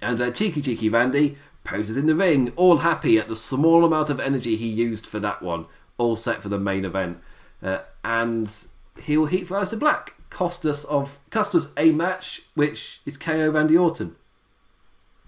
And 0.00 0.20
uh, 0.20 0.30
Cheeky 0.32 0.62
Cheeky 0.62 0.88
Randy 0.88 1.38
poses 1.64 1.96
in 1.96 2.06
the 2.06 2.14
ring, 2.14 2.52
all 2.56 2.78
happy 2.78 3.18
at 3.18 3.28
the 3.28 3.36
small 3.36 3.84
amount 3.84 4.10
of 4.10 4.18
energy 4.18 4.56
he 4.56 4.66
used 4.66 5.06
for 5.06 5.20
that 5.20 5.42
one, 5.42 5.66
all 5.96 6.16
set 6.16 6.42
for 6.42 6.48
the 6.48 6.58
main 6.58 6.84
event. 6.84 7.18
Uh, 7.62 7.78
and 8.04 8.66
heel 9.00 9.26
heat 9.26 9.46
for 9.46 9.56
Aleister 9.56 9.78
Black 9.78 10.14
cost 10.28 10.64
us 10.64 10.84
of 10.84 11.18
cost 11.30 11.54
us 11.54 11.72
a 11.76 11.92
match, 11.92 12.42
which 12.54 13.00
is 13.06 13.16
KO 13.16 13.50
Randy 13.50 13.76
Orton. 13.76 14.16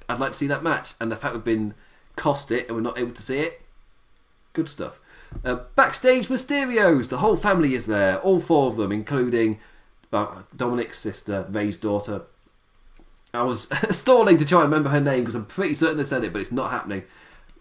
I'd 0.09 0.19
like 0.19 0.33
to 0.33 0.39
see 0.39 0.47
that 0.47 0.63
match, 0.63 0.95
and 1.01 1.11
the 1.11 1.17
fact 1.17 1.35
we've 1.35 1.45
been 1.45 1.75
cost 2.17 2.51
it 2.51 2.67
and 2.67 2.77
we're 2.77 2.83
not 2.83 2.99
able 2.99 3.13
to 3.13 3.23
see 3.23 3.39
it, 3.39 3.63
good 4.53 4.69
stuff. 4.69 5.01
Uh, 5.45 5.61
backstage 5.75 6.29
Mysterios, 6.29 7.09
the 7.09 7.19
whole 7.19 7.37
family 7.37 7.75
is 7.75 7.87
there, 7.87 8.21
all 8.21 8.39
four 8.39 8.69
of 8.69 8.77
them, 8.77 8.93
including 8.93 9.59
uh, 10.13 10.43
Dominik's 10.57 10.99
sister, 10.99 11.47
Rey's 11.51 11.77
daughter, 11.77 12.23
I 13.35 13.43
was 13.43 13.69
stalling 13.91 14.37
to 14.39 14.47
try 14.47 14.63
and 14.63 14.71
remember 14.71 14.91
her 14.91 15.01
name 15.01 15.21
because 15.21 15.35
I'm 15.35 15.47
pretty 15.47 15.75
certain 15.75 15.99
they 15.99 16.05
said 16.05 16.25
it, 16.25 16.33
but 16.33 16.41
it's 16.41 16.53
not 16.53 16.71
happening. 16.71 17.03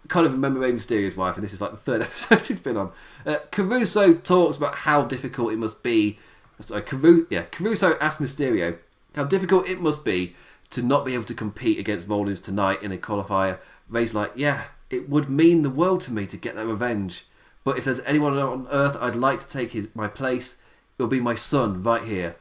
Kind 0.08 0.26
of 0.26 0.32
remember 0.32 0.60
Rey 0.60 0.72
Mysterio's 0.72 1.16
wife, 1.16 1.34
and 1.34 1.42
this 1.42 1.52
is 1.52 1.60
like 1.60 1.72
the 1.72 1.76
third 1.76 2.02
episode 2.02 2.46
she's 2.46 2.60
been 2.60 2.76
on. 2.76 2.92
Uh, 3.26 3.36
Caruso 3.50 4.14
talks 4.14 4.56
about 4.56 4.76
how 4.76 5.02
difficult 5.02 5.52
it 5.52 5.58
must 5.58 5.82
be. 5.82 6.18
Sorry, 6.60 6.82
Caru- 6.82 7.26
yeah, 7.30 7.42
Caruso 7.50 7.98
asked 7.98 8.20
Mysterio 8.20 8.78
how 9.16 9.24
difficult 9.24 9.66
it 9.66 9.80
must 9.80 10.04
be 10.04 10.36
to 10.74 10.82
not 10.82 11.04
be 11.04 11.14
able 11.14 11.24
to 11.24 11.34
compete 11.34 11.78
against 11.78 12.08
Rollins 12.08 12.40
tonight 12.40 12.82
in 12.82 12.90
a 12.90 12.98
qualifier. 12.98 13.58
Rey's 13.88 14.12
like, 14.12 14.32
yeah, 14.34 14.64
it 14.90 15.08
would 15.08 15.30
mean 15.30 15.62
the 15.62 15.70
world 15.70 16.00
to 16.02 16.12
me 16.12 16.26
to 16.26 16.36
get 16.36 16.56
that 16.56 16.66
revenge. 16.66 17.26
But 17.62 17.78
if 17.78 17.84
there's 17.84 18.00
anyone 18.00 18.36
on 18.36 18.66
earth 18.70 18.96
I'd 19.00 19.14
like 19.14 19.40
to 19.40 19.48
take 19.48 19.70
his, 19.70 19.86
my 19.94 20.08
place, 20.08 20.56
it'll 20.98 21.08
be 21.08 21.20
my 21.20 21.36
son 21.36 21.82
right 21.84 22.02
here. 22.02 22.34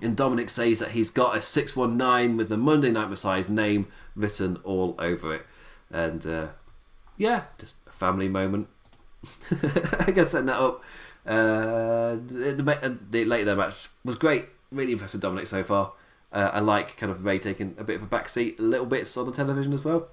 And 0.00 0.16
Dominik 0.16 0.48
says 0.48 0.78
that 0.78 0.92
he's 0.92 1.10
got 1.10 1.36
a 1.36 1.42
619 1.42 2.38
with 2.38 2.48
the 2.48 2.56
Monday 2.56 2.90
Night 2.90 3.10
Messiah's 3.10 3.50
name 3.50 3.88
written 4.16 4.56
all 4.64 4.94
over 4.98 5.34
it. 5.34 5.46
And 5.90 6.26
uh, 6.26 6.48
yeah, 7.18 7.44
just 7.58 7.76
a 7.86 7.92
family 7.92 8.28
moment. 8.28 8.68
I 10.00 10.10
guess 10.10 10.30
setting 10.30 10.46
that 10.46 10.58
up. 10.58 10.82
Uh, 11.26 12.16
the, 12.26 12.96
the, 13.10 13.24
later 13.26 13.44
the 13.44 13.56
match 13.56 13.90
was 14.06 14.16
great. 14.16 14.46
Really 14.70 14.92
impressed 14.92 15.12
with 15.12 15.22
Dominik 15.22 15.46
so 15.46 15.62
far. 15.62 15.92
Uh, 16.32 16.50
I 16.52 16.60
like 16.60 16.96
kind 16.96 17.12
of 17.12 17.24
Rey 17.24 17.38
taking 17.38 17.74
a 17.78 17.84
bit 17.84 17.96
of 17.96 18.02
a 18.02 18.06
backseat, 18.06 18.58
a 18.58 18.62
little 18.62 18.86
bits 18.86 19.16
on 19.16 19.26
the 19.26 19.32
television 19.32 19.72
as 19.72 19.84
well. 19.84 20.08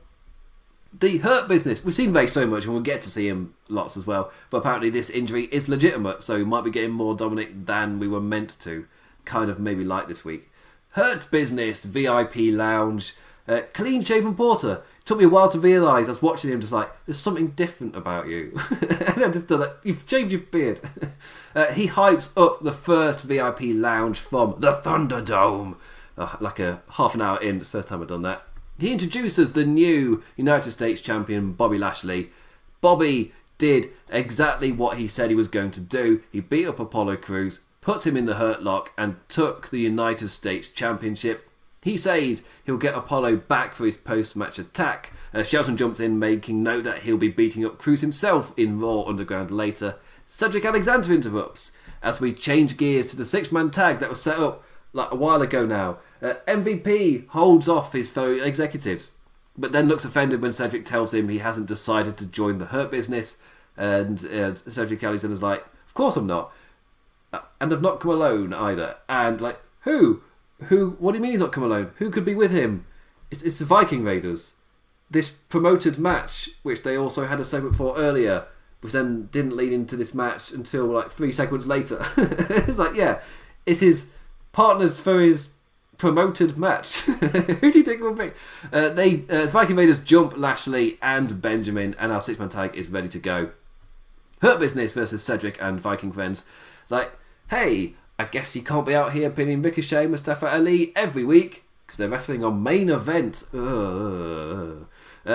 The 0.97 1.19
Hurt 1.19 1.47
business. 1.47 1.83
We've 1.83 1.95
seen 1.95 2.13
Rey 2.13 2.27
so 2.27 2.47
much, 2.47 2.65
and 2.65 2.73
we'll 2.73 2.81
get 2.81 3.01
to 3.03 3.09
see 3.09 3.27
him 3.27 3.53
lots 3.67 3.95
as 3.95 4.07
well. 4.07 4.31
But 4.49 4.57
apparently, 4.57 4.89
this 4.89 5.09
injury 5.09 5.45
is 5.51 5.69
legitimate, 5.69 6.23
so 6.23 6.37
we 6.37 6.43
might 6.43 6.63
be 6.63 6.71
getting 6.71 6.91
more 6.91 7.15
Dominik 7.15 7.65
than 7.65 7.99
we 7.99 8.07
were 8.07 8.19
meant 8.19 8.59
to 8.61 8.87
kind 9.23 9.49
of 9.49 9.59
maybe 9.59 9.83
like 9.83 10.07
this 10.07 10.25
week. 10.25 10.49
Hurt 10.91 11.29
Business, 11.29 11.85
VIP 11.85 12.35
Lounge, 12.37 13.13
uh, 13.47 13.61
Clean 13.73 14.01
Shaven 14.01 14.35
Porter. 14.35 14.81
It 14.99 15.05
took 15.05 15.19
me 15.19 15.25
a 15.25 15.29
while 15.29 15.49
to 15.49 15.59
realise 15.59 16.07
I 16.07 16.11
was 16.11 16.21
watching 16.21 16.51
him 16.51 16.61
just 16.61 16.73
like, 16.73 16.89
there's 17.05 17.19
something 17.19 17.49
different 17.49 17.95
about 17.95 18.27
you. 18.27 18.59
and 18.81 19.23
I 19.23 19.29
just 19.29 19.49
like, 19.51 19.71
you've 19.83 20.03
shaved 20.07 20.31
your 20.31 20.41
beard. 20.41 20.81
uh, 21.55 21.67
he 21.67 21.87
hypes 21.87 22.31
up 22.35 22.63
the 22.63 22.73
first 22.73 23.21
VIP 23.21 23.61
Lounge 23.61 24.19
from 24.19 24.55
the 24.59 24.73
Thunderdome. 24.73 25.75
Uh, 26.19 26.35
like 26.41 26.59
a 26.59 26.81
half 26.91 27.15
an 27.15 27.21
hour 27.21 27.41
in, 27.41 27.57
it's 27.57 27.69
the 27.69 27.77
first 27.77 27.87
time 27.87 28.01
I've 28.01 28.09
done 28.09 28.21
that. 28.23 28.43
He 28.77 28.91
introduces 28.91 29.53
the 29.53 29.65
new 29.65 30.21
United 30.35 30.71
States 30.71 31.01
champion, 31.01 31.53
Bobby 31.53 31.77
Lashley. 31.77 32.29
Bobby 32.81 33.31
did 33.57 33.89
exactly 34.09 34.71
what 34.71 34.97
he 34.97 35.07
said 35.07 35.29
he 35.29 35.35
was 35.35 35.47
going 35.47 35.71
to 35.71 35.81
do. 35.81 36.21
He 36.31 36.41
beat 36.41 36.67
up 36.67 36.79
Apollo 36.79 37.17
Crews, 37.17 37.61
put 37.81 38.05
him 38.05 38.17
in 38.17 38.25
the 38.25 38.35
hurt 38.35 38.61
lock, 38.61 38.91
and 38.97 39.17
took 39.27 39.69
the 39.69 39.79
United 39.79 40.29
States 40.29 40.67
Championship. 40.67 41.49
He 41.81 41.95
says 41.95 42.43
he'll 42.65 42.77
get 42.77 42.95
Apollo 42.95 43.37
back 43.37 43.73
for 43.73 43.85
his 43.85 43.97
post 43.97 44.35
match 44.35 44.59
attack. 44.59 45.13
Uh, 45.33 45.43
Shelton 45.43 45.77
jumps 45.77 45.99
in, 45.99 46.19
making 46.19 46.61
note 46.61 46.83
that 46.83 47.03
he'll 47.03 47.17
be 47.17 47.29
beating 47.29 47.65
up 47.65 47.77
Crews 47.77 48.01
himself 48.01 48.53
in 48.57 48.79
Raw 48.79 49.03
Underground 49.03 49.51
later. 49.51 49.95
Cedric 50.25 50.65
Alexander 50.65 51.13
interrupts 51.13 51.71
as 52.01 52.19
we 52.19 52.33
change 52.33 52.77
gears 52.77 53.07
to 53.07 53.15
the 53.15 53.25
six 53.25 53.51
man 53.51 53.71
tag 53.71 53.99
that 53.99 54.09
was 54.09 54.21
set 54.21 54.39
up 54.39 54.63
like 54.93 55.11
a 55.11 55.15
while 55.15 55.41
ago 55.41 55.65
now. 55.65 55.97
Uh, 56.21 56.35
MVP 56.47 57.27
holds 57.29 57.69
off 57.69 57.93
his 57.93 58.09
fellow 58.09 58.31
executives, 58.31 59.11
but 59.57 59.71
then 59.71 59.87
looks 59.87 60.05
offended 60.05 60.41
when 60.41 60.51
Cedric 60.51 60.85
tells 60.85 61.13
him 61.13 61.29
he 61.29 61.39
hasn't 61.39 61.67
decided 61.67 62.17
to 62.17 62.27
join 62.27 62.57
the 62.57 62.65
Hurt 62.65 62.91
business. 62.91 63.37
And 63.77 64.23
uh, 64.25 64.55
Cedric 64.55 65.03
Alexander's 65.03 65.41
like, 65.41 65.65
Of 65.87 65.93
course 65.93 66.17
I'm 66.17 66.27
not. 66.27 66.51
Uh, 67.31 67.41
and 67.61 67.71
have 67.71 67.81
not 67.81 67.99
come 67.99 68.11
alone 68.11 68.53
either. 68.53 68.97
And 69.07 69.39
like, 69.39 69.59
who? 69.81 70.21
Who? 70.63 70.91
What 70.99 71.11
do 71.11 71.17
you 71.17 71.21
mean 71.21 71.31
he's 71.31 71.39
not 71.39 71.53
come 71.53 71.63
alone? 71.63 71.91
Who 71.97 72.09
could 72.09 72.25
be 72.25 72.35
with 72.35 72.51
him? 72.51 72.85
It's, 73.31 73.41
it's 73.43 73.59
the 73.59 73.65
Viking 73.65 74.03
Raiders. 74.03 74.55
This 75.09 75.29
promoted 75.29 75.97
match, 75.97 76.49
which 76.63 76.83
they 76.83 76.97
also 76.97 77.25
had 77.27 77.39
a 77.39 77.45
segment 77.45 77.75
for 77.75 77.97
earlier, 77.97 78.45
which 78.81 78.93
then 78.93 79.27
didn't 79.31 79.55
lead 79.55 79.71
into 79.71 79.95
this 79.95 80.13
match 80.13 80.51
until 80.51 80.85
like 80.85 81.11
three 81.11 81.31
seconds 81.31 81.67
later. 81.67 82.05
it's 82.17 82.77
like, 82.77 82.95
yeah, 82.95 83.19
it's 83.65 83.79
his 83.79 84.09
partners 84.51 84.99
for 84.99 85.19
his 85.19 85.49
promoted 85.99 86.57
match. 86.57 87.01
Who 87.01 87.69
do 87.69 87.77
you 87.77 87.83
think 87.83 88.01
will 88.01 88.13
be? 88.13 88.31
Uh, 88.73 88.89
they 88.89 89.25
uh, 89.29 89.45
Viking 89.45 89.75
Raiders 89.75 89.99
jump 89.99 90.35
Lashley 90.35 90.97
and 91.03 91.39
Benjamin, 91.39 91.95
and 91.99 92.11
our 92.11 92.21
six 92.21 92.39
man 92.39 92.49
tag 92.49 92.75
is 92.75 92.89
ready 92.89 93.09
to 93.09 93.19
go. 93.19 93.51
Hurt 94.41 94.59
Business 94.59 94.93
versus 94.93 95.21
Cedric 95.21 95.61
and 95.61 95.79
Viking 95.79 96.11
Friends. 96.11 96.45
Like, 96.89 97.11
hey, 97.49 97.93
I 98.17 98.23
guess 98.23 98.55
you 98.55 98.63
can't 98.63 98.87
be 98.87 98.95
out 98.95 99.13
here 99.13 99.29
pinning 99.29 99.61
Ricochet, 99.61 100.07
Mustafa 100.07 100.51
Ali 100.51 100.91
every 100.95 101.23
week 101.23 101.65
because 101.85 101.97
they're 101.97 102.09
wrestling 102.09 102.43
on 102.43 102.61
main 102.61 102.89
event. 102.89 103.43
Uh, 103.53 104.85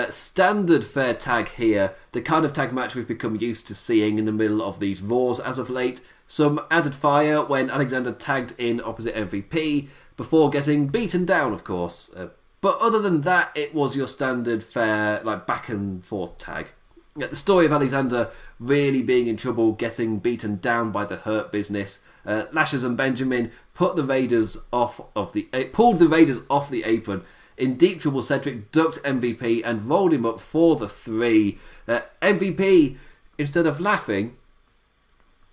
standard 0.09 0.85
fair 0.85 1.13
tag 1.13 1.49
here, 1.49 1.93
the 2.13 2.21
kind 2.21 2.45
of 2.45 2.53
tag 2.53 2.71
match 2.71 2.95
we've 2.95 3.07
become 3.07 3.35
used 3.35 3.67
to 3.67 3.75
seeing 3.75 4.17
in 4.17 4.25
the 4.25 4.31
middle 4.31 4.61
of 4.61 4.79
these 4.79 5.01
Raws 5.01 5.39
as 5.39 5.59
of 5.59 5.69
late. 5.69 6.01
Some 6.27 6.61
added 6.71 6.95
fire 6.95 7.43
when 7.43 7.69
Alexander 7.69 8.11
tagged 8.11 8.55
in 8.57 8.81
opposite 8.81 9.15
MVP 9.15 9.89
before 10.17 10.49
getting 10.49 10.87
beaten 10.87 11.25
down, 11.25 11.53
of 11.53 11.63
course. 11.63 12.11
Uh, 12.15 12.27
but 12.61 12.79
other 12.79 12.99
than 12.99 13.21
that, 13.21 13.51
it 13.55 13.75
was 13.75 13.95
your 13.95 14.07
standard 14.07 14.63
fair, 14.63 15.21
like 15.23 15.45
back 15.45 15.69
and 15.69 16.03
forth 16.03 16.37
tag. 16.37 16.69
The 17.15 17.35
story 17.35 17.65
of 17.65 17.71
Alexander 17.71 18.31
really 18.59 19.01
being 19.01 19.27
in 19.27 19.37
trouble, 19.37 19.71
getting 19.73 20.19
beaten 20.19 20.57
down 20.57 20.91
by 20.91 21.05
the 21.05 21.17
Hurt 21.17 21.51
Business. 21.51 22.01
Uh, 22.25 22.45
Lashley 22.51 22.83
and 22.85 22.97
Benjamin 22.97 23.51
put 23.73 23.95
the 23.95 24.03
Raiders 24.03 24.65
off 24.73 24.99
of 25.15 25.31
the 25.33 25.47
uh, 25.53 25.63
pulled 25.71 25.99
the 25.99 26.07
Raiders 26.07 26.39
off 26.49 26.69
the 26.69 26.83
apron. 26.83 27.23
In 27.57 27.77
deep 27.77 28.01
trouble, 28.01 28.21
Cedric 28.21 28.71
ducked 28.71 29.01
MVP 29.03 29.61
and 29.63 29.85
rolled 29.85 30.11
him 30.11 30.25
up 30.25 30.41
for 30.41 30.75
the 30.75 30.89
three. 30.89 31.57
Uh, 31.87 32.01
MVP, 32.21 32.97
instead 33.37 33.65
of 33.65 33.79
laughing, 33.79 34.35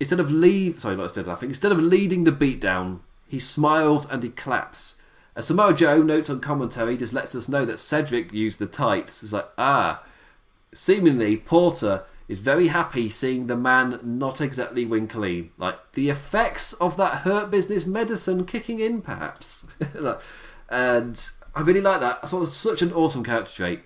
instead 0.01 0.19
of 0.19 0.31
leave, 0.31 0.81
sorry, 0.81 0.97
not 0.97 1.05
instead 1.05 1.21
of 1.21 1.29
laughing, 1.29 1.51
instead 1.51 1.71
of 1.71 1.79
leading 1.79 2.25
the 2.25 2.33
beatdown, 2.33 3.01
he 3.33 3.39
smiles 3.39 4.09
and 4.11 4.23
he 4.23 4.29
claps. 4.29 5.01
As 5.35 5.47
Samoa 5.47 5.73
Joe 5.73 6.03
notes 6.03 6.29
on 6.29 6.41
commentary, 6.41 6.99
just 6.99 7.15
lets 7.15 7.35
us 7.35 7.49
know 7.49 7.65
that 7.65 7.81
Cedric 7.81 8.31
used 8.31 8.59
the 8.59 8.67
tights. 8.67 9.23
It's 9.23 9.33
like 9.33 9.49
ah, 9.57 10.05
seemingly 10.75 11.39
Porter 11.39 12.05
is 12.29 12.39
very 12.39 12.69
happy 12.69 13.09
seeing 13.09 13.47
the 13.47 13.57
man 13.57 14.01
not 14.03 14.43
exactly 14.43 14.85
win. 14.85 15.51
Like 15.57 15.79
the 15.95 16.11
effects 16.11 16.75
of 16.75 16.99
that 16.99 17.23
hurt 17.23 17.51
business 17.51 17.87
medicine 17.87 18.45
kicking 18.45 18.81
in, 18.81 19.01
perhaps. 19.01 19.67
and 20.69 21.31
I 21.55 21.61
really 21.63 21.81
like 21.81 22.01
that. 22.01 22.19
I 22.23 22.27
thought 22.27 22.37
it 22.37 22.41
was 22.41 22.55
such 22.55 22.83
an 22.83 22.93
awesome 22.93 23.25
character 23.25 23.53
trait 23.53 23.81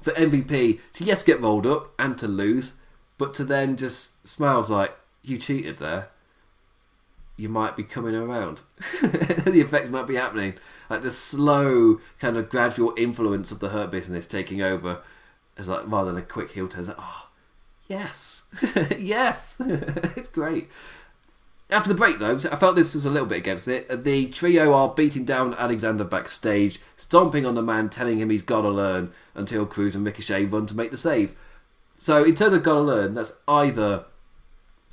for 0.00 0.12
MVP 0.12 0.80
to 0.94 1.04
yes 1.04 1.22
get 1.22 1.42
rolled 1.42 1.66
up 1.66 1.92
and 1.98 2.16
to 2.16 2.26
lose, 2.26 2.76
but 3.18 3.34
to 3.34 3.44
then 3.44 3.76
just 3.76 4.26
smiles 4.26 4.70
like 4.70 4.96
you 5.22 5.36
cheated 5.36 5.76
there. 5.76 6.08
You 7.36 7.48
might 7.48 7.76
be 7.76 7.82
coming 7.82 8.14
around. 8.14 8.62
the 9.02 9.60
effects 9.60 9.90
might 9.90 10.06
be 10.06 10.16
happening. 10.16 10.54
Like 10.90 11.02
the 11.02 11.10
slow, 11.10 12.00
kind 12.18 12.36
of 12.36 12.50
gradual 12.50 12.94
influence 12.96 13.50
of 13.50 13.60
the 13.60 13.70
hurt 13.70 13.90
business 13.90 14.26
taking 14.26 14.60
over 14.60 15.00
is 15.56 15.68
like 15.68 15.82
rather 15.86 16.12
than 16.12 16.22
a 16.22 16.26
quick 16.26 16.52
heel 16.52 16.68
turn. 16.68 16.86
Like, 16.86 16.96
oh, 16.98 17.28
yes, 17.88 18.44
yes, 18.98 19.56
it's 19.60 20.28
great. 20.28 20.68
After 21.70 21.88
the 21.88 21.94
break, 21.94 22.18
though, 22.18 22.34
I 22.34 22.56
felt 22.56 22.76
this 22.76 22.94
was 22.94 23.06
a 23.06 23.10
little 23.10 23.26
bit 23.26 23.38
against 23.38 23.66
it. 23.66 23.86
Uh, 23.88 23.96
the 23.96 24.26
trio 24.26 24.74
are 24.74 24.90
beating 24.90 25.24
down 25.24 25.54
Alexander 25.54 26.04
backstage, 26.04 26.80
stomping 26.98 27.46
on 27.46 27.54
the 27.54 27.62
man, 27.62 27.88
telling 27.88 28.20
him 28.20 28.28
he's 28.28 28.42
got 28.42 28.60
to 28.60 28.68
learn 28.68 29.10
until 29.34 29.64
Crews 29.64 29.96
and 29.96 30.04
Ricochet 30.04 30.44
run 30.44 30.66
to 30.66 30.76
make 30.76 30.90
the 30.90 30.98
save. 30.98 31.34
So, 31.98 32.24
in 32.24 32.34
terms 32.34 32.52
of 32.52 32.62
got 32.62 32.74
to 32.74 32.80
learn, 32.80 33.14
that's 33.14 33.32
either 33.48 34.04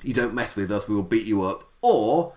you 0.03 0.13
don't 0.13 0.33
mess 0.33 0.55
with 0.55 0.71
us, 0.71 0.87
we 0.87 0.95
will 0.95 1.03
beat 1.03 1.25
you 1.25 1.43
up, 1.43 1.69
or 1.81 2.33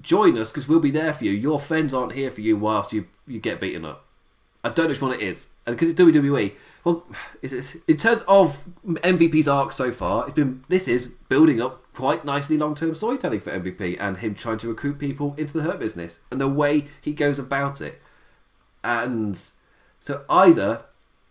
join 0.00 0.38
us 0.38 0.50
because 0.50 0.68
we'll 0.68 0.80
be 0.80 0.90
there 0.90 1.12
for 1.12 1.24
you. 1.24 1.32
Your 1.32 1.60
friends 1.60 1.92
aren't 1.92 2.12
here 2.12 2.30
for 2.30 2.40
you 2.40 2.56
whilst 2.56 2.92
you, 2.92 3.06
you 3.26 3.40
get 3.40 3.60
beaten 3.60 3.84
up. 3.84 4.04
I 4.62 4.68
don't 4.68 4.86
know 4.86 4.90
which 4.90 5.00
one 5.00 5.12
it 5.12 5.22
is. 5.22 5.48
And 5.66 5.76
because 5.76 5.88
it's 5.88 6.00
WWE, 6.00 6.52
well, 6.84 7.04
it's, 7.42 7.76
in 7.86 7.96
terms 7.96 8.22
of 8.28 8.64
MVP's 8.86 9.48
arc 9.48 9.72
so 9.72 9.90
far, 9.90 10.24
it's 10.24 10.34
been 10.34 10.64
this 10.68 10.88
is 10.88 11.08
building 11.28 11.60
up 11.60 11.82
quite 11.94 12.24
nicely 12.24 12.56
long 12.56 12.74
term 12.74 12.94
storytelling 12.94 13.40
for 13.40 13.58
MVP 13.58 13.96
and 14.00 14.18
him 14.18 14.34
trying 14.34 14.58
to 14.58 14.68
recruit 14.68 14.98
people 14.98 15.34
into 15.36 15.52
the 15.54 15.62
hurt 15.62 15.78
business 15.78 16.20
and 16.30 16.40
the 16.40 16.48
way 16.48 16.86
he 17.00 17.12
goes 17.12 17.38
about 17.38 17.80
it. 17.80 18.00
And 18.82 19.40
so 20.00 20.24
either 20.28 20.82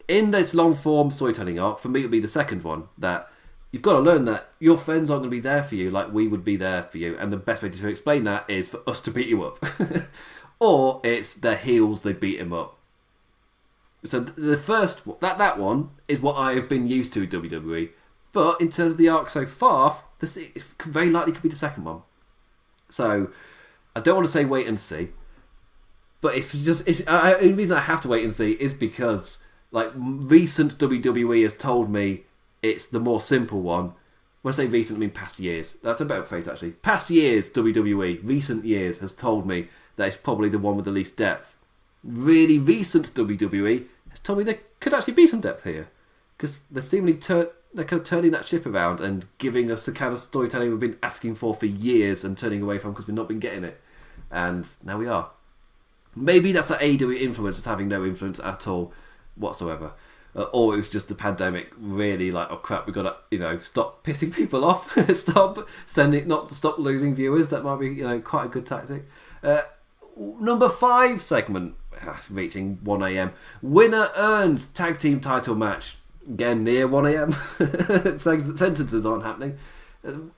in 0.08 0.32
this 0.32 0.54
long 0.54 0.76
form 0.76 1.12
storytelling 1.12 1.60
arc, 1.60 1.80
for 1.80 1.90
me 1.90 2.02
it 2.02 2.04
would 2.04 2.12
be 2.12 2.20
the 2.20 2.28
second 2.28 2.64
one 2.64 2.90
that 2.98 3.30
you've 3.72 3.82
got 3.82 3.94
to 3.94 4.00
learn 4.00 4.26
that 4.26 4.52
your 4.60 4.78
friends 4.78 5.10
aren't 5.10 5.22
going 5.22 5.32
to 5.32 5.36
be 5.36 5.42
there 5.42 5.64
for 5.64 5.76
you 5.76 5.90
like 5.90 6.12
we 6.12 6.28
would 6.28 6.44
be 6.44 6.58
there 6.58 6.84
for 6.84 6.98
you, 6.98 7.18
and 7.18 7.32
the 7.32 7.38
best 7.38 7.64
way 7.64 7.70
to 7.70 7.88
explain 7.88 8.24
that 8.24 8.50
is 8.50 8.68
for 8.68 8.82
us 8.88 9.02
to 9.02 9.12
beat 9.12 9.28
you 9.28 9.44
up, 9.44 9.64
or 10.60 11.02
it's 11.04 11.34
their 11.34 11.58
heels 11.58 12.02
they 12.02 12.14
beat 12.14 12.40
him 12.40 12.54
up 12.54 12.80
so 14.04 14.20
the 14.22 14.58
first 14.58 15.02
that 15.20 15.38
that 15.38 15.60
one 15.60 15.90
is 16.08 16.22
what 16.22 16.36
I 16.36 16.54
have 16.54 16.70
been 16.70 16.88
used 16.88 17.14
to 17.14 17.28
WWE, 17.28 17.90
but 18.32 18.62
in 18.62 18.70
terms 18.70 18.94
of 18.94 18.98
the 18.98 19.10
arc 19.10 19.30
so 19.30 19.46
far, 19.46 20.04
this 20.20 20.38
is 20.38 20.64
very 20.86 21.10
likely 21.10 21.34
could 21.34 21.44
be 21.44 21.50
the 21.50 21.56
second 21.56 21.84
one. 21.84 22.04
So 22.90 23.30
I 23.96 24.00
don't 24.00 24.16
want 24.16 24.28
to 24.28 24.32
say 24.32 24.46
wait 24.46 24.68
and 24.68 24.80
see, 24.80 25.10
but 26.22 26.36
it's 26.36 26.52
just 26.64 26.88
it's, 26.88 27.06
I, 27.08 27.34
the 27.36 27.54
reason 27.54 27.78
I 27.78 27.82
have 27.82 28.02
to 28.02 28.08
wait 28.08 28.24
and 28.24 28.32
see 28.32 28.52
is 28.54 28.74
because 28.74 29.40
like 29.72 29.92
recent 29.96 30.78
WWE 30.78 31.44
has 31.44 31.56
told 31.56 31.90
me 31.90 32.24
it's 32.62 32.86
the 32.86 33.00
more 33.00 33.22
simple 33.22 33.62
one. 33.62 33.94
When 34.42 34.54
I 34.54 34.56
say 34.56 34.66
recent, 34.68 34.98
I 34.98 35.00
mean 35.02 35.10
past 35.12 35.40
years. 35.40 35.78
That's 35.84 36.00
a 36.00 36.06
better 36.06 36.24
phrase 36.24 36.48
actually. 36.48 36.72
Past 36.72 37.10
years 37.10 37.52
WWE, 37.52 38.22
recent 38.24 38.66
years 38.66 39.00
has 39.00 39.16
told 39.16 39.46
me 39.46 39.68
that 39.98 40.08
it's 40.08 40.18
probably 40.18 40.50
the 40.50 40.60
one 40.60 40.76
with 40.76 40.86
the 40.86 40.92
least 40.92 41.18
depth 41.18 41.56
really 42.04 42.58
recent 42.58 43.08
WWE 43.08 43.86
has 44.10 44.20
told 44.20 44.40
me 44.40 44.46
there 44.46 44.60
could 44.80 44.94
actually 44.94 45.14
be 45.14 45.28
some 45.28 45.42
depth 45.42 45.64
here 45.64 45.90
because 46.38 46.62
they're 46.72 46.82
seemingly 46.82 47.16
tur- 47.16 47.52
they're 47.74 47.86
kind 47.86 48.02
of 48.02 48.08
turning 48.08 48.32
that 48.32 48.46
ship 48.46 48.66
around 48.66 49.00
and 49.00 49.26
giving 49.38 49.72
us 49.72 49.86
the 49.86 49.92
kind 49.92 50.14
of 50.14 50.20
storytelling 50.20 50.70
we've 50.70 50.80
been 50.80 50.98
asking 51.04 51.36
for 51.36 51.54
for 51.54 51.66
years 51.66 52.24
and 52.24 52.38
turning 52.38 52.62
away 52.62 52.80
from 52.80 52.92
because 52.92 53.08
we've 53.08 53.16
not 53.16 53.28
been 53.28 53.40
getting 53.40 53.64
it, 53.64 53.80
and 54.32 54.68
now 54.84 54.98
we 54.98 55.08
are. 55.08 55.30
Maybe 56.16 56.52
that's 56.52 56.70
that 56.70 56.82
AEW 56.82 57.20
influence 57.20 57.60
is 57.60 57.66
having 57.66 57.88
no 57.88 58.04
influence 58.04 58.40
at 58.40 58.68
all 58.68 58.92
whatsoever. 59.36 59.92
Uh, 60.36 60.44
or 60.54 60.76
it 60.76 60.78
was 60.78 60.90
just 60.90 61.08
the 61.08 61.16
pandemic 61.16 61.72
really 61.76 62.30
like 62.30 62.48
oh 62.52 62.56
crap 62.58 62.86
we 62.86 62.94
gotta 62.94 63.16
you 63.32 63.40
know 63.40 63.58
stop 63.58 64.04
pissing 64.04 64.32
people 64.36 64.64
off 64.64 64.96
stop 65.16 65.68
sending 65.88 66.28
not 66.28 66.54
stop 66.54 66.78
losing 66.78 67.16
viewers 67.16 67.50
that 67.50 67.64
might 67.64 67.80
be 67.80 67.88
you 67.88 68.04
know 68.04 68.20
quite 68.20 68.46
a 68.46 68.48
good 68.48 68.64
tactic 68.64 69.08
uh, 69.42 69.62
number 70.16 70.70
five 70.70 71.20
segment 71.20 71.74
reaching 72.30 72.78
1am. 72.78 73.34
Winner 73.62 74.10
earns 74.16 74.68
tag 74.68 75.00
team 75.00 75.20
title 75.20 75.56
match. 75.56 75.98
Again, 76.28 76.64
near 76.64 76.88
1am. 76.88 78.20
Sentences 78.58 79.06
aren't 79.06 79.24
happening. 79.24 79.58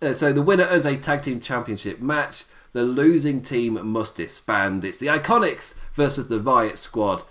Uh, 0.02 0.14
so 0.16 0.34
the 0.34 0.42
winner 0.42 0.66
earns 0.66 0.86
a 0.86 0.98
tag 0.98 1.22
team 1.22 1.40
championship 1.40 2.02
match. 2.02 2.46
The 2.72 2.84
losing 2.84 3.42
team 3.42 3.86
must 3.86 4.18
disband. 4.18 4.86
It's 4.86 4.98
the 4.98 5.08
Iconics 5.08 5.76
versus 5.94 6.30
the 6.30 6.40
Riot 6.40 6.78
Squad. 6.78 7.24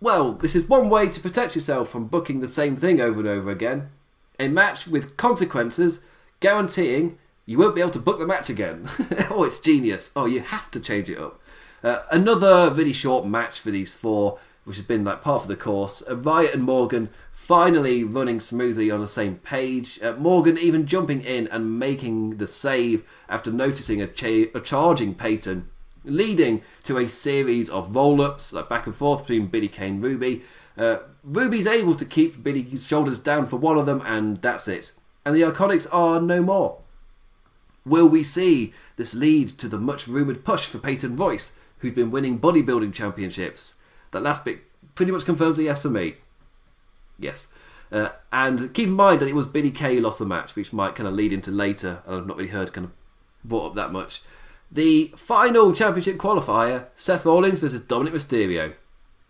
Well, 0.00 0.32
this 0.32 0.54
is 0.54 0.68
one 0.68 0.88
way 0.88 1.08
to 1.08 1.20
protect 1.20 1.54
yourself 1.54 1.90
from 1.90 2.06
booking 2.06 2.40
the 2.40 2.48
same 2.48 2.76
thing 2.76 3.00
over 3.00 3.18
and 3.20 3.28
over 3.28 3.50
again. 3.50 3.90
A 4.38 4.48
match 4.48 4.86
with 4.86 5.16
consequences, 5.16 6.04
guaranteeing 6.40 7.18
you 7.48 7.56
won't 7.56 7.74
be 7.74 7.80
able 7.80 7.90
to 7.92 7.98
book 7.98 8.18
the 8.18 8.26
match 8.26 8.50
again. 8.50 8.86
oh, 9.30 9.42
it's 9.42 9.58
genius. 9.58 10.10
Oh, 10.14 10.26
you 10.26 10.40
have 10.40 10.70
to 10.70 10.80
change 10.80 11.08
it 11.08 11.18
up. 11.18 11.40
Uh, 11.82 12.00
another 12.10 12.70
really 12.74 12.92
short 12.92 13.26
match 13.26 13.58
for 13.58 13.70
these 13.70 13.94
four, 13.94 14.38
which 14.64 14.76
has 14.76 14.84
been 14.84 15.02
like 15.02 15.22
part 15.22 15.42
of 15.42 15.48
the 15.48 15.56
course. 15.56 16.02
Uh, 16.06 16.14
Riott 16.14 16.52
and 16.52 16.64
Morgan 16.64 17.08
finally 17.32 18.04
running 18.04 18.38
smoothly 18.38 18.90
on 18.90 19.00
the 19.00 19.08
same 19.08 19.36
page. 19.36 19.98
Uh, 20.02 20.12
Morgan 20.12 20.58
even 20.58 20.86
jumping 20.86 21.22
in 21.22 21.48
and 21.48 21.78
making 21.78 22.36
the 22.36 22.46
save 22.46 23.02
after 23.30 23.50
noticing 23.50 24.02
a, 24.02 24.06
cha- 24.06 24.50
a 24.54 24.60
charging 24.60 25.14
Peyton, 25.14 25.70
leading 26.08 26.62
to 26.84 26.98
a 26.98 27.08
series 27.08 27.68
of 27.70 27.94
roll 27.94 28.20
ups 28.20 28.52
like 28.52 28.68
back 28.68 28.86
and 28.86 28.94
forth 28.96 29.22
between 29.22 29.46
Billie 29.46 29.68
Kane 29.68 29.94
and 29.94 30.02
Ruby. 30.02 30.42
Uh, 30.76 30.98
Ruby's 31.24 31.66
able 31.66 31.94
to 31.94 32.04
keep 32.04 32.42
Billie's 32.42 32.86
shoulders 32.86 33.18
down 33.18 33.46
for 33.46 33.56
one 33.56 33.78
of 33.78 33.86
them, 33.86 34.02
and 34.04 34.38
that's 34.38 34.68
it. 34.68 34.92
And 35.24 35.34
the 35.34 35.42
Iconics 35.42 35.86
are 35.92 36.20
no 36.20 36.42
more. 36.42 36.78
Will 37.84 38.08
we 38.08 38.22
see 38.22 38.72
this 38.96 39.14
lead 39.14 39.50
to 39.58 39.68
the 39.68 39.78
much 39.78 40.06
rumoured 40.06 40.44
push 40.44 40.66
for 40.66 40.78
Peyton 40.78 41.16
Royce 41.16 41.52
who's 41.78 41.94
been 41.94 42.10
winning 42.10 42.38
bodybuilding 42.38 42.92
championships. 42.92 43.74
That 44.10 44.22
last 44.22 44.44
bit 44.44 44.60
pretty 44.94 45.12
much 45.12 45.24
confirms 45.24 45.58
a 45.58 45.64
yes 45.64 45.82
for 45.82 45.90
me. 45.90 46.16
Yes. 47.18 47.48
Uh, 47.90 48.10
and 48.32 48.72
keep 48.74 48.88
in 48.88 48.94
mind 48.94 49.20
that 49.20 49.28
it 49.28 49.34
was 49.34 49.46
Billie 49.46 49.70
Kay 49.70 49.96
who 49.96 50.02
lost 50.02 50.18
the 50.18 50.26
match, 50.26 50.54
which 50.54 50.72
might 50.72 50.94
kind 50.94 51.08
of 51.08 51.14
lead 51.14 51.32
into 51.32 51.50
later, 51.50 52.02
and 52.06 52.16
I've 52.16 52.26
not 52.26 52.36
really 52.36 52.50
heard 52.50 52.72
kind 52.72 52.86
of 52.86 52.92
brought 53.44 53.68
up 53.68 53.74
that 53.76 53.92
much. 53.92 54.22
The 54.70 55.12
final 55.16 55.74
championship 55.74 56.18
qualifier 56.18 56.86
Seth 56.94 57.24
Rollins 57.24 57.60
versus 57.60 57.80
Dominik 57.80 58.12
Mysterio. 58.12 58.74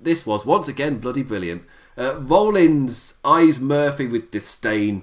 This 0.00 0.26
was 0.26 0.44
once 0.44 0.68
again 0.68 0.98
bloody 0.98 1.22
brilliant. 1.22 1.62
Uh, 1.96 2.18
Rollins 2.20 3.18
eyes 3.24 3.58
Murphy 3.58 4.06
with 4.06 4.30
disdain, 4.30 5.02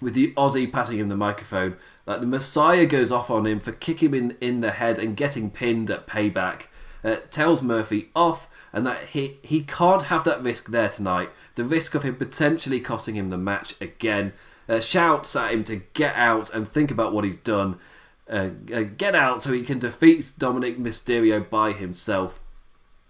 with 0.00 0.14
the 0.14 0.32
Aussie 0.34 0.70
passing 0.70 0.98
him 0.98 1.08
the 1.08 1.16
microphone, 1.16 1.76
like 2.06 2.20
the 2.20 2.26
Messiah 2.26 2.86
goes 2.86 3.12
off 3.12 3.30
on 3.30 3.46
him 3.46 3.60
for 3.60 3.72
kicking 3.72 4.08
him 4.08 4.14
in, 4.14 4.36
in 4.40 4.60
the 4.60 4.72
head 4.72 4.98
and 4.98 5.16
getting 5.16 5.50
pinned 5.50 5.90
at 5.90 6.06
payback. 6.06 6.64
uh, 7.04 7.16
tells 7.30 7.62
Murphy 7.62 8.08
off 8.14 8.48
and 8.72 8.86
that 8.86 9.08
he, 9.08 9.38
he 9.42 9.62
can't 9.62 10.04
have 10.04 10.24
that 10.24 10.42
risk 10.42 10.70
there 10.70 10.88
tonight. 10.88 11.30
The 11.56 11.64
risk 11.64 11.94
of 11.94 12.02
him 12.02 12.16
potentially 12.16 12.80
costing 12.80 13.16
him 13.16 13.30
the 13.30 13.38
match 13.38 13.74
again. 13.80 14.32
Uh, 14.68 14.80
shouts 14.80 15.36
at 15.36 15.52
him 15.52 15.64
to 15.64 15.82
get 15.92 16.14
out 16.14 16.52
and 16.54 16.66
think 16.68 16.90
about 16.90 17.12
what 17.12 17.24
he's 17.24 17.36
done. 17.36 17.78
Uh, 18.30 18.50
uh, 18.72 18.82
get 18.82 19.14
out 19.14 19.42
so 19.42 19.52
he 19.52 19.62
can 19.62 19.78
defeat 19.78 20.20
Dominik 20.38 20.78
Mysterio 20.78 21.48
by 21.48 21.72
himself. 21.72 22.40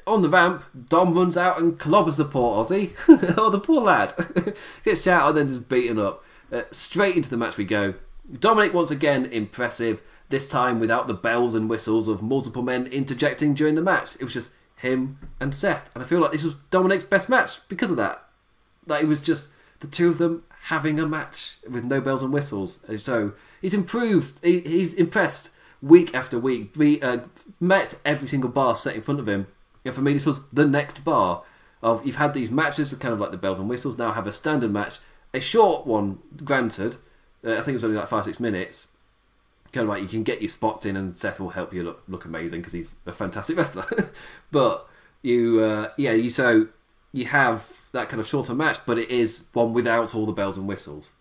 On 0.06 0.22
the 0.22 0.28
ramp, 0.28 0.64
Dom 0.88 1.14
runs 1.14 1.36
out 1.36 1.60
and 1.60 1.78
clobbers 1.78 2.16
the 2.16 2.24
poor 2.24 2.62
Aussie. 2.62 2.92
oh, 3.38 3.50
the 3.50 3.60
poor 3.60 3.80
lad. 3.80 4.14
Gets 4.84 5.02
shouted 5.02 5.28
and 5.28 5.38
then 5.38 5.48
just 5.48 5.68
beaten 5.68 5.98
up. 5.98 6.24
Uh, 6.50 6.62
straight 6.70 7.16
into 7.16 7.30
the 7.30 7.36
match 7.36 7.56
we 7.56 7.64
go. 7.64 7.94
Dominik, 8.30 8.72
once 8.72 8.90
again, 8.90 9.26
impressive. 9.26 10.00
This 10.28 10.48
time 10.48 10.80
without 10.80 11.06
the 11.06 11.14
bells 11.14 11.54
and 11.54 11.68
whistles 11.68 12.08
of 12.08 12.22
multiple 12.22 12.62
men 12.62 12.86
interjecting 12.86 13.54
during 13.54 13.74
the 13.74 13.82
match. 13.82 14.16
It 14.18 14.24
was 14.24 14.32
just 14.32 14.52
him 14.76 15.18
and 15.38 15.54
Seth. 15.54 15.90
And 15.94 16.02
I 16.02 16.06
feel 16.06 16.20
like 16.20 16.32
this 16.32 16.44
was 16.44 16.54
Dominik's 16.70 17.04
best 17.04 17.28
match 17.28 17.60
because 17.68 17.90
of 17.90 17.96
that. 17.98 18.24
Like, 18.86 19.04
it 19.04 19.08
was 19.08 19.20
just 19.20 19.52
the 19.80 19.86
two 19.86 20.08
of 20.08 20.18
them 20.18 20.42
having 20.66 21.00
a 21.00 21.06
match 21.06 21.56
with 21.68 21.84
no 21.84 22.00
bells 22.00 22.22
and 22.22 22.32
whistles. 22.32 22.80
So 22.96 23.32
he's 23.60 23.74
improved. 23.74 24.38
He, 24.44 24.60
he's 24.60 24.94
impressed 24.94 25.50
week 25.80 26.14
after 26.14 26.38
week. 26.38 26.72
We 26.76 27.02
uh, 27.02 27.20
met 27.58 27.98
every 28.04 28.28
single 28.28 28.50
bar 28.50 28.76
set 28.76 28.94
in 28.94 29.02
front 29.02 29.18
of 29.18 29.28
him. 29.28 29.48
And 29.84 29.92
for 29.94 30.02
me, 30.02 30.12
this 30.12 30.26
was 30.26 30.48
the 30.50 30.66
next 30.66 31.04
bar 31.04 31.42
of 31.82 32.06
you've 32.06 32.16
had 32.16 32.32
these 32.32 32.52
matches 32.52 32.90
with 32.90 33.00
kind 33.00 33.12
of 33.12 33.18
like 33.18 33.32
the 33.32 33.36
bells 33.36 33.58
and 33.58 33.68
whistles. 33.68 33.98
Now 33.98 34.12
have 34.12 34.28
a 34.28 34.32
standard 34.32 34.72
match, 34.72 34.98
a 35.34 35.40
short 35.40 35.84
one, 35.84 36.20
granted. 36.44 36.96
Uh, 37.44 37.54
I 37.54 37.56
think 37.56 37.70
it 37.70 37.74
was 37.74 37.84
only 37.84 37.96
like 37.96 38.08
five 38.08 38.24
six 38.24 38.38
minutes. 38.38 38.88
Kind 39.72 39.84
of 39.84 39.88
like 39.88 40.02
you 40.02 40.08
can 40.08 40.22
get 40.22 40.40
your 40.40 40.48
spots 40.48 40.86
in, 40.86 40.96
and 40.96 41.16
Seth 41.16 41.40
will 41.40 41.50
help 41.50 41.72
you 41.72 41.82
look 41.82 42.04
look 42.06 42.24
amazing 42.24 42.60
because 42.60 42.74
he's 42.74 42.94
a 43.04 43.12
fantastic 43.12 43.56
wrestler. 43.58 44.12
but 44.52 44.88
you, 45.22 45.60
uh, 45.60 45.88
yeah, 45.96 46.12
you 46.12 46.30
so 46.30 46.68
you 47.12 47.24
have 47.24 47.66
that 47.93 48.09
kind 48.09 48.20
of 48.20 48.26
shorter 48.26 48.55
match, 48.55 48.78
but 48.86 48.99
it 48.99 49.11
is 49.11 49.45
one 49.53 49.72
without 49.72 50.14
all 50.14 50.26
the 50.26 50.32
bells 50.32 50.57
and 50.57 50.66
whistles. 50.66 51.12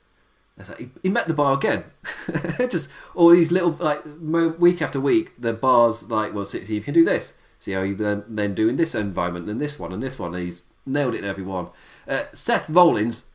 He, 0.77 0.89
he, 1.01 1.09
met 1.09 1.27
the 1.27 1.33
bar 1.33 1.55
again. 1.55 1.85
Just 2.69 2.89
all 3.15 3.29
these 3.29 3.51
little 3.51 3.71
like 3.71 4.03
week 4.21 4.81
after 4.81 4.99
week, 4.99 5.33
the 5.39 5.53
bars 5.53 6.09
like, 6.09 6.33
well, 6.33 6.45
see 6.45 6.59
you 6.59 6.81
can 6.81 6.93
do 6.93 7.03
this. 7.03 7.37
See 7.57 7.71
how 7.71 7.81
you 7.81 7.95
then, 7.95 8.23
then 8.27 8.53
do 8.53 8.69
in 8.69 8.75
this 8.75 8.93
environment, 8.93 9.49
and 9.49 9.59
this 9.59 9.79
one, 9.79 9.91
and 9.91 10.03
this 10.03 10.19
one. 10.19 10.35
And 10.35 10.43
he's 10.43 10.63
nailed 10.85 11.15
it 11.15 11.19
in 11.19 11.25
every 11.25 11.43
one. 11.43 11.69
Uh, 12.07 12.23
Seth 12.33 12.69
Rollins, 12.69 13.29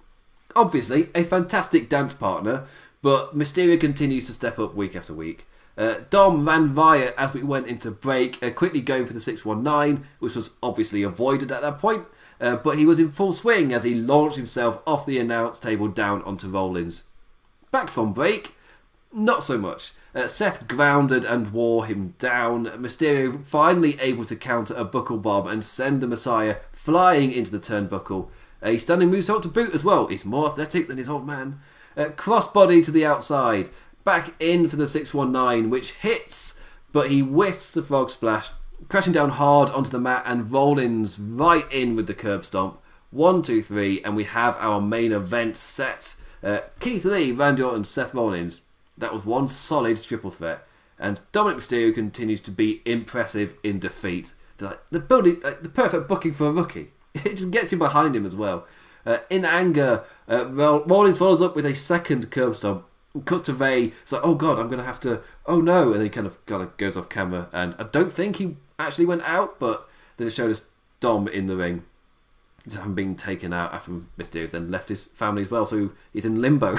obviously 0.55 1.09
a 1.15 1.25
fantastic 1.25 1.89
dance 1.89 2.15
partner, 2.15 2.65
but 3.03 3.37
Mysterio 3.37 3.81
continues 3.81 4.27
to 4.27 4.33
step 4.33 4.59
up 4.59 4.75
week 4.75 4.95
after 4.95 5.13
week. 5.13 5.47
Uh, 5.79 5.97
Dom 6.09 6.49
ran 6.49 6.75
riot 6.75 7.15
as 7.19 7.35
we 7.35 7.43
went 7.43 7.67
into 7.67 7.91
break, 7.91 8.43
uh, 8.43 8.51
quickly 8.51 8.81
going 8.81 9.07
for 9.07 9.13
the 9.13 9.21
619, 9.21 10.07
which 10.21 10.35
was 10.35 10.51
obviously 10.63 11.03
avoided 11.03 11.53
at 11.53 11.63
that 11.63 11.79
point. 11.79 12.07
Uh, 12.41 12.57
but 12.57 12.79
he 12.79 12.85
was 12.85 12.99
in 12.99 13.11
full 13.11 13.33
swing 13.33 13.73
as 13.73 13.85
he 13.85 13.95
launched 13.95 14.37
himself 14.37 14.81
off 14.87 15.07
the 15.07 15.19
announce 15.19 15.59
table 15.59 15.89
down 15.89 16.23
onto 16.23 16.49
Rollins. 16.49 17.05
Back 17.71 17.91
from 17.91 18.13
break, 18.13 18.55
not 19.13 19.43
so 19.43 19.57
much. 19.57 19.93
Uh, 20.15 20.27
Seth 20.27 20.69
grounded 20.69 21.25
and 21.25 21.53
wore 21.53 21.87
him 21.87 22.15
down. 22.19 22.67
Mysterio 22.67 23.45
finally 23.45 23.99
able 24.01 24.25
to 24.27 24.37
counter 24.37 24.75
a 24.75 24.85
buckle 24.85 25.19
bomb 25.19 25.47
and 25.47 25.65
send 25.65 26.01
the 26.01 26.07
Messiah 26.07 26.57
flying 26.73 27.33
into 27.33 27.51
the 27.51 27.59
turnbuckle. 27.59 28.29
A 28.63 28.79
stunning 28.79 29.11
moonsault 29.11 29.43
to 29.43 29.49
boot 29.49 29.75
as 29.75 29.85
well. 29.85 30.07
He's 30.07 30.25
more 30.25 30.49
athletic 30.49 30.89
than 30.89 30.99
his 30.99 31.09
old 31.09 31.27
man. 31.27 31.61
Uh, 31.97 32.07
crossbody 32.07 32.85
to 32.85 32.91
the 32.91 33.07
outside. 33.07 33.71
Back 34.05 34.35
in 34.39 34.69
for 34.69 34.77
the 34.77 34.87
619, 34.87 35.71
which 35.71 35.93
hits, 35.93 36.61
but 36.93 37.11
he 37.11 37.21
whiffs 37.21 37.73
the 37.73 37.83
frog 37.83 38.11
splash 38.11 38.51
crashing 38.89 39.13
down 39.13 39.31
hard 39.31 39.71
onto 39.71 39.91
the 39.91 39.99
mat, 39.99 40.23
and 40.27 40.51
Rollins 40.53 41.19
right 41.19 41.71
in 41.73 41.97
with 41.97 42.07
the 42.07 42.15
curb 42.15 42.45
stomp. 42.45 42.81
One, 43.11 43.43
two, 43.43 43.63
three, 43.63 44.03
and 44.03 44.17
we 44.17 44.25
have 44.25 44.57
our 44.59 44.81
main 44.81 45.13
event 45.13 45.57
set. 45.57 46.17
Uh, 46.43 46.61
Keith 46.81 47.05
Lee, 47.05 47.33
Randy 47.33 47.63
Orton, 47.63 47.85
Seth 47.85 48.15
Rollins. 48.15 48.63
That 48.99 49.13
was 49.13 49.25
one 49.25 49.49
solid 49.49 50.03
triple 50.03 50.31
threat, 50.31 50.67
and 50.99 51.21
Dominik 51.33 51.57
Mysterio 51.57 51.95
continues 51.95 52.41
to 52.43 52.51
be 52.51 52.83
impressive 52.85 53.55
in 53.63 53.79
defeat. 53.79 54.33
Like, 54.61 54.81
the 54.91 55.01
building, 55.01 55.41
like, 55.43 55.63
the 55.63 55.69
perfect 55.69 56.09
booking 56.09 56.33
for 56.33 56.47
a 56.47 56.53
rookie. 56.53 56.91
It 57.25 57.37
just 57.37 57.51
gets 57.51 57.73
you 57.73 57.79
behind 57.79 58.15
him 58.15 58.27
as 58.27 58.37
well. 58.37 58.67
Uh, 59.07 59.19
in 59.31 59.45
anger, 59.47 60.05
uh, 60.29 60.47
Rollins 60.47 61.19
follows 61.19 61.41
up 61.41 61.57
with 61.57 61.65
a 61.65 61.75
second 61.75 62.31
curb 62.31 62.57
stomp. 62.57 62.85
Cuts 63.25 63.45
to 63.47 63.55
Rey. 63.55 63.93
It's 64.03 64.13
like, 64.13 64.23
oh 64.25 64.35
god, 64.35 64.59
I'm 64.59 64.69
gonna 64.69 64.85
have 64.85 65.01
to. 65.01 65.21
Oh 65.47 65.61
no! 65.61 65.93
And 65.93 66.03
he 66.03 66.09
kind 66.09 66.27
of 66.27 66.45
kind 66.47 66.63
of 66.63 66.77
goes 66.77 66.97
off 66.97 67.09
camera. 67.09 67.49
And 67.53 67.75
I 67.79 67.85
don't 67.85 68.13
think 68.13 68.37
he 68.37 68.57
actually 68.79 69.07
went 69.07 69.23
out, 69.23 69.59
but 69.59 69.89
then 70.17 70.27
it 70.27 70.31
showed 70.33 70.51
us 70.51 70.71
Dom 71.01 71.29
in 71.29 71.47
the 71.47 71.57
ring. 71.57 71.85
Just 72.65 72.77
having 72.79 72.95
been 72.95 73.15
taken 73.15 73.53
out 73.53 73.73
after 73.73 73.93
Mysterio 74.19 74.51
then 74.51 74.69
left 74.69 74.89
his 74.89 75.05
family 75.05 75.43
as 75.43 75.51
well, 75.51 75.67
so 75.67 75.93
he's 76.13 76.25
in 76.25 76.41
limbo. 76.41 76.77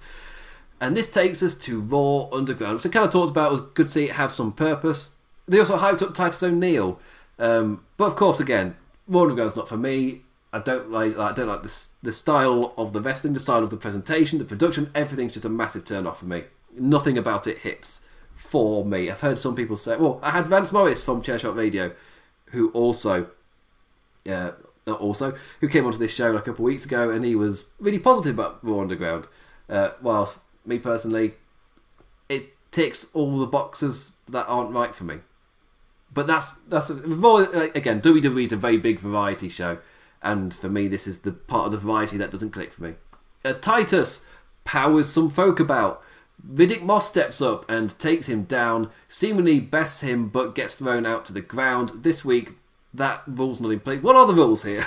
and 0.80 0.96
this 0.96 1.10
takes 1.10 1.42
us 1.42 1.56
to 1.56 1.80
Raw 1.80 2.28
Underground, 2.30 2.80
So, 2.80 2.88
kind 2.88 3.04
of 3.04 3.12
talked 3.12 3.30
about. 3.30 3.50
Was 3.50 3.60
good 3.60 3.86
to 3.86 3.92
see 3.92 4.04
it 4.04 4.12
have 4.12 4.32
some 4.32 4.52
purpose. 4.52 5.10
They 5.48 5.58
also 5.58 5.78
hyped 5.78 6.02
up 6.02 6.14
Titus 6.14 6.42
O'Neil, 6.42 7.00
um, 7.38 7.84
but 7.96 8.04
of 8.04 8.16
course, 8.16 8.38
again, 8.38 8.76
Raw 9.08 9.22
Underground's 9.22 9.56
not 9.56 9.68
for 9.68 9.76
me. 9.76 10.22
I 10.52 10.60
don't 10.60 10.90
like 10.90 11.18
I 11.18 11.32
don't 11.32 11.48
like 11.48 11.62
the 11.62 11.86
the 12.02 12.12
style 12.12 12.72
of 12.76 12.92
the 12.92 13.00
wrestling, 13.00 13.34
the 13.34 13.40
style 13.40 13.62
of 13.62 13.70
the 13.70 13.76
presentation, 13.76 14.38
the 14.38 14.44
production. 14.44 14.90
Everything's 14.94 15.34
just 15.34 15.44
a 15.44 15.50
massive 15.50 15.84
turn 15.84 16.06
off 16.06 16.20
for 16.20 16.26
me. 16.26 16.44
Nothing 16.72 17.18
about 17.18 17.46
it 17.46 17.58
hits 17.58 18.00
for 18.34 18.84
me. 18.84 19.10
I've 19.10 19.20
heard 19.20 19.36
some 19.36 19.54
people 19.54 19.76
say, 19.76 19.96
well, 19.96 20.20
I 20.22 20.30
had 20.30 20.46
Vance 20.46 20.72
Morris 20.72 21.04
from 21.04 21.22
Chairshot 21.22 21.56
Radio, 21.56 21.92
who 22.46 22.70
also, 22.70 23.28
yeah, 24.24 24.52
not 24.86 25.00
also, 25.00 25.36
who 25.60 25.68
came 25.68 25.84
onto 25.84 25.98
this 25.98 26.14
show 26.14 26.34
a 26.34 26.38
couple 26.38 26.52
of 26.52 26.60
weeks 26.60 26.84
ago, 26.84 27.10
and 27.10 27.24
he 27.24 27.34
was 27.34 27.66
really 27.78 27.98
positive 27.98 28.38
about 28.38 28.58
Raw 28.62 28.80
Underground. 28.80 29.28
Uh, 29.68 29.90
whilst 30.00 30.38
me 30.64 30.78
personally, 30.78 31.34
it 32.28 32.54
ticks 32.70 33.08
all 33.12 33.38
the 33.38 33.46
boxes 33.46 34.12
that 34.28 34.46
aren't 34.46 34.70
right 34.70 34.94
for 34.94 35.04
me. 35.04 35.18
But 36.12 36.26
that's 36.26 36.52
that's 36.68 36.88
again 36.88 38.00
WWE 38.00 38.44
is 38.44 38.52
a 38.52 38.56
very 38.56 38.78
big 38.78 38.98
variety 38.98 39.50
show, 39.50 39.78
and 40.22 40.54
for 40.54 40.68
me 40.68 40.88
this 40.88 41.06
is 41.06 41.20
the 41.20 41.32
part 41.32 41.66
of 41.66 41.72
the 41.72 41.78
variety 41.78 42.16
that 42.16 42.30
doesn't 42.30 42.50
click 42.50 42.72
for 42.72 42.82
me. 42.82 42.94
Uh, 43.44 43.52
Titus 43.52 44.26
powers 44.64 45.08
some 45.08 45.30
folk 45.30 45.60
about 45.60 46.02
Riddick 46.46 46.82
Moss 46.82 47.08
steps 47.08 47.40
up 47.42 47.68
and 47.68 47.98
takes 47.98 48.26
him 48.26 48.44
down, 48.44 48.90
seemingly 49.08 49.60
bests 49.60 50.02
him 50.02 50.28
but 50.28 50.54
gets 50.54 50.74
thrown 50.74 51.04
out 51.04 51.24
to 51.26 51.32
the 51.32 51.40
ground. 51.40 51.92
This 52.02 52.24
week, 52.24 52.52
that 52.94 53.22
rule's 53.26 53.60
not 53.60 53.72
in 53.72 53.80
place. 53.80 54.02
What 54.02 54.16
are 54.16 54.26
the 54.26 54.34
rules 54.34 54.62
here? 54.62 54.86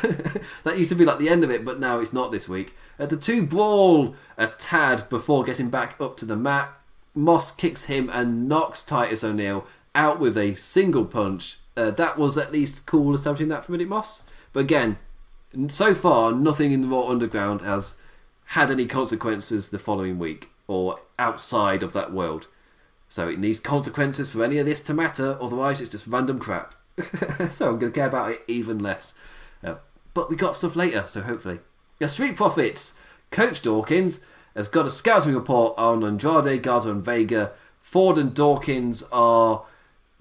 that 0.64 0.78
used 0.78 0.90
to 0.90 0.96
be 0.96 1.06
like 1.06 1.20
the 1.20 1.30
end 1.30 1.44
of 1.44 1.52
it, 1.52 1.66
but 1.66 1.80
now 1.80 2.00
it's 2.00 2.14
not 2.14 2.32
this 2.32 2.48
week. 2.48 2.76
Uh, 2.98 3.06
the 3.06 3.18
two 3.18 3.46
brawl 3.46 4.16
a 4.38 4.48
tad 4.48 5.08
before 5.10 5.44
getting 5.44 5.70
back 5.70 6.00
up 6.00 6.18
to 6.18 6.26
the 6.26 6.36
mat. 6.36 6.72
Moss 7.14 7.52
kicks 7.52 7.86
him 7.86 8.10
and 8.12 8.48
knocks 8.48 8.84
Titus 8.84 9.24
O'Neil 9.24 9.68
out 9.94 10.20
with 10.20 10.38
a 10.38 10.56
single 10.56 11.06
punch. 11.06 11.60
Uh, 11.76 11.92
that 11.92 12.18
was 12.18 12.38
at 12.38 12.52
least 12.52 12.86
cool 12.86 13.14
establishing 13.14 13.50
that 13.50 13.66
for 13.66 13.74
Riddick 13.74 13.88
Moss. 13.88 14.24
But 14.54 14.62
again, 14.62 14.98
so 15.70 15.94
far, 15.94 16.32
nothing 16.32 16.72
in 16.72 16.82
the 16.82 16.88
Raw 16.88 17.08
Underground 17.08 17.62
has 17.62 18.00
had 18.46 18.72
any 18.72 18.86
consequences 18.86 19.70
the 19.70 19.80
following 19.80 20.20
week 20.20 20.50
or 20.68 21.00
outside 21.20 21.84
of 21.84 21.94
that 21.94 22.14
world. 22.14 22.48
So 23.10 23.28
it 23.28 23.40
needs 23.40 23.60
consequences 23.60 24.30
for 24.30 24.44
any 24.44 24.58
of 24.58 24.66
this 24.66 24.82
to 24.84 24.94
matter, 24.94 25.38
otherwise 25.42 25.82
it's 25.82 25.92
just 25.92 26.08
random 26.08 26.40
crap. 26.40 26.76
so 27.50 27.70
I'm 27.70 27.80
going 27.80 27.92
to 27.92 28.00
care 28.00 28.08
about 28.08 28.32
it 28.32 28.44
even 28.48 28.80
less. 28.80 29.14
Uh, 29.64 29.76
but 30.14 30.30
we 30.30 30.36
got 30.36 30.56
stuff 30.56 30.76
later, 30.76 31.06
so 31.08 31.22
hopefully. 31.22 31.60
Yeah, 32.00 32.08
Street 32.08 32.36
Profits. 32.36 32.98
Coach 33.30 33.62
Dawkins 33.62 34.26
has 34.56 34.68
got 34.68 34.86
a 34.86 34.90
scouting 34.90 35.34
report 35.34 35.78
on 35.78 36.04
Andrade, 36.04 36.64
Garza, 36.64 36.92
and 36.92 37.04
Vega. 37.04 37.52
Ford 37.80 38.18
and 38.18 38.34
Dawkins 38.34 39.04
are 39.12 39.66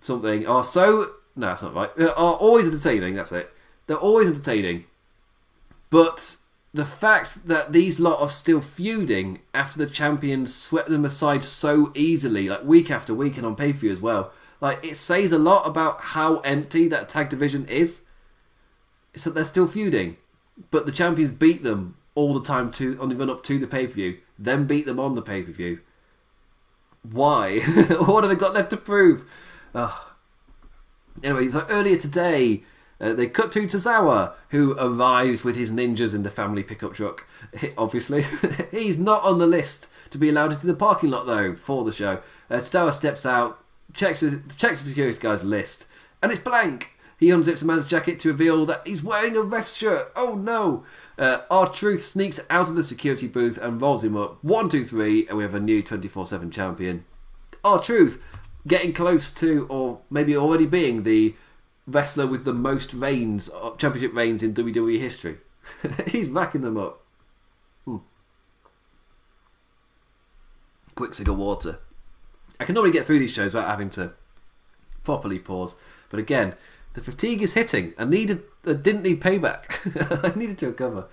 something, 0.01 0.47
are 0.47 0.65
so. 0.65 1.13
No, 1.37 1.47
that's 1.47 1.63
not 1.63 1.75
right. 1.75 1.91
Are 2.01 2.35
always 2.35 2.67
entertaining, 2.67 3.15
that's 3.15 3.33
it. 3.33 3.51
They're 3.87 3.97
always 3.97 4.29
entertaining. 4.29 4.85
But 5.91 6.37
the 6.73 6.85
fact 6.85 7.49
that 7.49 7.73
these 7.73 7.99
lot 7.99 8.21
are 8.21 8.29
still 8.29 8.61
feuding 8.61 9.41
after 9.53 9.79
the 9.79 9.91
champions 9.91 10.55
swept 10.55 10.89
them 10.89 11.05
aside 11.05 11.45
so 11.45 11.93
easily, 11.95 12.49
like 12.49 12.65
week 12.65 12.91
after 12.91 13.13
week 13.13 13.37
and 13.37 13.45
on 13.45 13.57
pay 13.57 13.73
per 13.73 13.81
view 13.81 13.91
as 13.91 14.01
well, 14.01 14.33
like 14.61 14.85
it 14.85 14.97
says 14.97 15.33
a 15.33 15.39
lot 15.39 15.67
about 15.67 16.01
how 16.01 16.39
empty 16.41 16.87
that 16.89 17.09
tag 17.09 17.29
division 17.29 17.67
is. 17.67 18.03
It's 19.13 19.25
that 19.25 19.35
they're 19.35 19.45
still 19.45 19.67
feuding, 19.67 20.17
but 20.71 20.87
the 20.87 20.93
champions 20.93 21.31
beat 21.31 21.65
them 21.65 21.97
all 22.15 22.35
the 22.35 22.45
time 22.45 22.71
to 22.73 22.97
on 23.01 23.09
the 23.09 23.17
run 23.17 23.31
up 23.31 23.43
to 23.45 23.59
the 23.59 23.67
pay 23.67 23.87
per 23.87 23.95
view, 23.95 24.19
then 24.39 24.67
beat 24.67 24.87
them 24.87 25.01
on 25.01 25.17
the 25.17 25.23
pay 25.23 25.43
per 25.43 25.51
view. 25.51 25.81
Why? 27.03 27.61
what 28.07 28.23
have 28.23 28.31
they 28.31 28.37
got 28.37 28.55
left 28.55 28.71
to 28.71 28.77
prove? 28.77 29.25
Oh. 29.75 30.13
Anyway, 31.25 31.49
so 31.49 31.67
earlier 31.69 31.97
today, 31.97 32.63
uh, 33.01 33.15
they 33.15 33.27
cut 33.27 33.51
to 33.53 33.67
Tozawa, 33.67 34.35
who 34.51 34.77
arrives 34.79 35.43
with 35.43 35.57
his 35.57 35.73
ninjas 35.73 36.15
in 36.15 36.23
the 36.23 36.31
family 36.31 36.63
pickup 36.63 36.95
truck. 36.95 37.27
Obviously, 37.79 38.27
he's 38.71 38.99
not 38.99 39.23
on 39.23 39.39
the 39.39 39.47
list 39.47 39.89
to 40.11 40.19
be 40.19 40.29
allowed 40.29 40.53
into 40.53 40.67
the 40.67 40.75
parking 40.75 41.11
lot 41.11 41.27
though 41.27 41.55
for 41.55 41.85
the 41.85 41.93
show. 41.93 42.21
Uh, 42.51 42.57
Tozawa 42.57 42.93
steps 42.93 43.25
out, 43.25 43.65
checks 43.95 44.21
checks 44.57 44.83
the 44.83 44.89
security 44.89 45.19
guy's 45.19 45.45
list, 45.45 45.87
and 46.23 46.31
it's 46.31 46.41
blank. 46.41 46.91
He 47.19 47.27
unzips 47.27 47.63
a 47.63 47.67
man's 47.67 47.85
jacket 47.85 48.19
to 48.21 48.29
reveal 48.29 48.65
that 48.65 48.87
he's 48.87 49.03
wearing 49.03 49.37
a 49.37 49.43
ref 49.43 49.71
shirt. 49.71 50.11
Oh 50.17 50.35
no! 50.35 50.85
Uh, 51.19 51.43
R-Truth 51.51 52.03
sneaks 52.03 52.41
out 52.49 52.71
of 52.71 52.77
the 52.77 52.85
security 52.85 53.27
booth 53.27 53.59
and 53.59 53.81
rolls 53.81 54.03
him 54.03 54.17
up. 54.17 54.43
One, 54.43 54.71
two, 54.71 54.87
three, 54.87 55.29
and 55.29 55.37
we 55.37 55.45
have 55.45 55.55
a 55.55 55.61
new 55.61 55.83
24 55.83 56.27
7 56.27 56.51
champion. 56.51 57.05
R-Truth 57.63 58.19
getting 58.67 58.95
close 58.95 59.33
to, 59.35 59.67
or 59.69 60.01
maybe 60.09 60.35
already 60.35 60.65
being, 60.65 61.03
the 61.03 61.35
wrestler 61.87 62.27
with 62.27 62.45
the 62.45 62.53
most 62.53 62.95
reigns, 62.95 63.51
uh, 63.51 63.71
championship 63.77 64.15
reigns 64.15 64.43
in 64.43 64.55
WWE 64.55 64.99
history. 64.99 65.39
he's 66.09 66.29
racking 66.29 66.61
them 66.63 66.77
up. 66.77 67.03
Hmm. 67.85 67.99
Quick 70.95 71.15
sip 71.15 71.29
of 71.29 71.37
water. 71.37 71.79
I 72.59 72.65
can 72.65 72.75
normally 72.75 72.93
get 72.93 73.07
through 73.07 73.19
these 73.19 73.33
shows 73.33 73.55
without 73.55 73.71
having 73.71 73.91
to 73.91 74.13
properly 75.03 75.39
pause, 75.39 75.77
but 76.11 76.21
again, 76.21 76.55
the 76.93 77.01
fatigue 77.01 77.41
is 77.41 77.55
hitting. 77.55 77.95
I 77.97 78.05
needed, 78.05 78.43
I 78.67 78.75
didn't 78.75 79.03
need 79.03 79.21
payback. 79.21 80.25
I 80.35 80.39
needed 80.39 80.59
to 80.59 80.67
recover. 80.67 81.07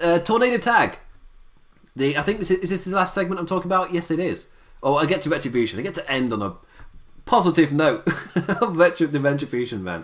Uh, 0.00 0.18
tornado 0.18 0.58
tag. 0.58 0.98
The 1.96 2.16
I 2.16 2.22
think 2.22 2.38
this 2.38 2.50
is, 2.50 2.60
is 2.60 2.70
this 2.70 2.84
the 2.84 2.94
last 2.94 3.14
segment 3.14 3.40
I'm 3.40 3.46
talking 3.46 3.68
about. 3.68 3.92
Yes, 3.92 4.10
it 4.10 4.20
is. 4.20 4.48
Oh, 4.82 4.96
I 4.96 5.06
get 5.06 5.22
to 5.22 5.30
retribution. 5.30 5.78
I 5.78 5.82
get 5.82 5.94
to 5.94 6.10
end 6.10 6.32
on 6.32 6.42
a 6.42 6.54
positive 7.30 7.70
note 7.70 8.04
of 8.60 8.76
the 8.76 9.20
retribution 9.22 9.84
man. 9.84 10.02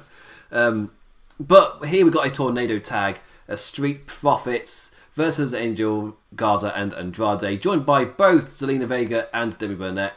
Um, 0.52 0.92
but 1.40 1.84
here 1.86 2.04
we 2.04 2.12
got 2.12 2.24
a 2.24 2.30
tornado 2.30 2.78
tag. 2.78 3.18
A 3.48 3.56
Street 3.56 4.06
Profits 4.06 4.94
versus 5.14 5.52
Angel 5.52 6.16
Garza 6.36 6.72
and 6.76 6.94
Andrade, 6.94 7.60
joined 7.60 7.84
by 7.84 8.04
both 8.04 8.50
Zelina 8.50 8.86
Vega 8.86 9.28
and 9.34 9.58
Demi 9.58 9.74
Burnett. 9.74 10.14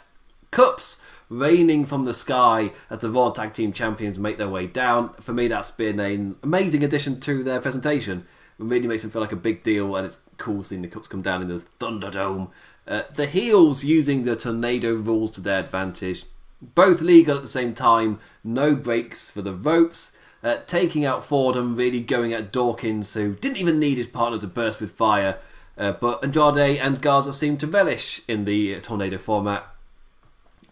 Cups 0.51 1.01
raining 1.29 1.83
from 1.85 2.05
the 2.05 2.13
sky 2.13 2.71
as 2.91 2.99
the 2.99 3.09
Raw 3.09 3.31
Tag 3.31 3.53
Team 3.53 3.73
Champions 3.73 4.19
make 4.19 4.37
their 4.37 4.47
way 4.47 4.67
down. 4.67 5.13
For 5.13 5.33
me, 5.33 5.47
that's 5.47 5.71
been 5.71 5.99
an 5.99 6.35
amazing 6.43 6.83
addition 6.83 7.19
to 7.21 7.43
their 7.43 7.59
presentation. 7.59 8.27
It 8.59 8.65
really 8.65 8.87
makes 8.87 9.01
them 9.01 9.09
feel 9.09 9.21
like 9.21 9.31
a 9.31 9.35
big 9.35 9.63
deal, 9.63 9.95
and 9.95 10.05
it's 10.05 10.19
cool 10.37 10.63
seeing 10.63 10.83
the 10.83 10.87
cups 10.87 11.07
come 11.07 11.23
down 11.23 11.41
in 11.41 11.47
the 11.47 11.63
Thunderdome. 11.79 12.49
Uh, 12.87 13.03
the 13.13 13.25
heels 13.25 13.83
using 13.83 14.23
the 14.23 14.35
tornado 14.35 14.93
rules 14.93 15.31
to 15.31 15.41
their 15.41 15.59
advantage. 15.59 16.25
Both 16.61 17.01
legal 17.01 17.37
at 17.37 17.41
the 17.41 17.47
same 17.47 17.73
time, 17.73 18.19
no 18.43 18.75
breaks 18.75 19.29
for 19.29 19.41
the 19.41 19.53
ropes. 19.53 20.17
Uh, 20.41 20.57
taking 20.67 21.03
out 21.03 21.25
Ford 21.25 21.57
and 21.57 21.75
really 21.75 21.99
going 21.99 22.31
at 22.31 22.51
Dawkins, 22.53 23.13
who 23.13 23.35
didn't 23.35 23.57
even 23.57 23.77
need 23.77 23.97
his 23.97 24.07
partner 24.07 24.39
to 24.39 24.47
burst 24.47 24.79
with 24.79 24.93
fire. 24.93 25.37
Uh, 25.77 25.91
but 25.91 26.23
Andrade 26.23 26.79
and 26.79 27.01
Garza 27.01 27.33
seem 27.33 27.57
to 27.57 27.67
relish 27.67 28.21
in 28.27 28.45
the 28.45 28.79
tornado 28.79 29.17
format. 29.17 29.67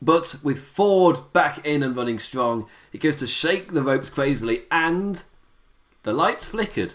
But 0.02 0.38
with 0.44 0.62
Ford 0.62 1.34
back 1.34 1.66
in 1.66 1.84
and 1.84 1.96
running 1.96 2.20
strong, 2.20 2.68
he 2.92 2.98
goes 2.98 3.18
to 3.18 3.28
shake 3.28 3.74
the 3.74 3.84
ropes 3.84 4.10
crazily, 4.10 4.64
and 4.72 5.24
the 6.04 6.14
lights 6.14 6.46
flickered. 6.46 6.94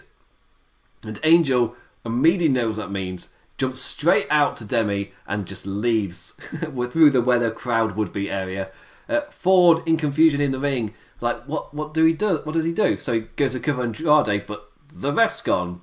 And 1.03 1.19
Angel 1.23 1.75
immediately 2.05 2.49
knows 2.49 2.77
what 2.77 2.85
that 2.85 2.91
means, 2.91 3.29
jumps 3.57 3.81
straight 3.81 4.27
out 4.29 4.57
to 4.57 4.65
Demi, 4.65 5.11
and 5.27 5.45
just 5.45 5.65
leaves 5.65 6.31
through 6.91 7.09
the 7.09 7.21
where 7.21 7.39
the 7.39 7.51
crowd 7.51 7.95
would 7.95 8.11
be 8.11 8.29
area. 8.29 8.69
Uh, 9.07 9.21
Ford 9.29 9.81
in 9.85 9.97
confusion 9.97 10.41
in 10.41 10.51
the 10.51 10.59
ring, 10.59 10.93
like 11.21 11.43
what? 11.45 11.73
What 11.73 11.93
do 11.93 12.03
he 12.03 12.13
do? 12.13 12.41
What 12.43 12.53
does 12.53 12.65
he 12.65 12.73
do? 12.73 12.97
So 12.97 13.13
he 13.13 13.19
goes 13.35 13.53
to 13.53 13.59
cover 13.59 13.83
Andrade, 13.83 14.45
but 14.45 14.71
the 14.91 15.13
ref's 15.13 15.41
gone. 15.41 15.81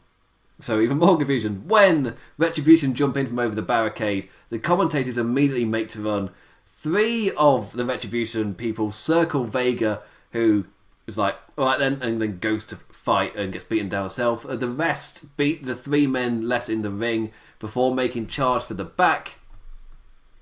So 0.60 0.80
even 0.80 0.98
more 0.98 1.16
confusion. 1.16 1.66
When 1.66 2.16
Retribution 2.36 2.94
jump 2.94 3.16
in 3.16 3.26
from 3.26 3.38
over 3.38 3.54
the 3.54 3.62
barricade, 3.62 4.28
the 4.50 4.58
commentators 4.58 5.18
immediately 5.18 5.64
make 5.64 5.88
to 5.90 6.02
run. 6.02 6.30
Three 6.76 7.30
of 7.32 7.72
the 7.72 7.84
Retribution 7.84 8.54
people 8.54 8.92
circle 8.92 9.44
Vega, 9.44 10.02
who 10.32 10.66
is 11.06 11.18
like, 11.18 11.36
all 11.56 11.66
right 11.66 11.78
then, 11.78 12.00
and 12.02 12.20
then 12.20 12.38
goes 12.38 12.66
to 12.66 12.76
fight 12.76 13.34
and 13.36 13.52
gets 13.52 13.64
beaten 13.64 13.88
down 13.88 14.04
herself. 14.04 14.46
Uh, 14.46 14.56
the 14.56 14.68
rest 14.68 15.36
beat 15.36 15.64
the 15.64 15.74
three 15.74 16.06
men 16.06 16.46
left 16.46 16.68
in 16.68 16.82
the 16.82 16.90
ring 16.90 17.32
before 17.60 17.94
making 17.94 18.26
charge 18.26 18.64
for 18.64 18.74
the 18.74 18.84
back. 18.84 19.38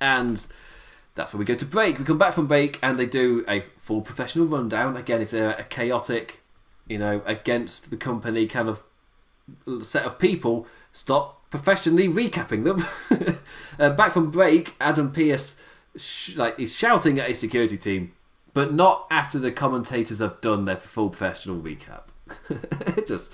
And 0.00 0.46
that's 1.14 1.34
where 1.34 1.38
we 1.38 1.44
go 1.44 1.54
to 1.54 1.66
break. 1.66 1.98
We 1.98 2.06
come 2.06 2.16
back 2.16 2.32
from 2.32 2.46
break 2.46 2.78
and 2.82 2.98
they 2.98 3.04
do 3.04 3.44
a 3.46 3.64
full 3.78 4.00
professional 4.00 4.46
rundown. 4.46 4.96
Again, 4.96 5.20
if 5.20 5.30
they're 5.30 5.50
a 5.50 5.64
chaotic, 5.64 6.40
you 6.86 6.96
know, 6.96 7.20
against 7.26 7.90
the 7.90 7.96
company 7.96 8.46
kind 8.46 8.68
of 8.68 8.82
set 9.84 10.06
of 10.06 10.18
people, 10.18 10.66
stop 10.92 11.50
professionally 11.50 12.08
recapping 12.08 12.64
them. 12.64 12.86
uh, 13.78 13.90
back 13.90 14.12
from 14.12 14.30
break, 14.30 14.74
Adam 14.80 15.12
Pearce 15.12 15.60
sh- 15.96 16.36
like 16.36 16.56
he's 16.56 16.74
shouting 16.74 17.18
at 17.18 17.28
his 17.28 17.38
security 17.38 17.76
team, 17.76 18.12
but 18.54 18.72
not 18.72 19.06
after 19.10 19.38
the 19.38 19.50
commentators 19.50 20.20
have 20.20 20.40
done 20.40 20.64
their 20.64 20.76
full 20.76 21.10
professional 21.10 21.60
recap. 21.60 22.02
it 22.96 23.06
just, 23.06 23.32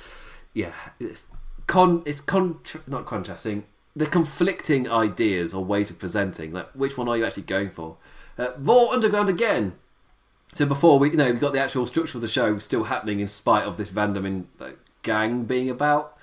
yeah, 0.53 0.73
it's 0.99 1.25
con, 1.67 2.03
it's 2.07 2.21
con, 2.21 2.61
not 2.87 3.07
contrasting. 3.07 3.65
The 3.97 4.07
conflicting 4.07 4.91
ideas 4.91 5.55
or 5.55 5.65
ways 5.65 5.91
of 5.91 5.99
presenting, 5.99 6.53
like 6.53 6.71
which 6.73 6.99
one 6.99 7.09
are 7.09 7.17
you 7.17 7.25
actually 7.25 7.45
going 7.45 7.71
for? 7.71 7.97
Uh, 8.39 8.49
Raw 8.59 8.91
Underground 8.91 9.29
again. 9.29 9.75
So 10.53 10.67
before 10.67 10.99
we, 10.99 11.11
you 11.11 11.17
know, 11.17 11.33
we 11.33 11.39
got 11.39 11.53
the 11.53 11.61
actual 11.61 11.87
structure 11.87 12.17
of 12.19 12.23
the 12.23 12.29
show 12.29 12.59
still 12.59 12.85
happening 12.85 13.21
in 13.21 13.29
spite 13.29 13.65
of 13.65 13.77
this 13.77 13.93
random 13.93 14.25
in, 14.27 14.49
like, 14.59 14.79
gang 15.03 15.45
being 15.45 15.69
about. 15.69 16.17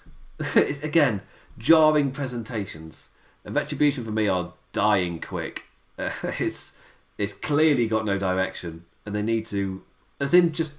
it's, 0.54 0.82
again, 0.82 1.22
jarring 1.58 2.12
presentations. 2.12 3.08
And 3.44 3.54
Retribution 3.54 4.04
for 4.04 4.10
me 4.10 4.28
are 4.28 4.52
dying 4.72 5.20
quick. 5.20 5.64
Uh, 5.98 6.10
it's 6.38 6.74
it's 7.16 7.32
clearly 7.32 7.86
got 7.86 8.04
no 8.04 8.16
direction, 8.18 8.84
and 9.04 9.14
they 9.14 9.22
need 9.22 9.46
to, 9.46 9.82
as 10.20 10.32
in 10.32 10.52
just. 10.52 10.76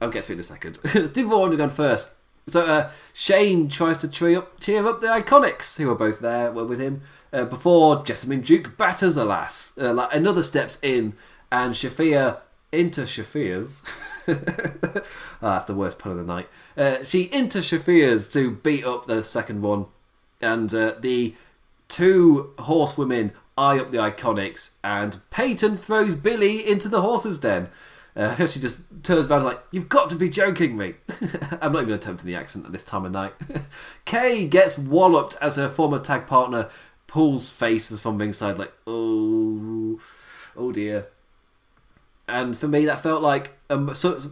I'll 0.00 0.10
get 0.10 0.24
to 0.26 0.32
it 0.32 0.34
in 0.34 0.40
a 0.40 0.42
second. 0.42 0.78
Do 1.12 1.28
Raw 1.28 1.44
Underground 1.44 1.72
first. 1.72 2.14
So 2.46 2.66
uh, 2.66 2.90
Shane 3.12 3.68
tries 3.68 3.98
to 3.98 4.08
cheer 4.08 4.38
up, 4.38 4.60
cheer 4.60 4.86
up 4.86 5.00
the 5.00 5.06
Iconics, 5.06 5.78
who 5.78 5.90
are 5.90 5.94
both 5.94 6.20
there 6.20 6.52
with 6.52 6.80
him 6.80 7.02
uh, 7.32 7.44
before 7.44 8.04
Jessamyn 8.04 8.44
Duke 8.44 8.76
batters 8.76 9.16
lass. 9.16 9.76
Uh, 9.78 9.92
like 9.94 10.14
another 10.14 10.42
steps 10.42 10.78
in, 10.82 11.14
and 11.50 11.74
Shafir 11.74 12.38
into 12.70 13.02
Shafir's. 13.02 13.82
oh, 14.28 15.02
that's 15.40 15.64
the 15.64 15.74
worst 15.74 15.98
pun 15.98 16.12
of 16.12 16.18
the 16.18 16.24
night. 16.24 16.48
Uh, 16.76 17.04
she 17.04 17.22
into 17.22 17.58
Shafir's 17.58 18.28
to 18.32 18.50
beat 18.50 18.84
up 18.84 19.06
the 19.06 19.24
second 19.24 19.62
one, 19.62 19.86
and 20.40 20.74
uh, 20.74 20.94
the 21.00 21.34
two 21.88 22.52
horsewomen 22.58 23.32
eye 23.56 23.78
up 23.78 23.90
the 23.90 23.98
Iconics, 23.98 24.72
and 24.82 25.18
Peyton 25.30 25.76
throws 25.76 26.14
Billie 26.14 26.66
into 26.66 26.88
the 26.88 27.02
horse's 27.02 27.38
den. 27.38 27.68
Uh, 28.16 28.46
she 28.46 28.60
just 28.60 28.80
turns 29.02 29.26
around 29.26 29.44
like, 29.44 29.60
"You've 29.70 29.88
got 29.88 30.08
to 30.10 30.16
be 30.16 30.28
joking 30.28 30.76
me." 30.76 30.94
I'm 31.60 31.72
not 31.72 31.82
even 31.82 31.94
attempting 31.94 32.26
the 32.26 32.36
accent 32.36 32.66
at 32.66 32.72
this 32.72 32.84
time 32.84 33.04
of 33.04 33.12
night. 33.12 33.34
Kay 34.04 34.46
gets 34.46 34.78
walloped 34.78 35.36
as 35.40 35.56
her 35.56 35.68
former 35.68 35.98
tag 35.98 36.26
partner 36.26 36.68
pulls 37.06 37.50
faces 37.50 38.00
from 38.00 38.18
ringside, 38.18 38.58
like, 38.58 38.72
"Oh, 38.86 40.00
oh 40.56 40.72
dear." 40.72 41.08
And 42.26 42.56
for 42.56 42.68
me, 42.68 42.86
that 42.86 43.02
felt 43.02 43.22
like 43.22 43.58
a 43.68 43.76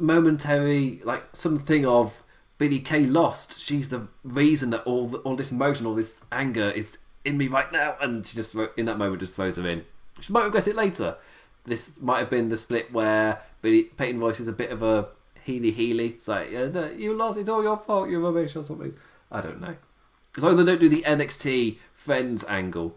momentary, 0.01 1.03
like 1.05 1.37
something 1.37 1.85
of 1.85 2.23
Billie 2.57 2.81
Kay 2.81 3.05
lost. 3.05 3.61
She's 3.61 3.91
the 3.91 4.09
reason 4.25 4.71
that 4.71 4.83
all 4.85 5.09
the, 5.09 5.19
all 5.19 5.37
this 5.37 5.53
emotion, 5.53 5.85
all 5.85 5.95
this 5.95 6.23
anger 6.31 6.71
is 6.71 6.99
in 7.25 7.37
me 7.37 7.49
right 7.49 7.71
now, 7.71 7.97
and 8.01 8.27
she 8.27 8.37
just 8.37 8.55
in 8.77 8.87
that 8.87 8.97
moment 8.99 9.21
just 9.21 9.35
throws 9.35 9.57
her 9.57 9.67
in. 9.67 9.85
She 10.21 10.33
might 10.33 10.45
regret 10.45 10.69
it 10.69 10.77
later. 10.77 11.17
This 11.65 12.01
might 12.01 12.19
have 12.19 12.31
been 12.31 12.49
the 12.49 12.57
split 12.57 12.93
where 12.93 13.41
Peyton 13.63 14.19
Royce 14.19 14.41
is 14.41 14.49
a 14.49 14.53
bit 14.53 14.71
of 14.71 14.83
a 14.83 15.09
heely 15.47 15.75
heely. 15.75 16.11
It's 16.15 16.29
like 16.29 16.51
you 16.51 17.15
lost, 17.15 17.39
it's 17.39 17.49
all 17.49 17.63
your 17.63 17.77
fault, 17.77 18.09
you're 18.09 18.21
rubbish 18.21 18.57
or 18.57 18.65
something. 18.65 18.95
I 19.31 19.41
don't 19.41 19.61
know. 19.61 19.77
As 20.37 20.43
long 20.43 20.53
as 20.53 20.59
they 20.59 20.65
don't 20.65 20.81
do 20.81 20.89
the 20.89 21.03
NXT 21.03 21.79
friends 21.95 22.45
angle, 22.49 22.97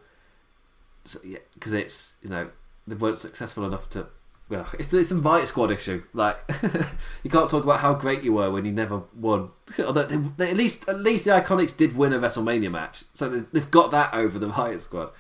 so, 1.04 1.20
yeah, 1.24 1.40
because 1.54 1.74
it's 1.74 2.16
you 2.22 2.30
know 2.30 2.50
they 2.88 2.96
weren't 2.96 3.20
successful 3.20 3.66
enough 3.66 3.90
to. 3.92 4.08
Well, 4.48 4.68
it's 4.78 4.94
it's 4.94 5.12
a 5.12 5.16
Invite 5.16 5.48
Squad 5.48 5.72
issue. 5.72 6.04
Like 6.14 6.38
you 7.24 7.30
can't 7.30 7.50
talk 7.50 7.64
about 7.64 7.80
how 7.80 7.94
great 7.94 8.24
you 8.24 8.34
were 8.34 8.52
when 8.52 8.66
you 8.66 8.72
never 8.72 9.04
won. 9.16 9.50
Although 9.80 10.06
they, 10.06 10.18
they, 10.18 10.52
at 10.52 10.58
least 10.58 10.88
at 10.88 11.00
least 11.00 11.26
the 11.26 11.32
Iconics 11.32 11.76
did 11.76 11.96
win 11.96 12.14
a 12.14 12.20
WrestleMania 12.20 12.72
match, 12.72 13.04
so 13.14 13.28
they, 13.30 13.44
they've 13.52 13.72
got 13.72 13.92
that 13.92 14.14
over 14.14 14.40
the 14.40 14.50
Riot 14.50 14.82
Squad. 14.82 15.12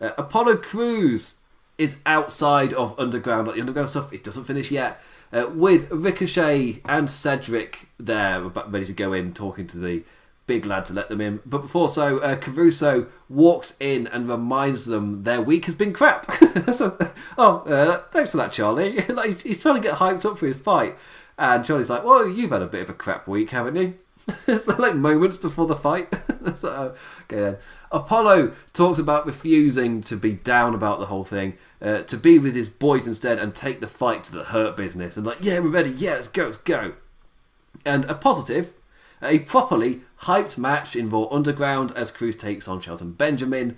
Uh, 0.00 0.10
Apollo 0.18 0.58
Crews 0.58 1.34
is 1.82 1.96
outside 2.06 2.72
of 2.72 2.98
Underground. 2.98 3.48
Like 3.48 3.56
the 3.56 3.60
Underground 3.60 3.88
stuff, 3.88 4.12
it 4.12 4.22
doesn't 4.22 4.44
finish 4.44 4.70
yet. 4.70 5.02
Uh, 5.32 5.46
with 5.52 5.90
Ricochet 5.90 6.80
and 6.84 7.10
Cedric 7.10 7.88
there, 7.98 8.40
ready 8.40 8.86
to 8.86 8.92
go 8.92 9.12
in, 9.12 9.34
talking 9.34 9.66
to 9.66 9.78
the 9.78 10.04
big 10.46 10.64
lad 10.64 10.86
to 10.86 10.92
let 10.92 11.08
them 11.08 11.20
in. 11.20 11.40
But 11.44 11.62
before 11.62 11.88
so, 11.88 12.18
uh, 12.18 12.36
Caruso 12.36 13.08
walks 13.28 13.76
in 13.80 14.06
and 14.06 14.28
reminds 14.28 14.86
them 14.86 15.24
their 15.24 15.40
week 15.40 15.64
has 15.64 15.74
been 15.74 15.92
crap. 15.92 16.32
so, 16.72 16.96
oh, 17.36 17.58
uh, 17.60 18.02
thanks 18.12 18.30
for 18.30 18.36
that, 18.36 18.52
Charly. 18.52 19.08
like, 19.14 19.42
he's 19.42 19.58
trying 19.58 19.76
to 19.76 19.80
get 19.80 19.96
hyped 19.96 20.24
up 20.24 20.38
for 20.38 20.46
his 20.46 20.58
fight. 20.58 20.96
And 21.36 21.64
Charly's 21.64 21.90
like, 21.90 22.04
well, 22.04 22.28
you've 22.28 22.50
had 22.50 22.62
a 22.62 22.66
bit 22.66 22.82
of 22.82 22.90
a 22.90 22.94
crap 22.94 23.26
week, 23.26 23.50
haven't 23.50 23.74
you? 23.74 23.94
it's 24.46 24.66
like 24.66 24.94
moments 24.94 25.36
before 25.36 25.66
the 25.66 25.76
fight. 25.76 26.08
so, 26.56 26.94
okay 27.24 27.40
then. 27.40 27.56
Apollo 27.90 28.52
talks 28.72 28.98
about 28.98 29.26
refusing 29.26 30.00
to 30.02 30.16
be 30.16 30.32
down 30.32 30.74
about 30.74 30.98
the 30.98 31.06
whole 31.06 31.24
thing, 31.24 31.58
uh, 31.80 32.02
to 32.02 32.16
be 32.16 32.38
with 32.38 32.54
his 32.54 32.68
boys 32.68 33.06
instead 33.06 33.38
and 33.38 33.54
take 33.54 33.80
the 33.80 33.88
fight 33.88 34.24
to 34.24 34.32
the 34.32 34.44
hurt 34.44 34.76
business. 34.76 35.16
And 35.16 35.26
like, 35.26 35.38
yeah, 35.44 35.58
we're 35.58 35.68
ready. 35.68 35.90
Yeah, 35.90 36.14
let's 36.14 36.28
go, 36.28 36.46
let's 36.46 36.58
go. 36.58 36.94
And 37.84 38.04
a 38.06 38.14
positive, 38.14 38.72
a 39.20 39.40
properly 39.40 40.02
hyped 40.22 40.56
match 40.56 40.94
in 40.96 41.10
Raw 41.10 41.26
Underground 41.30 41.92
as 41.96 42.10
Crews 42.10 42.36
takes 42.36 42.68
on 42.68 42.80
Shelton 42.80 43.12
Benjamin. 43.12 43.76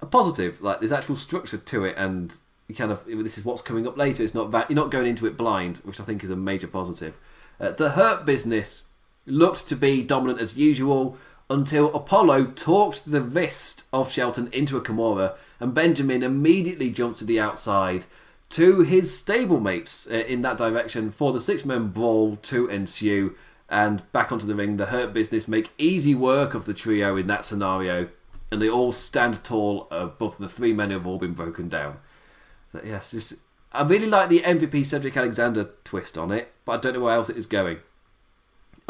A 0.00 0.06
positive, 0.06 0.62
like 0.62 0.78
there's 0.78 0.92
actual 0.92 1.16
structure 1.16 1.58
to 1.58 1.84
it, 1.84 1.94
and 1.98 2.34
you 2.68 2.74
kind 2.74 2.90
of 2.90 3.04
this 3.04 3.36
is 3.36 3.44
what's 3.44 3.60
coming 3.60 3.86
up 3.86 3.98
later. 3.98 4.22
It's 4.22 4.34
not 4.34 4.50
that 4.52 4.70
you're 4.70 4.76
not 4.76 4.90
going 4.90 5.06
into 5.06 5.26
it 5.26 5.36
blind, 5.36 5.78
which 5.78 6.00
I 6.00 6.04
think 6.04 6.24
is 6.24 6.30
a 6.30 6.36
major 6.36 6.68
positive. 6.68 7.18
Uh, 7.60 7.72
the 7.72 7.90
Hurt 7.90 8.24
business 8.24 8.84
looked 9.30 9.66
to 9.68 9.76
be 9.76 10.02
dominant 10.02 10.40
as 10.40 10.56
usual 10.56 11.16
until 11.48 11.92
Apollo 11.94 12.52
talked 12.52 13.10
the 13.10 13.20
wrist 13.20 13.84
of 13.92 14.12
Shelton 14.12 14.48
into 14.52 14.76
a 14.76 14.80
Kimura, 14.80 15.36
and 15.58 15.74
Benjamin 15.74 16.22
immediately 16.22 16.90
jumps 16.90 17.18
to 17.18 17.24
the 17.24 17.40
outside 17.40 18.06
to 18.50 18.82
his 18.82 19.10
stablemates 19.10 20.10
uh, 20.10 20.24
in 20.26 20.42
that 20.42 20.56
direction 20.56 21.10
for 21.10 21.32
the 21.32 21.40
six 21.40 21.64
man 21.64 21.88
brawl 21.88 22.36
to 22.36 22.68
ensue. 22.68 23.34
And 23.68 24.10
back 24.12 24.32
onto 24.32 24.46
the 24.46 24.54
ring, 24.54 24.76
the 24.76 24.86
Hurt 24.86 25.12
Business 25.12 25.46
make 25.46 25.70
easy 25.78 26.14
work 26.14 26.54
of 26.54 26.66
the 26.66 26.74
trio 26.74 27.16
in 27.16 27.28
that 27.28 27.44
scenario, 27.44 28.08
and 28.50 28.60
they 28.60 28.68
all 28.68 28.90
stand 28.90 29.44
tall 29.44 29.86
above 29.90 30.38
the 30.38 30.48
three 30.48 30.72
men 30.72 30.90
who 30.90 30.98
have 30.98 31.06
all 31.06 31.18
been 31.18 31.34
broken 31.34 31.68
down. 31.68 31.98
Yes, 32.84 33.12
just 33.12 33.34
I 33.72 33.82
really 33.82 34.08
like 34.08 34.28
the 34.28 34.40
MVP 34.40 34.84
Cedric 34.84 35.16
Alexander 35.16 35.70
twist 35.84 36.18
on 36.18 36.32
it, 36.32 36.52
but 36.64 36.72
I 36.72 36.76
don't 36.78 36.94
know 36.94 37.00
where 37.00 37.14
else 37.14 37.30
it 37.30 37.36
is 37.36 37.46
going. 37.46 37.78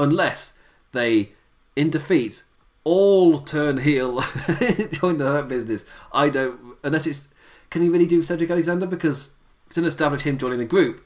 Unless 0.01 0.55
they, 0.93 1.33
in 1.77 1.91
defeat, 1.91 2.45
all 2.85 3.39
turn 3.41 3.79
heel, 3.79 4.21
join 4.93 5.19
the 5.19 5.27
Hurt 5.27 5.49
Business. 5.49 5.85
I 6.11 6.31
don't. 6.31 6.77
Unless 6.83 7.07
it's. 7.07 7.29
Can 7.69 7.83
you 7.83 7.93
really 7.93 8.07
do 8.07 8.23
Cedric 8.23 8.51
Alexander? 8.51 8.87
Because 8.87 9.35
it's 9.67 9.77
an 9.77 9.85
established 9.85 10.25
him 10.25 10.39
joining 10.39 10.59
the 10.59 10.65
group. 10.65 11.05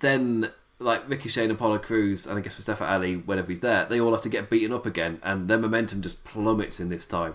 Then, 0.00 0.50
like 0.78 1.06
Ricochet 1.08 1.42
and 1.42 1.52
Apollo 1.52 1.80
Crews, 1.80 2.26
and 2.26 2.38
I 2.38 2.40
guess 2.40 2.56
Mustafa 2.56 2.90
Ali, 2.90 3.16
whenever 3.16 3.48
he's 3.48 3.60
there, 3.60 3.84
they 3.84 4.00
all 4.00 4.12
have 4.12 4.22
to 4.22 4.30
get 4.30 4.48
beaten 4.48 4.72
up 4.72 4.86
again, 4.86 5.20
and 5.22 5.46
their 5.46 5.58
momentum 5.58 6.00
just 6.00 6.24
plummets 6.24 6.80
in 6.80 6.88
this 6.88 7.04
time. 7.04 7.34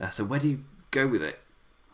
Uh, 0.00 0.08
so, 0.08 0.24
where 0.24 0.40
do 0.40 0.48
you 0.48 0.64
go 0.90 1.06
with 1.06 1.22
it? 1.22 1.38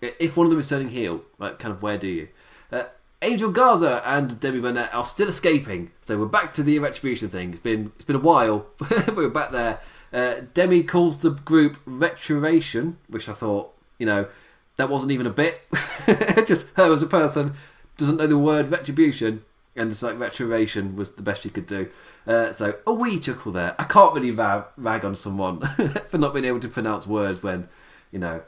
If 0.00 0.36
one 0.36 0.46
of 0.46 0.50
them 0.50 0.60
is 0.60 0.68
turning 0.68 0.90
heel, 0.90 1.22
like, 1.40 1.58
kind 1.58 1.74
of 1.74 1.82
where 1.82 1.98
do 1.98 2.06
you? 2.06 2.28
Uh, 2.70 2.84
Angel 3.20 3.50
Garza 3.50 4.00
and 4.06 4.38
Demi 4.38 4.60
Burnett 4.60 4.94
are 4.94 5.04
still 5.04 5.26
escaping, 5.28 5.90
so 6.00 6.16
we're 6.16 6.26
back 6.26 6.54
to 6.54 6.62
the 6.62 6.78
retribution 6.78 7.28
thing. 7.28 7.50
It's 7.50 7.60
been 7.60 7.90
it's 7.96 8.04
been 8.04 8.14
a 8.14 8.20
while, 8.20 8.66
but 8.78 9.16
we're 9.16 9.28
back 9.28 9.50
there. 9.50 9.80
Uh, 10.12 10.46
Demi 10.54 10.84
calls 10.84 11.18
the 11.18 11.30
group 11.30 11.78
Retribution, 11.84 12.96
which 13.08 13.28
I 13.28 13.32
thought, 13.32 13.74
you 13.98 14.06
know, 14.06 14.28
that 14.76 14.88
wasn't 14.88 15.10
even 15.10 15.26
a 15.26 15.30
bit. 15.30 15.62
Just 16.46 16.68
her 16.76 16.92
as 16.92 17.02
a 17.02 17.08
person 17.08 17.54
doesn't 17.96 18.18
know 18.18 18.28
the 18.28 18.38
word 18.38 18.70
retribution, 18.70 19.42
and 19.74 19.90
it's 19.90 20.02
like 20.02 20.16
retribution 20.16 20.94
was 20.94 21.16
the 21.16 21.22
best 21.22 21.42
she 21.42 21.50
could 21.50 21.66
do. 21.66 21.88
Uh, 22.24 22.52
so 22.52 22.76
a 22.86 22.92
wee 22.92 23.18
chuckle 23.18 23.50
there. 23.50 23.74
I 23.80 23.84
can't 23.84 24.14
really 24.14 24.30
rag, 24.30 24.64
rag 24.76 25.04
on 25.04 25.16
someone 25.16 25.60
for 26.08 26.18
not 26.18 26.32
being 26.32 26.44
able 26.44 26.60
to 26.60 26.68
pronounce 26.68 27.04
words 27.04 27.42
when, 27.42 27.68
you 28.12 28.20
know, 28.20 28.42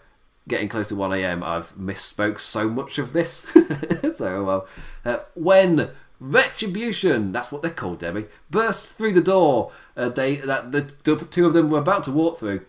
getting 0.50 0.68
close 0.68 0.88
to 0.88 0.94
1am, 0.94 1.42
I've 1.42 1.74
misspoke 1.78 2.38
so 2.40 2.68
much 2.68 2.98
of 2.98 3.14
this. 3.14 3.50
so, 4.16 4.44
well, 4.44 4.68
uh, 5.04 5.20
when 5.34 5.90
Retribution, 6.20 7.32
that's 7.32 7.50
what 7.50 7.62
they're 7.62 7.70
called, 7.70 8.00
Demi, 8.00 8.26
burst 8.50 8.94
through 8.94 9.14
the 9.14 9.22
door, 9.22 9.72
uh, 9.96 10.10
they 10.10 10.36
that 10.36 10.72
the, 10.72 10.82
two 11.30 11.46
of 11.46 11.54
them 11.54 11.70
were 11.70 11.78
about 11.78 12.04
to 12.04 12.10
walk 12.10 12.38
through, 12.38 12.66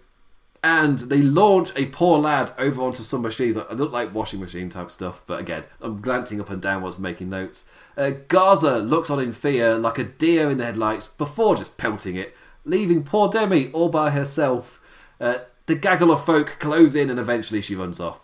and 0.64 1.00
they 1.00 1.22
launch 1.22 1.72
a 1.76 1.88
poor 1.88 2.18
lad 2.20 2.54
over 2.58 2.82
onto 2.82 3.04
some 3.04 3.24
machines. 3.24 3.58
I 3.58 3.74
look 3.74 3.92
like 3.92 4.14
washing 4.14 4.40
machine 4.40 4.70
type 4.70 4.90
stuff, 4.90 5.22
but 5.26 5.42
again, 5.42 5.64
I'm 5.82 6.00
glancing 6.00 6.40
up 6.40 6.50
and 6.50 6.62
down 6.62 6.82
whilst 6.82 7.00
making 7.00 7.30
notes. 7.30 7.66
Uh, 7.98 8.12
Garza 8.28 8.78
looks 8.78 9.10
on 9.10 9.20
in 9.20 9.34
fear, 9.34 9.76
like 9.76 9.98
a 9.98 10.06
deer 10.06 10.50
in 10.50 10.58
the 10.58 10.66
headlights, 10.66 11.08
before 11.08 11.56
just 11.56 11.78
pelting 11.78 12.16
it, 12.16 12.34
leaving 12.64 13.04
poor 13.04 13.28
Demi 13.28 13.70
all 13.72 13.90
by 13.90 14.12
herself. 14.12 14.80
Uh, 15.20 15.40
the 15.72 15.80
gaggle 15.80 16.12
of 16.12 16.26
folk 16.26 16.58
close 16.60 16.96
in, 16.96 17.10
and 17.10 17.18
eventually 17.18 17.62
she 17.62 17.76
runs 17.76 18.02
off. 18.02 18.20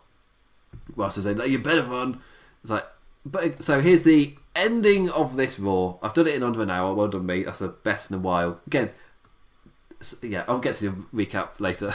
Whilst 0.98 1.18
I 1.18 1.22
say, 1.22 1.34
like, 1.34 1.50
"You 1.50 1.60
better 1.60 1.84
run." 1.84 2.20
It's 2.62 2.70
like, 2.70 2.86
but 3.26 3.64
so 3.64 3.80
here's 3.80 4.04
the 4.04 4.36
ending 4.54 5.10
of 5.10 5.38
this 5.38 5.58
Raw. 5.58 5.96
I've 6.02 6.14
done 6.14 6.28
it 6.28 6.36
in 6.36 6.44
under 6.44 6.62
an 6.62 6.70
hour. 6.70 6.94
Well 6.94 7.08
done, 7.08 7.26
me. 7.26 7.44
That's 7.44 7.60
the 7.60 7.70
best 7.70 8.12
in 8.12 8.18
a 8.18 8.20
while. 8.20 8.60
Again, 8.68 8.90
yeah, 10.22 10.44
I'll 10.50 10.60
get 10.60 10.76
to 10.78 10.90
the 10.90 11.26
recap 11.26 11.60
later. 11.60 11.94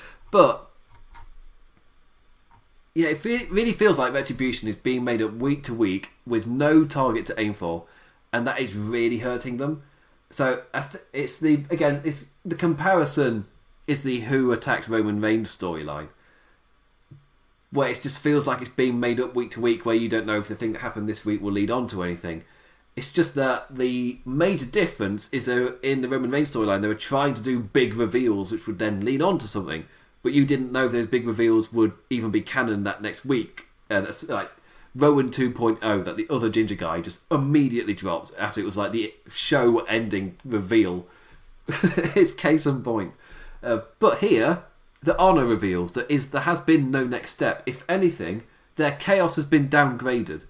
but 0.30 0.70
yeah, 2.94 3.08
it 3.08 3.24
really 3.50 3.72
feels 3.72 3.98
like 3.98 4.12
Retribution 4.12 4.68
is 4.68 4.76
being 4.76 5.04
made 5.04 5.22
up 5.22 5.32
week 5.32 5.62
to 5.64 5.72
week 5.72 6.10
with 6.26 6.46
no 6.46 6.84
target 6.84 7.24
to 7.26 7.40
aim 7.40 7.54
for, 7.54 7.84
and 8.30 8.46
that 8.46 8.60
is 8.60 8.76
really 8.76 9.20
hurting 9.20 9.56
them. 9.56 9.84
So 10.28 10.64
it's 11.14 11.38
the 11.38 11.64
again, 11.70 12.02
it's 12.04 12.26
the 12.44 12.56
comparison 12.56 13.46
is 13.86 14.02
the 14.02 14.20
Who 14.20 14.52
attacked 14.52 14.88
Roman 14.88 15.20
Reigns 15.20 15.56
storyline, 15.56 16.08
where 17.70 17.88
it 17.88 18.02
just 18.02 18.18
feels 18.18 18.46
like 18.46 18.60
it's 18.60 18.70
being 18.70 19.00
made 19.00 19.20
up 19.20 19.34
week 19.34 19.50
to 19.52 19.60
week, 19.60 19.84
where 19.84 19.94
you 19.94 20.08
don't 20.08 20.26
know 20.26 20.38
if 20.38 20.48
the 20.48 20.54
thing 20.54 20.72
that 20.72 20.82
happened 20.82 21.08
this 21.08 21.24
week 21.24 21.40
will 21.40 21.52
lead 21.52 21.70
on 21.70 21.86
to 21.88 22.02
anything. 22.02 22.44
It's 22.94 23.12
just 23.12 23.34
that 23.36 23.74
the 23.74 24.18
major 24.26 24.66
difference 24.66 25.30
is 25.32 25.46
that 25.46 25.78
in 25.82 26.02
the 26.02 26.08
Roman 26.08 26.30
Reigns 26.30 26.54
storyline, 26.54 26.82
they 26.82 26.88
were 26.88 26.94
trying 26.94 27.34
to 27.34 27.42
do 27.42 27.58
big 27.58 27.94
reveals, 27.94 28.52
which 28.52 28.66
would 28.66 28.78
then 28.78 29.00
lead 29.00 29.22
on 29.22 29.38
to 29.38 29.48
something, 29.48 29.86
but 30.22 30.32
you 30.32 30.44
didn't 30.44 30.72
know 30.72 30.86
if 30.86 30.92
those 30.92 31.06
big 31.06 31.26
reveals 31.26 31.72
would 31.72 31.92
even 32.10 32.30
be 32.30 32.42
canon 32.42 32.84
that 32.84 33.02
next 33.02 33.24
week. 33.24 33.66
And 33.88 34.06
it's 34.06 34.28
like 34.28 34.50
Rowan 34.94 35.30
2.0, 35.30 36.04
that 36.04 36.16
the 36.16 36.26
other 36.28 36.50
ginger 36.50 36.74
guy 36.74 37.00
just 37.00 37.22
immediately 37.30 37.94
dropped 37.94 38.32
after 38.38 38.60
it 38.60 38.64
was 38.64 38.76
like 38.76 38.92
the 38.92 39.14
show 39.30 39.80
ending 39.80 40.36
reveal. 40.44 41.06
it's 41.68 42.32
case 42.32 42.66
in 42.66 42.82
point. 42.82 43.12
Uh, 43.62 43.80
but 43.98 44.18
here, 44.18 44.64
the 45.02 45.18
Honor 45.18 45.44
reveals 45.44 45.92
that 45.92 46.10
is 46.10 46.30
there 46.30 46.42
has 46.42 46.60
been 46.60 46.90
no 46.90 47.04
next 47.04 47.32
step. 47.32 47.62
If 47.66 47.84
anything, 47.88 48.44
their 48.76 48.92
chaos 48.92 49.36
has 49.36 49.46
been 49.46 49.68
downgraded. 49.68 50.44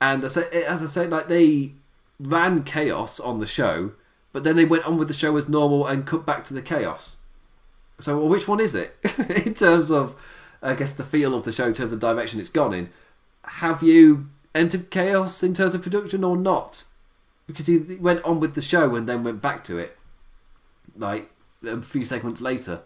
And 0.00 0.24
as 0.24 0.36
I 0.36 0.86
say, 0.86 1.06
like 1.06 1.28
they 1.28 1.72
ran 2.20 2.62
chaos 2.62 3.18
on 3.20 3.38
the 3.38 3.46
show, 3.46 3.92
but 4.32 4.44
then 4.44 4.56
they 4.56 4.64
went 4.64 4.84
on 4.84 4.98
with 4.98 5.08
the 5.08 5.14
show 5.14 5.36
as 5.36 5.48
normal 5.48 5.86
and 5.86 6.06
cut 6.06 6.26
back 6.26 6.44
to 6.44 6.54
the 6.54 6.62
chaos. 6.62 7.18
So, 8.00 8.18
well, 8.18 8.28
which 8.28 8.48
one 8.48 8.60
is 8.60 8.74
it 8.74 8.96
in 9.46 9.54
terms 9.54 9.90
of, 9.90 10.16
I 10.60 10.74
guess, 10.74 10.92
the 10.92 11.04
feel 11.04 11.34
of 11.34 11.44
the 11.44 11.52
show, 11.52 11.68
in 11.68 11.74
terms 11.74 11.92
of 11.92 12.00
the 12.00 12.06
direction 12.06 12.40
it's 12.40 12.50
gone 12.50 12.74
in? 12.74 12.90
Have 13.44 13.82
you 13.82 14.28
entered 14.54 14.90
chaos 14.90 15.42
in 15.42 15.54
terms 15.54 15.74
of 15.74 15.82
production 15.82 16.24
or 16.24 16.36
not? 16.36 16.84
Because 17.46 17.66
he 17.66 17.78
went 17.78 18.24
on 18.24 18.40
with 18.40 18.54
the 18.54 18.62
show 18.62 18.94
and 18.94 19.08
then 19.08 19.22
went 19.22 19.40
back 19.40 19.62
to 19.64 19.78
it. 19.78 19.96
Like, 20.96 21.30
a 21.66 21.80
few 21.82 22.04
segments 22.04 22.40
later. 22.40 22.80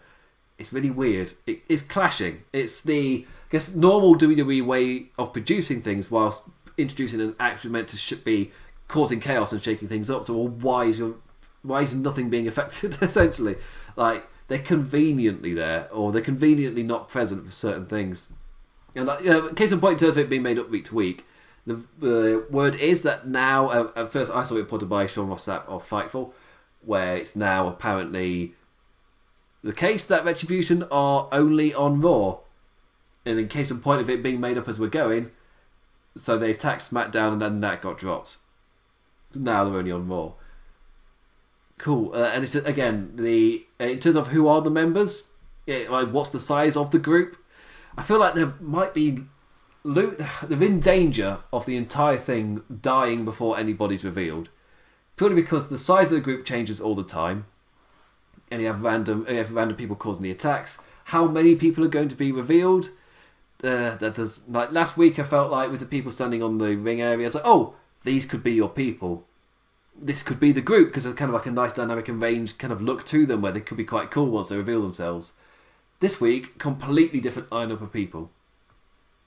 It's 0.57 0.73
really 0.73 0.89
weird. 0.89 1.33
It, 1.47 1.61
it's 1.69 1.81
clashing. 1.81 2.43
It's 2.51 2.81
the 2.81 3.25
I 3.25 3.51
guess 3.51 3.75
normal 3.75 4.15
WWE 4.15 4.65
way 4.65 5.07
of 5.17 5.33
producing 5.33 5.81
things 5.81 6.11
whilst 6.11 6.43
introducing 6.77 7.21
an 7.21 7.35
action 7.39 7.71
meant 7.71 7.87
to 7.89 8.15
be 8.17 8.51
causing 8.87 9.19
chaos 9.19 9.51
and 9.51 9.61
shaking 9.61 9.87
things 9.87 10.09
up. 10.09 10.25
So 10.25 10.35
well, 10.35 10.47
why 10.47 10.85
is 10.85 10.99
your 10.99 11.15
why 11.61 11.81
is 11.81 11.95
nothing 11.95 12.29
being 12.29 12.47
affected? 12.47 12.97
Essentially, 13.01 13.55
like 13.95 14.27
they're 14.47 14.59
conveniently 14.59 15.53
there 15.53 15.87
or 15.91 16.11
they're 16.11 16.21
conveniently 16.21 16.83
not 16.83 17.09
present 17.09 17.45
for 17.45 17.51
certain 17.51 17.85
things. 17.85 18.29
And 18.95 19.05
like, 19.05 19.21
you 19.21 19.29
know, 19.29 19.49
case 19.53 19.71
in 19.71 19.79
point, 19.79 19.93
in 19.93 20.07
terms 20.07 20.17
of 20.17 20.25
it 20.25 20.29
being 20.29 20.41
made 20.43 20.57
up 20.57 20.69
week 20.69 20.85
to 20.85 20.95
week, 20.95 21.25
the 21.65 21.75
uh, 22.01 22.51
word 22.51 22.75
is 22.75 23.03
that 23.03 23.27
now. 23.27 23.69
Uh, 23.69 23.91
at 23.95 24.11
first, 24.11 24.33
I 24.33 24.43
saw 24.43 24.55
it 24.55 24.59
reported 24.59 24.87
by 24.87 25.05
Sean 25.05 25.27
Ross 25.27 25.45
Sapp 25.45 25.67
of 25.67 25.87
Fightful, 25.87 26.31
where 26.81 27.15
it's 27.15 27.35
now 27.35 27.67
apparently 27.67 28.55
the 29.63 29.73
case 29.73 30.05
that 30.05 30.23
Retribution 30.23 30.83
are 30.91 31.27
only 31.31 31.73
on 31.73 32.01
Raw, 32.01 32.39
and 33.25 33.39
in 33.39 33.47
case 33.47 33.71
of 33.71 33.81
point 33.81 34.01
of 34.01 34.09
it 34.09 34.23
being 34.23 34.39
made 34.39 34.57
up 34.57 34.67
as 34.67 34.79
we're 34.79 34.87
going, 34.87 35.31
so 36.15 36.37
they 36.37 36.51
attacked 36.51 36.89
SmackDown 36.89 37.33
and 37.33 37.41
then 37.41 37.59
that 37.59 37.81
got 37.81 37.97
dropped. 37.97 38.37
Now 39.35 39.63
they're 39.63 39.77
only 39.77 39.91
on 39.91 40.07
Raw. 40.07 40.33
Cool, 41.77 42.11
uh, 42.13 42.31
and 42.33 42.43
it's 42.43 42.55
again 42.55 43.11
the 43.15 43.65
in 43.79 43.99
terms 43.99 44.15
of 44.15 44.27
who 44.29 44.47
are 44.47 44.61
the 44.61 44.69
members, 44.69 45.29
yeah, 45.65 45.89
like 45.89 46.09
what's 46.09 46.29
the 46.29 46.39
size 46.39 46.75
of 46.75 46.91
the 46.91 46.99
group. 46.99 47.37
I 47.97 48.01
feel 48.01 48.19
like 48.19 48.35
there 48.35 48.53
might 48.59 48.93
be 48.93 49.23
they're 49.85 50.15
in 50.49 50.79
danger 50.79 51.39
of 51.53 51.65
the 51.65 51.77
entire 51.77 52.17
thing 52.17 52.63
dying 52.81 53.23
before 53.23 53.57
anybody's 53.57 54.03
revealed, 54.03 54.49
purely 55.15 55.35
because 55.35 55.69
the 55.69 55.77
size 55.77 56.05
of 56.05 56.11
the 56.11 56.19
group 56.19 56.45
changes 56.45 56.81
all 56.81 56.95
the 56.95 57.03
time 57.03 57.45
and 58.51 58.61
you 58.61 58.67
have 58.67 58.81
random 58.83 59.25
have 59.25 59.53
random 59.53 59.77
people 59.77 59.95
causing 59.95 60.23
the 60.23 60.31
attacks. 60.31 60.79
How 61.05 61.27
many 61.27 61.55
people 61.55 61.83
are 61.83 61.89
going 61.89 62.09
to 62.09 62.15
be 62.15 62.31
revealed? 62.31 62.89
Uh, 63.63 63.95
that 63.95 64.15
does 64.15 64.41
like 64.47 64.71
last 64.71 64.97
week. 64.97 65.19
I 65.19 65.23
felt 65.23 65.51
like 65.51 65.69
with 65.71 65.79
the 65.79 65.85
people 65.85 66.11
standing 66.11 66.41
on 66.41 66.57
the 66.57 66.75
ring 66.75 67.01
area, 67.01 67.25
it's 67.25 67.35
like, 67.35 67.45
oh, 67.45 67.73
these 68.03 68.25
could 68.25 68.43
be 68.43 68.53
your 68.53 68.69
people. 68.69 69.25
this 70.01 70.23
could 70.23 70.39
be 70.39 70.51
the 70.51 70.61
group 70.61 70.89
because 70.89 71.03
there's 71.03 71.15
kind 71.15 71.29
of 71.29 71.35
like 71.35 71.45
a 71.45 71.51
nice 71.51 71.73
dynamic 71.73 72.07
and 72.07 72.21
range 72.21 72.57
kind 72.57 72.71
of 72.71 72.81
look 72.81 73.05
to 73.05 73.25
them 73.25 73.41
where 73.41 73.51
they 73.51 73.59
could 73.59 73.77
be 73.77 73.83
quite 73.83 74.11
cool 74.11 74.27
once 74.27 74.49
they 74.49 74.57
reveal 74.57 74.81
themselves. 74.81 75.33
This 75.99 76.21
week, 76.21 76.57
completely 76.57 77.19
different 77.19 77.49
lineup 77.49 77.81
of 77.81 77.91
people. 77.91 78.29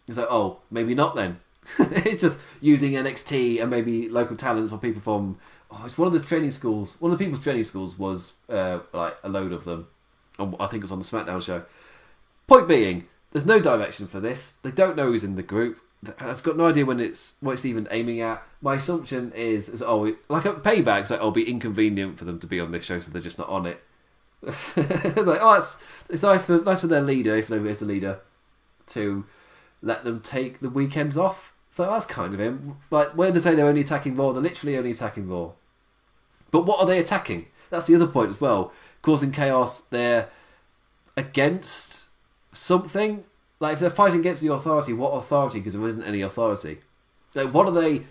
It's 0.08 0.18
like, 0.18 0.30
oh, 0.30 0.58
maybe 0.70 0.94
not 0.94 1.14
then. 1.14 1.40
it's 1.78 2.22
just 2.22 2.38
using 2.60 2.92
NXT 2.92 3.60
and 3.60 3.70
maybe 3.70 4.08
local 4.08 4.36
talents 4.36 4.72
or 4.72 4.78
people 4.78 5.00
from. 5.00 5.38
Oh, 5.70 5.82
it's 5.86 5.96
one 5.96 6.06
of 6.06 6.12
the 6.12 6.20
training 6.20 6.50
schools. 6.50 7.00
One 7.00 7.12
of 7.12 7.18
the 7.18 7.24
people's 7.24 7.42
training 7.42 7.64
schools 7.64 7.98
was 7.98 8.34
uh, 8.48 8.80
like 8.92 9.16
a 9.22 9.28
load 9.28 9.52
of 9.52 9.64
them. 9.64 9.86
I 10.38 10.66
think 10.66 10.80
it 10.80 10.82
was 10.82 10.92
on 10.92 10.98
the 10.98 11.04
SmackDown 11.04 11.42
show. 11.42 11.64
Point 12.46 12.68
being, 12.68 13.06
there's 13.30 13.46
no 13.46 13.60
direction 13.60 14.06
for 14.06 14.20
this. 14.20 14.54
They 14.62 14.70
don't 14.70 14.96
know 14.96 15.06
who's 15.06 15.24
in 15.24 15.36
the 15.36 15.42
group. 15.42 15.80
I've 16.18 16.42
got 16.42 16.56
no 16.56 16.66
idea 16.66 16.84
when 16.84 16.98
it's 16.98 17.34
what 17.40 17.52
it's 17.52 17.64
even 17.64 17.86
aiming 17.90 18.20
at. 18.20 18.42
My 18.60 18.74
assumption 18.74 19.32
is, 19.32 19.68
is 19.68 19.82
oh, 19.82 20.16
like 20.28 20.44
a 20.44 20.54
payback. 20.54 21.06
So 21.06 21.14
it'll 21.14 21.30
be 21.30 21.48
inconvenient 21.48 22.18
for 22.18 22.24
them 22.24 22.38
to 22.40 22.46
be 22.46 22.60
on 22.60 22.72
this 22.72 22.84
show, 22.84 23.00
so 23.00 23.12
they're 23.12 23.22
just 23.22 23.38
not 23.38 23.48
on 23.48 23.66
it. 23.66 23.82
it's 24.42 24.76
like, 25.26 25.38
oh, 25.40 25.54
it's 25.54 25.76
it's 26.08 26.22
nice 26.22 26.44
for 26.44 26.60
nice 26.60 26.80
for 26.80 26.88
their 26.88 27.00
leader, 27.00 27.36
if 27.36 27.46
there 27.46 27.64
is 27.64 27.80
a 27.80 27.84
leader, 27.84 28.18
to 28.88 29.24
let 29.80 30.02
them 30.02 30.20
take 30.20 30.58
the 30.58 30.68
weekends 30.68 31.16
off. 31.16 31.51
So 31.72 31.86
that's 31.86 32.04
kind 32.04 32.34
of 32.34 32.38
him. 32.40 32.76
But 32.90 33.16
when 33.16 33.32
they 33.32 33.40
say 33.40 33.54
they're 33.54 33.66
only 33.66 33.80
attacking 33.80 34.14
Raw, 34.14 34.32
they're 34.32 34.42
literally 34.42 34.76
only 34.76 34.90
attacking 34.90 35.26
Raw. 35.26 35.52
But 36.50 36.66
what 36.66 36.78
are 36.80 36.86
they 36.86 36.98
attacking? 36.98 37.46
That's 37.70 37.86
the 37.86 37.94
other 37.94 38.06
point 38.06 38.28
as 38.28 38.40
well. 38.40 38.74
Causing 39.00 39.32
chaos. 39.32 39.80
They're 39.80 40.28
against 41.16 42.10
something. 42.52 43.24
Like 43.58 43.74
if 43.74 43.80
they're 43.80 43.88
fighting 43.88 44.20
against 44.20 44.42
the 44.42 44.52
authority, 44.52 44.92
what 44.92 45.12
authority? 45.12 45.60
Because 45.60 45.72
there 45.72 45.88
isn't 45.88 46.04
any 46.04 46.20
authority. 46.20 46.80
Like 47.34 47.54
what 47.54 47.66
are 47.66 47.72
they 47.72 48.02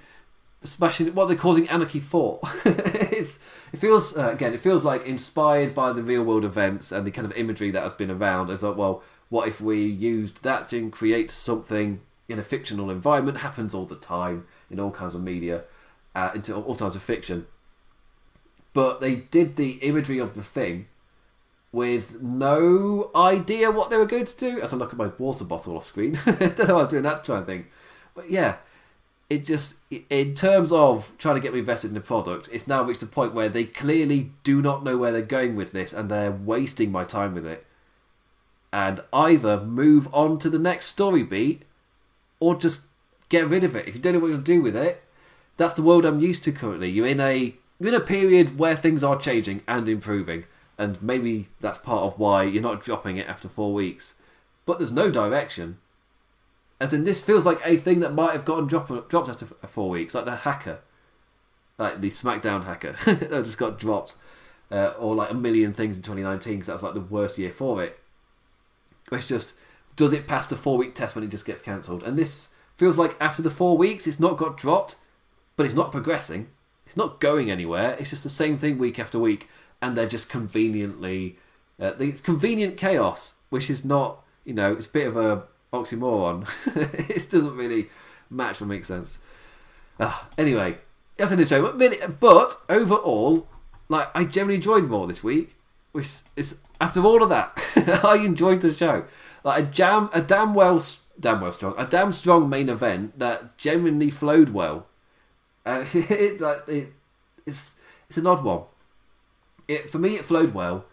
smashing? 0.64 1.14
What 1.14 1.26
are 1.26 1.30
they 1.30 1.36
causing 1.36 1.70
anarchy 1.70 2.00
for? 2.00 2.40
it 2.66 3.38
feels 3.78 4.18
uh, 4.18 4.32
again. 4.32 4.56
It 4.56 4.62
feels 4.62 4.84
like 4.84 5.06
inspired 5.06 5.76
by 5.76 5.94
the 5.94 6.02
real 6.02 6.24
world 6.24 6.46
events 6.46 6.92
and 6.92 7.06
the 7.06 7.12
kind 7.12 7.28
of 7.28 7.38
imagery 7.38 7.70
that 7.70 7.84
has 7.84 7.94
been 7.94 8.10
around. 8.10 8.50
It's 8.50 8.64
like, 8.64 8.76
well, 8.76 9.04
what 9.30 9.48
if 9.48 9.62
we 9.62 9.86
used 9.86 10.42
that 10.42 10.68
to 10.70 10.90
create 10.90 11.30
something 11.30 12.02
in 12.28 12.40
a 12.40 12.44
fictional 12.44 12.90
environment? 12.90 13.40
Happens 13.40 13.74
all 13.74 13.86
the 13.86 13.96
time 13.96 14.48
in 14.70 14.80
all 14.80 14.92
kinds 14.92 15.16
of 15.16 15.24
media, 15.24 15.64
uh, 16.16 16.32
into 16.36 16.56
all 16.56 16.76
kinds 16.76 16.96
of 16.96 17.04
fiction. 17.04 17.48
But 18.74 19.02
they 19.02 19.16
did 19.16 19.56
the 19.56 19.72
imagery 19.82 20.20
of 20.20 20.34
the 20.34 20.44
thing 20.44 20.88
with 21.72 22.22
no 22.22 23.12
idea 23.16 23.72
what 23.72 23.90
they 23.90 23.98
were 23.98 24.06
going 24.06 24.26
to 24.26 24.38
do. 24.38 24.62
As 24.62 24.74
I 24.74 24.78
look 24.78 24.92
at 24.92 24.98
my 24.98 25.12
water 25.18 25.44
bottle 25.44 25.76
off 25.76 25.86
screen, 25.86 26.18
I 26.26 26.32
don't 26.32 26.68
know 26.68 26.74
why 26.74 26.80
I 26.80 26.84
was 26.84 26.88
doing 26.92 27.04
that 27.04 27.24
kind 27.24 27.40
of 27.40 27.46
thing. 27.46 27.68
But 28.14 28.30
yeah, 28.30 28.58
it 29.30 29.46
just 29.46 29.78
in 30.10 30.36
terms 30.36 30.74
of 30.74 31.14
trying 31.18 31.36
to 31.36 31.42
get 31.42 31.54
me 31.54 31.60
invested 31.60 31.88
in 31.88 31.94
the 31.94 32.02
product, 32.02 32.50
it's 32.52 32.68
now 32.68 32.84
reached 32.84 33.02
a 33.02 33.08
point 33.08 33.34
where 33.34 33.48
they 33.50 33.64
clearly 33.64 34.32
do 34.44 34.62
not 34.62 34.84
know 34.84 34.98
where 34.98 35.12
they're 35.12 35.22
going 35.22 35.56
with 35.56 35.72
this, 35.72 35.94
and 35.94 36.10
they're 36.10 36.32
wasting 36.32 36.92
my 36.92 37.04
time 37.04 37.34
with 37.34 37.46
it. 37.46 37.66
And 38.74 39.02
either 39.14 39.62
move 39.62 40.08
on 40.14 40.38
to 40.40 40.50
the 40.50 40.60
next 40.60 40.88
story 40.88 41.24
beat, 41.24 41.64
or 42.42 42.56
just 42.56 42.88
get 43.30 43.48
rid 43.48 43.64
of 43.64 43.74
it. 43.78 43.88
If 43.88 43.96
you 43.96 44.02
don't 44.02 44.14
know 44.14 44.20
what 44.20 44.28
to 44.28 44.38
do 44.38 44.62
with 44.62 44.76
it, 44.76 45.02
that's 45.56 45.76
the 45.76 45.82
world 45.82 46.04
I'm 46.04 46.20
used 46.20 46.44
to 46.44 46.52
currently. 46.52 46.90
You're 46.90 47.08
in 47.08 47.22
a 47.22 47.56
you're 47.80 47.90
in 47.90 47.96
a 47.96 48.02
period 48.02 48.60
where 48.60 48.76
things 48.76 49.04
are 49.04 49.18
changing 49.18 49.64
and 49.66 49.88
improving 49.88 50.44
and 50.82 51.02
maybe 51.02 51.48
that's 51.60 51.78
part 51.78 52.02
of 52.02 52.18
why 52.18 52.42
you're 52.42 52.62
not 52.62 52.82
dropping 52.82 53.18
it 53.18 53.28
after 53.28 53.48
four 53.48 53.72
weeks. 53.72 54.16
But 54.66 54.80
there's 54.80 54.92
no 54.92 55.12
direction. 55.12 55.78
As 56.80 56.92
in, 56.92 57.04
this 57.04 57.22
feels 57.22 57.46
like 57.46 57.60
a 57.64 57.78
thing 57.78 58.00
that 58.00 58.16
might 58.16 58.34
have 58.34 58.46
gotten 58.46 58.66
drop- 58.66 59.08
dropped 59.08 59.30
after 59.30 59.46
four 59.46 59.92
weeks, 59.92 60.16
like 60.16 60.26
the 60.26 60.38
hacker, 60.38 60.80
like 61.78 62.02
the 62.02 62.10
SmackDown 62.10 62.64
hacker 62.64 62.96
that 63.06 63.46
just 63.46 63.60
got 63.60 63.78
dropped, 63.78 64.16
uh, 64.72 64.94
or 64.98 65.14
like 65.14 65.30
a 65.30 65.36
million 65.36 65.72
things 65.72 65.98
in 65.98 66.02
2019 66.02 66.54
because 66.54 66.68
that's 66.68 66.82
like 66.82 66.96
the 66.96 67.00
worst 67.00 67.38
year 67.38 67.52
for 67.52 67.84
it. 67.84 68.00
It's 69.12 69.28
just 69.28 69.60
does 69.96 70.14
it 70.14 70.28
pass 70.28 70.48
the 70.48 70.56
four 70.56 70.78
week 70.78 70.96
test 70.96 71.16
when 71.16 71.24
it 71.24 71.30
just 71.30 71.46
gets 71.46 71.62
cancelled? 71.62 72.04
And 72.04 72.18
this 72.18 72.54
feels 72.78 72.98
like 72.98 73.16
after 73.20 73.42
the 73.42 73.50
four 73.50 73.78
weeks, 73.78 74.08
it's 74.08 74.20
not 74.20 74.38
got 74.38 74.58
dropped, 74.58 74.96
but 75.56 75.66
it's 75.66 75.76
not 75.76 75.92
progressing. 75.92 76.50
It's 76.86 76.98
not 76.98 77.20
going 77.20 77.52
anywhere. 77.52 77.96
It's 78.00 78.10
just 78.10 78.24
the 78.24 78.30
same 78.30 78.58
thing 78.58 78.78
week 78.78 79.00
after 79.00 79.20
week 79.20 79.48
and 79.82 79.98
they're 79.98 80.08
just 80.08 80.30
conveniently 80.30 81.38
uh, 81.80 81.94
it's 82.00 82.22
convenient 82.22 82.78
chaos, 82.78 83.36
which 83.50 83.70
is 83.70 83.84
not 83.84 84.24
you 84.46 84.54
know 84.54 84.74
it's 84.74 84.86
a 84.86 84.90
bit 84.90 85.08
of 85.08 85.18
a 85.18 85.44
oxymoron. 85.74 86.48
it 87.10 87.30
doesn't 87.30 87.58
really 87.58 87.90
match 88.30 88.62
or 88.62 88.66
make 88.66 88.86
sense. 88.86 89.20
Uh, 90.00 90.22
anyway, 90.38 90.78
that's 91.18 91.32
an 91.32 91.40
intro. 91.40 91.74
But, 91.74 92.20
but 92.20 92.56
overall, 92.70 93.48
like 93.90 94.10
I 94.14 94.26
generally 94.26 94.56
enjoyed 94.56 94.86
Raw 94.86 95.06
this 95.06 95.24
week. 95.24 95.56
Which 95.92 96.08
is 96.38 96.60
after 96.80 97.04
all 97.04 97.22
of 97.22 97.28
that, 97.30 97.52
I 98.06 98.18
enjoyed 98.18 98.62
the 98.62 98.74
show. 98.74 99.04
Like 99.44 99.64
a 99.64 99.68
jam, 99.68 100.10
a 100.14 100.22
damn 100.22 100.54
well, 100.54 100.82
damn 101.20 101.42
well 101.42 101.54
strong, 101.54 101.74
a 101.78 101.86
damn 101.86 102.12
strong 102.12 102.50
main 102.50 102.70
event 102.70 103.18
that 103.20 103.58
genuinely 103.58 104.10
flowed 104.10 104.50
well. 104.50 104.88
And 105.66 105.88
it, 105.94 106.42
it, 106.68 106.94
it's 107.46 107.74
it's 108.08 108.18
an 108.18 108.28
odd 108.28 108.44
one 108.44 108.64
it 109.72 109.90
for 109.90 110.00
me 110.00 110.16
it 110.16 110.26
flowed 110.26 110.54
well, 110.54 110.86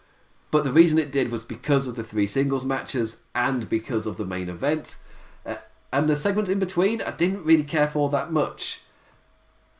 but 0.51 0.63
the 0.63 0.71
reason 0.71 0.97
it 0.97 1.11
did 1.11 1.31
was 1.31 1.45
because 1.45 1.85
of 1.85 1.95
the 1.95 2.03
three 2.03 2.27
singles 2.27 2.65
matches 2.65 3.23
and 3.35 3.69
because 3.69 4.07
of 4.07 4.17
the 4.17 4.25
main 4.25 4.49
event. 4.49 4.97
Uh, 5.45 5.55
and 5.91 6.09
the 6.09 6.15
segments 6.15 6.49
in 6.49 6.59
between, 6.59 7.01
I 7.01 7.11
didn't 7.11 7.45
really 7.45 7.63
care 7.63 7.87
for 7.87 8.09
that 8.09 8.31
much. 8.31 8.81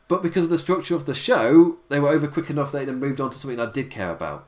But 0.06 0.22
because 0.22 0.44
of 0.44 0.50
the 0.50 0.58
structure 0.58 0.94
of 0.94 1.06
the 1.06 1.14
show, 1.14 1.78
they 1.88 2.00
were 2.00 2.08
over 2.08 2.28
quick 2.28 2.50
enough 2.50 2.72
that 2.72 2.78
they 2.78 2.84
then 2.84 3.00
moved 3.00 3.20
on 3.20 3.30
to 3.30 3.38
something 3.38 3.60
I 3.60 3.70
did 3.70 3.90
care 3.90 4.10
about. 4.10 4.46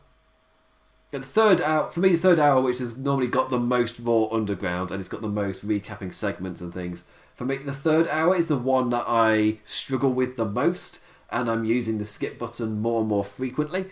The 1.12 1.26
third 1.26 1.60
hour, 1.60 1.90
for 1.90 2.00
me, 2.00 2.10
the 2.10 2.18
third 2.18 2.38
hour, 2.38 2.60
which 2.60 2.78
has 2.78 2.98
normally 2.98 3.28
got 3.28 3.50
the 3.50 3.58
most 3.58 4.00
Raw 4.00 4.26
Underground 4.32 4.90
and 4.90 4.98
it's 4.98 5.08
got 5.08 5.22
the 5.22 5.28
most 5.28 5.66
recapping 5.66 6.12
segments 6.12 6.60
and 6.60 6.72
things, 6.72 7.04
for 7.34 7.44
me, 7.44 7.58
the 7.58 7.72
third 7.72 8.08
hour 8.08 8.34
is 8.34 8.46
the 8.46 8.56
one 8.56 8.90
that 8.90 9.04
I 9.06 9.58
struggle 9.64 10.12
with 10.12 10.36
the 10.36 10.44
most, 10.44 10.98
and 11.30 11.50
I'm 11.50 11.64
using 11.64 11.98
the 11.98 12.04
skip 12.04 12.38
button 12.38 12.80
more 12.80 13.00
and 13.00 13.08
more 13.08 13.24
frequently 13.24 13.86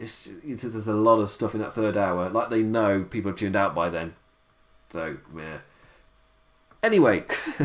it's, 0.00 0.30
it's, 0.42 0.62
there's 0.62 0.88
a 0.88 0.94
lot 0.94 1.20
of 1.20 1.28
stuff 1.28 1.54
in 1.54 1.60
that 1.60 1.74
third 1.74 1.96
hour. 1.96 2.30
Like 2.30 2.48
they 2.48 2.60
know 2.60 3.04
people 3.04 3.30
have 3.30 3.38
tuned 3.38 3.54
out 3.54 3.74
by 3.74 3.90
then. 3.90 4.14
So 4.88 5.18
yeah. 5.36 5.58
Anyway, 6.82 7.24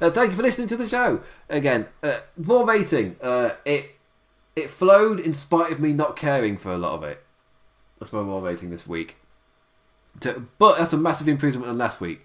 uh, 0.00 0.10
thank 0.10 0.30
you 0.30 0.36
for 0.36 0.42
listening 0.42 0.66
to 0.68 0.76
the 0.76 0.88
show. 0.88 1.20
Again, 1.48 1.86
uh, 2.02 2.18
raw 2.36 2.64
rating. 2.64 3.16
Uh, 3.22 3.52
it 3.64 3.94
it 4.56 4.68
flowed 4.68 5.20
in 5.20 5.32
spite 5.32 5.72
of 5.72 5.80
me 5.80 5.92
not 5.92 6.16
caring 6.16 6.58
for 6.58 6.72
a 6.72 6.78
lot 6.78 6.94
of 6.94 7.04
it. 7.04 7.21
That's 8.02 8.12
my 8.12 8.20
raw 8.20 8.40
rating 8.40 8.70
this 8.70 8.84
week. 8.84 9.14
To, 10.20 10.48
but 10.58 10.78
that's 10.78 10.92
a 10.92 10.96
massive 10.96 11.28
improvement 11.28 11.70
on 11.70 11.78
last 11.78 12.00
week. 12.00 12.22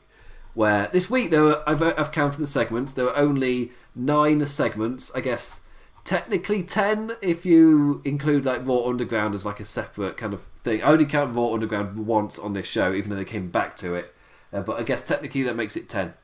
Where 0.56 0.90
this 0.92 1.08
week 1.08 1.30
there 1.30 1.44
were 1.44 1.64
I've, 1.70 1.84
I've 1.84 2.12
counted 2.12 2.42
the 2.42 2.48
segments. 2.48 2.94
There 2.94 3.06
were 3.06 3.16
only 3.16 3.74
nine 3.96 4.44
segments. 4.48 5.14
I 5.14 5.22
guess 5.22 5.62
technically 6.04 6.64
10 6.64 7.18
if 7.22 7.46
you 7.46 8.02
include 8.04 8.44
like 8.44 8.66
Raw 8.66 8.88
Underground 8.88 9.36
as 9.36 9.46
like 9.46 9.60
a 9.60 9.66
separate 9.66 10.18
kind 10.18 10.34
of 10.34 10.48
thing. 10.64 10.82
I 10.82 10.88
only 10.88 11.06
count 11.06 11.36
Raw 11.36 11.54
Underground 11.54 12.08
once 12.08 12.40
on 12.40 12.54
this 12.54 12.66
show, 12.66 12.92
even 12.92 13.12
though 13.12 13.18
they 13.18 13.24
came 13.24 13.52
back 13.52 13.78
to 13.78 13.94
it. 13.94 14.16
Uh, 14.52 14.62
but 14.62 14.80
I 14.80 14.84
guess 14.84 15.04
technically 15.04 15.44
that 15.44 15.56
makes 15.56 15.76
it 15.76 15.90
10. 15.90 16.16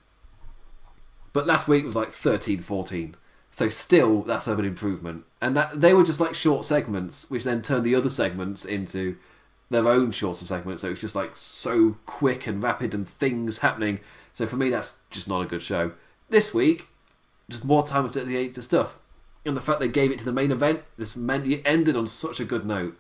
But 1.32 1.45
last 1.45 1.68
week 1.68 1.86
was 1.86 1.95
like 1.95 2.12
13, 2.12 2.62
14. 2.62 3.16
So 3.51 3.70
still, 3.70 4.24
that's 4.24 4.47
an 4.47 4.66
improvement. 4.66 5.26
And 5.39 5.56
that 5.56 5.80
they 5.80 5.93
were 5.93 6.04
just 6.04 6.20
like 6.20 6.34
short 6.34 6.66
segments, 6.66 7.30
which 7.30 7.43
then 7.43 7.62
turned 7.62 7.84
the 7.84 7.93
other 7.93 8.10
segments 8.10 8.66
into 8.66 9.18
their 9.74 9.88
own 9.88 10.12
shorter 10.12 10.46
segments. 10.46 10.82
So 10.82 10.92
it's 10.92 11.02
just 11.02 11.16
like 11.16 11.32
so 11.36 11.98
quick 12.06 12.48
and 12.48 12.62
rapid 12.62 12.94
and 12.94 13.08
things 13.08 13.60
happening. 13.60 14.00
So 14.34 14.48
for 14.48 14.56
me, 14.56 14.70
that's 14.70 14.98
just 15.10 15.28
not 15.28 15.42
a 15.42 15.46
good 15.46 15.62
show. 15.62 15.92
This 16.30 16.54
week, 16.54 16.88
just 17.50 17.66
more 17.66 17.86
time 17.86 18.10
to 18.10 18.20
dedicate 18.20 18.54
to 18.56 18.62
stuff 18.62 18.98
and 19.46 19.58
the 19.58 19.62
fact 19.62 19.80
they 19.80 19.88
gave 19.88 20.12
it 20.12 20.20
to 20.20 20.26
the 20.26 20.32
main 20.32 20.52
event, 20.52 20.84
this 20.98 21.16
meant 21.16 21.48
it 21.48 21.62
ended 21.66 21.98
on 21.98 22.08
such 22.08 22.40
a 22.40 22.46
good 22.46 22.66
note, 22.66 22.98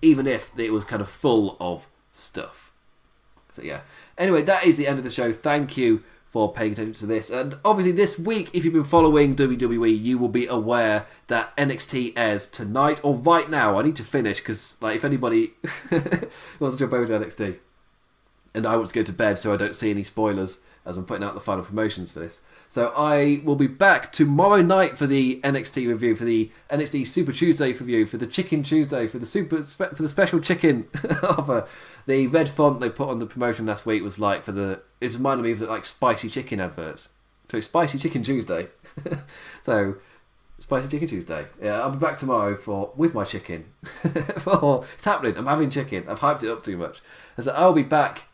even 0.00 0.26
if 0.26 0.52
it 0.56 0.72
was 0.72 0.84
kind 0.84 1.02
of 1.02 1.08
full 1.08 1.56
of 1.58 1.88
stuff. 2.12 2.72
So 3.52 3.62
yeah. 3.62 3.80
Anyway, 4.16 4.42
that 4.42 4.64
is 4.64 4.76
the 4.76 4.86
end 4.86 4.98
of 4.98 5.04
the 5.04 5.10
show. 5.10 5.32
Thank 5.32 5.76
you 5.76 6.04
for 6.30 6.52
paying 6.52 6.72
attention 6.72 6.94
to 6.94 7.06
this. 7.06 7.28
And 7.28 7.56
obviously, 7.64 7.90
this 7.92 8.18
week, 8.18 8.50
if 8.52 8.64
you've 8.64 8.72
been 8.72 8.84
following 8.84 9.34
WWE, 9.34 10.00
you 10.00 10.16
will 10.16 10.28
be 10.28 10.46
aware 10.46 11.06
that 11.26 11.54
NXT 11.56 12.12
airs 12.16 12.46
tonight 12.46 13.00
or 13.02 13.16
right 13.16 13.50
now. 13.50 13.78
I 13.78 13.82
need 13.82 13.96
to 13.96 14.04
finish 14.04 14.38
because, 14.38 14.76
like, 14.80 14.96
if 14.96 15.04
anybody 15.04 15.54
wants 16.60 16.76
to 16.76 16.78
jump 16.78 16.92
over 16.92 17.06
to 17.06 17.18
NXT, 17.18 17.56
and 18.54 18.64
I 18.64 18.76
want 18.76 18.88
to 18.88 18.94
go 18.94 19.02
to 19.02 19.12
bed 19.12 19.38
so 19.38 19.52
I 19.52 19.56
don't 19.56 19.74
see 19.74 19.90
any 19.90 20.04
spoilers 20.04 20.62
as 20.86 20.96
I'm 20.96 21.04
putting 21.04 21.24
out 21.24 21.34
the 21.34 21.40
final 21.40 21.64
promotions 21.64 22.12
for 22.12 22.20
this. 22.20 22.42
So 22.70 22.92
I 22.96 23.42
will 23.44 23.56
be 23.56 23.66
back 23.66 24.12
tomorrow 24.12 24.62
night 24.62 24.96
for 24.96 25.08
the 25.08 25.40
NXT 25.42 25.88
review, 25.88 26.14
for 26.14 26.24
the 26.24 26.52
NXT 26.70 27.04
Super 27.08 27.32
Tuesday 27.32 27.72
review, 27.72 28.06
for 28.06 28.16
the 28.16 28.28
Chicken 28.28 28.62
Tuesday, 28.62 29.08
for 29.08 29.18
the 29.18 29.26
super 29.26 29.64
for 29.64 29.88
the 30.02 30.08
special 30.08 30.38
chicken 30.38 30.86
offer. 31.24 31.66
The 32.06 32.28
red 32.28 32.48
font 32.48 32.78
they 32.78 32.88
put 32.88 33.08
on 33.08 33.18
the 33.18 33.26
promotion 33.26 33.66
last 33.66 33.86
week 33.86 34.04
was 34.04 34.20
like 34.20 34.44
for 34.44 34.52
the 34.52 34.82
it 35.00 35.12
reminded 35.14 35.42
me 35.42 35.50
of 35.50 35.58
the, 35.58 35.66
like 35.66 35.84
spicy 35.84 36.28
chicken 36.28 36.60
adverts. 36.60 37.08
So 37.50 37.56
it's 37.56 37.66
spicy 37.66 37.98
chicken 37.98 38.22
Tuesday. 38.22 38.68
so 39.64 39.96
Spicy 40.60 40.88
Chicken 40.88 41.08
Tuesday. 41.08 41.46
Yeah, 41.60 41.80
I'll 41.80 41.90
be 41.90 41.98
back 41.98 42.18
tomorrow 42.18 42.54
for 42.54 42.92
with 42.94 43.14
my 43.14 43.24
chicken. 43.24 43.64
for, 44.38 44.84
it's 44.94 45.06
happening. 45.06 45.36
I'm 45.36 45.46
having 45.46 45.70
chicken. 45.70 46.04
I've 46.06 46.20
hyped 46.20 46.44
it 46.44 46.50
up 46.50 46.62
too 46.62 46.76
much. 46.76 47.00
And 47.36 47.44
so 47.44 47.52
I'll 47.52 47.72
be 47.72 47.82
back 47.82 48.28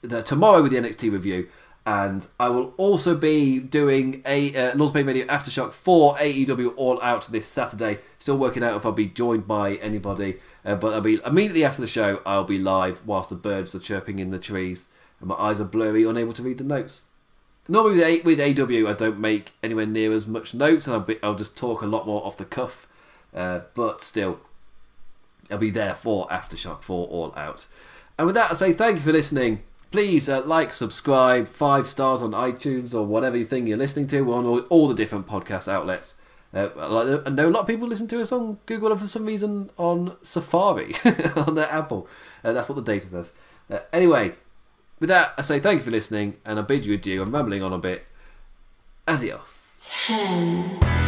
the, 0.00 0.22
tomorrow 0.22 0.62
with 0.62 0.72
the 0.72 0.78
NXT 0.78 1.12
review, 1.12 1.48
and 1.90 2.24
I 2.38 2.50
will 2.50 2.72
also 2.76 3.16
be 3.16 3.58
doing 3.58 4.22
a 4.24 4.54
uh, 4.54 4.74
North 4.76 4.92
Bay 4.92 5.02
Radio 5.02 5.26
Aftershock 5.26 5.72
for 5.72 6.14
AEW 6.18 6.72
All 6.76 7.02
Out 7.02 7.26
this 7.32 7.48
Saturday. 7.48 7.98
Still 8.20 8.38
working 8.38 8.62
out 8.62 8.76
if 8.76 8.86
I'll 8.86 8.92
be 8.92 9.06
joined 9.06 9.48
by 9.48 9.74
anybody, 9.74 10.38
uh, 10.64 10.76
but 10.76 10.94
I'll 10.94 11.00
be 11.00 11.18
immediately 11.26 11.64
after 11.64 11.80
the 11.80 11.88
show. 11.88 12.22
I'll 12.24 12.44
be 12.44 12.60
live 12.60 13.04
whilst 13.04 13.30
the 13.30 13.34
birds 13.34 13.74
are 13.74 13.80
chirping 13.80 14.20
in 14.20 14.30
the 14.30 14.38
trees, 14.38 14.86
and 15.18 15.30
my 15.30 15.34
eyes 15.34 15.60
are 15.60 15.64
blurry, 15.64 16.04
unable 16.04 16.32
to 16.34 16.44
read 16.44 16.58
the 16.58 16.64
notes. 16.64 17.06
Normally 17.66 17.96
with, 17.96 18.04
A- 18.04 18.22
with 18.22 18.60
AW, 18.60 18.88
I 18.88 18.92
don't 18.92 19.18
make 19.18 19.50
anywhere 19.60 19.86
near 19.86 20.12
as 20.12 20.28
much 20.28 20.54
notes, 20.54 20.86
and 20.86 20.94
I'll, 20.94 21.02
be, 21.02 21.18
I'll 21.24 21.34
just 21.34 21.58
talk 21.58 21.82
a 21.82 21.86
lot 21.86 22.06
more 22.06 22.24
off 22.24 22.36
the 22.36 22.44
cuff. 22.44 22.86
Uh, 23.34 23.62
but 23.74 24.00
still, 24.00 24.38
I'll 25.50 25.58
be 25.58 25.70
there 25.70 25.96
for 25.96 26.28
Aftershock 26.28 26.82
for 26.84 27.08
All 27.08 27.34
Out. 27.36 27.66
And 28.16 28.26
with 28.26 28.36
that, 28.36 28.52
I 28.52 28.54
say 28.54 28.74
thank 28.74 28.98
you 28.98 29.02
for 29.02 29.12
listening. 29.12 29.64
Please 29.90 30.28
uh, 30.28 30.42
like, 30.44 30.72
subscribe, 30.72 31.48
five 31.48 31.88
stars 31.88 32.22
on 32.22 32.30
iTunes 32.30 32.94
or 32.94 33.04
whatever 33.04 33.36
you 33.36 33.44
think 33.44 33.66
you're 33.66 33.76
listening 33.76 34.06
to 34.08 34.32
on 34.32 34.46
all, 34.46 34.60
all 34.68 34.88
the 34.88 34.94
different 34.94 35.26
podcast 35.26 35.66
outlets. 35.66 36.20
Uh, 36.54 36.68
I 36.76 37.30
know 37.30 37.48
a 37.48 37.50
lot 37.50 37.60
of 37.60 37.66
people 37.66 37.88
listen 37.88 38.08
to 38.08 38.20
us 38.20 38.32
on 38.32 38.58
Google 38.66 38.92
and 38.92 39.00
for 39.00 39.06
some 39.06 39.24
reason 39.24 39.70
on 39.76 40.16
Safari 40.22 40.94
on 41.36 41.54
their 41.54 41.70
Apple. 41.70 42.08
Uh, 42.44 42.52
that's 42.52 42.68
what 42.68 42.76
the 42.76 42.82
data 42.82 43.06
says. 43.06 43.32
Uh, 43.68 43.80
anyway, 43.92 44.34
with 44.98 45.08
that, 45.08 45.34
I 45.36 45.42
say 45.42 45.60
thank 45.60 45.78
you 45.78 45.84
for 45.84 45.90
listening 45.90 46.36
and 46.44 46.58
I 46.58 46.62
bid 46.62 46.86
you 46.86 46.94
adieu. 46.94 47.22
I'm 47.22 47.34
rambling 47.34 47.62
on 47.62 47.72
a 47.72 47.78
bit. 47.78 48.04
Adios. 49.08 49.90
Ten. 50.06 50.99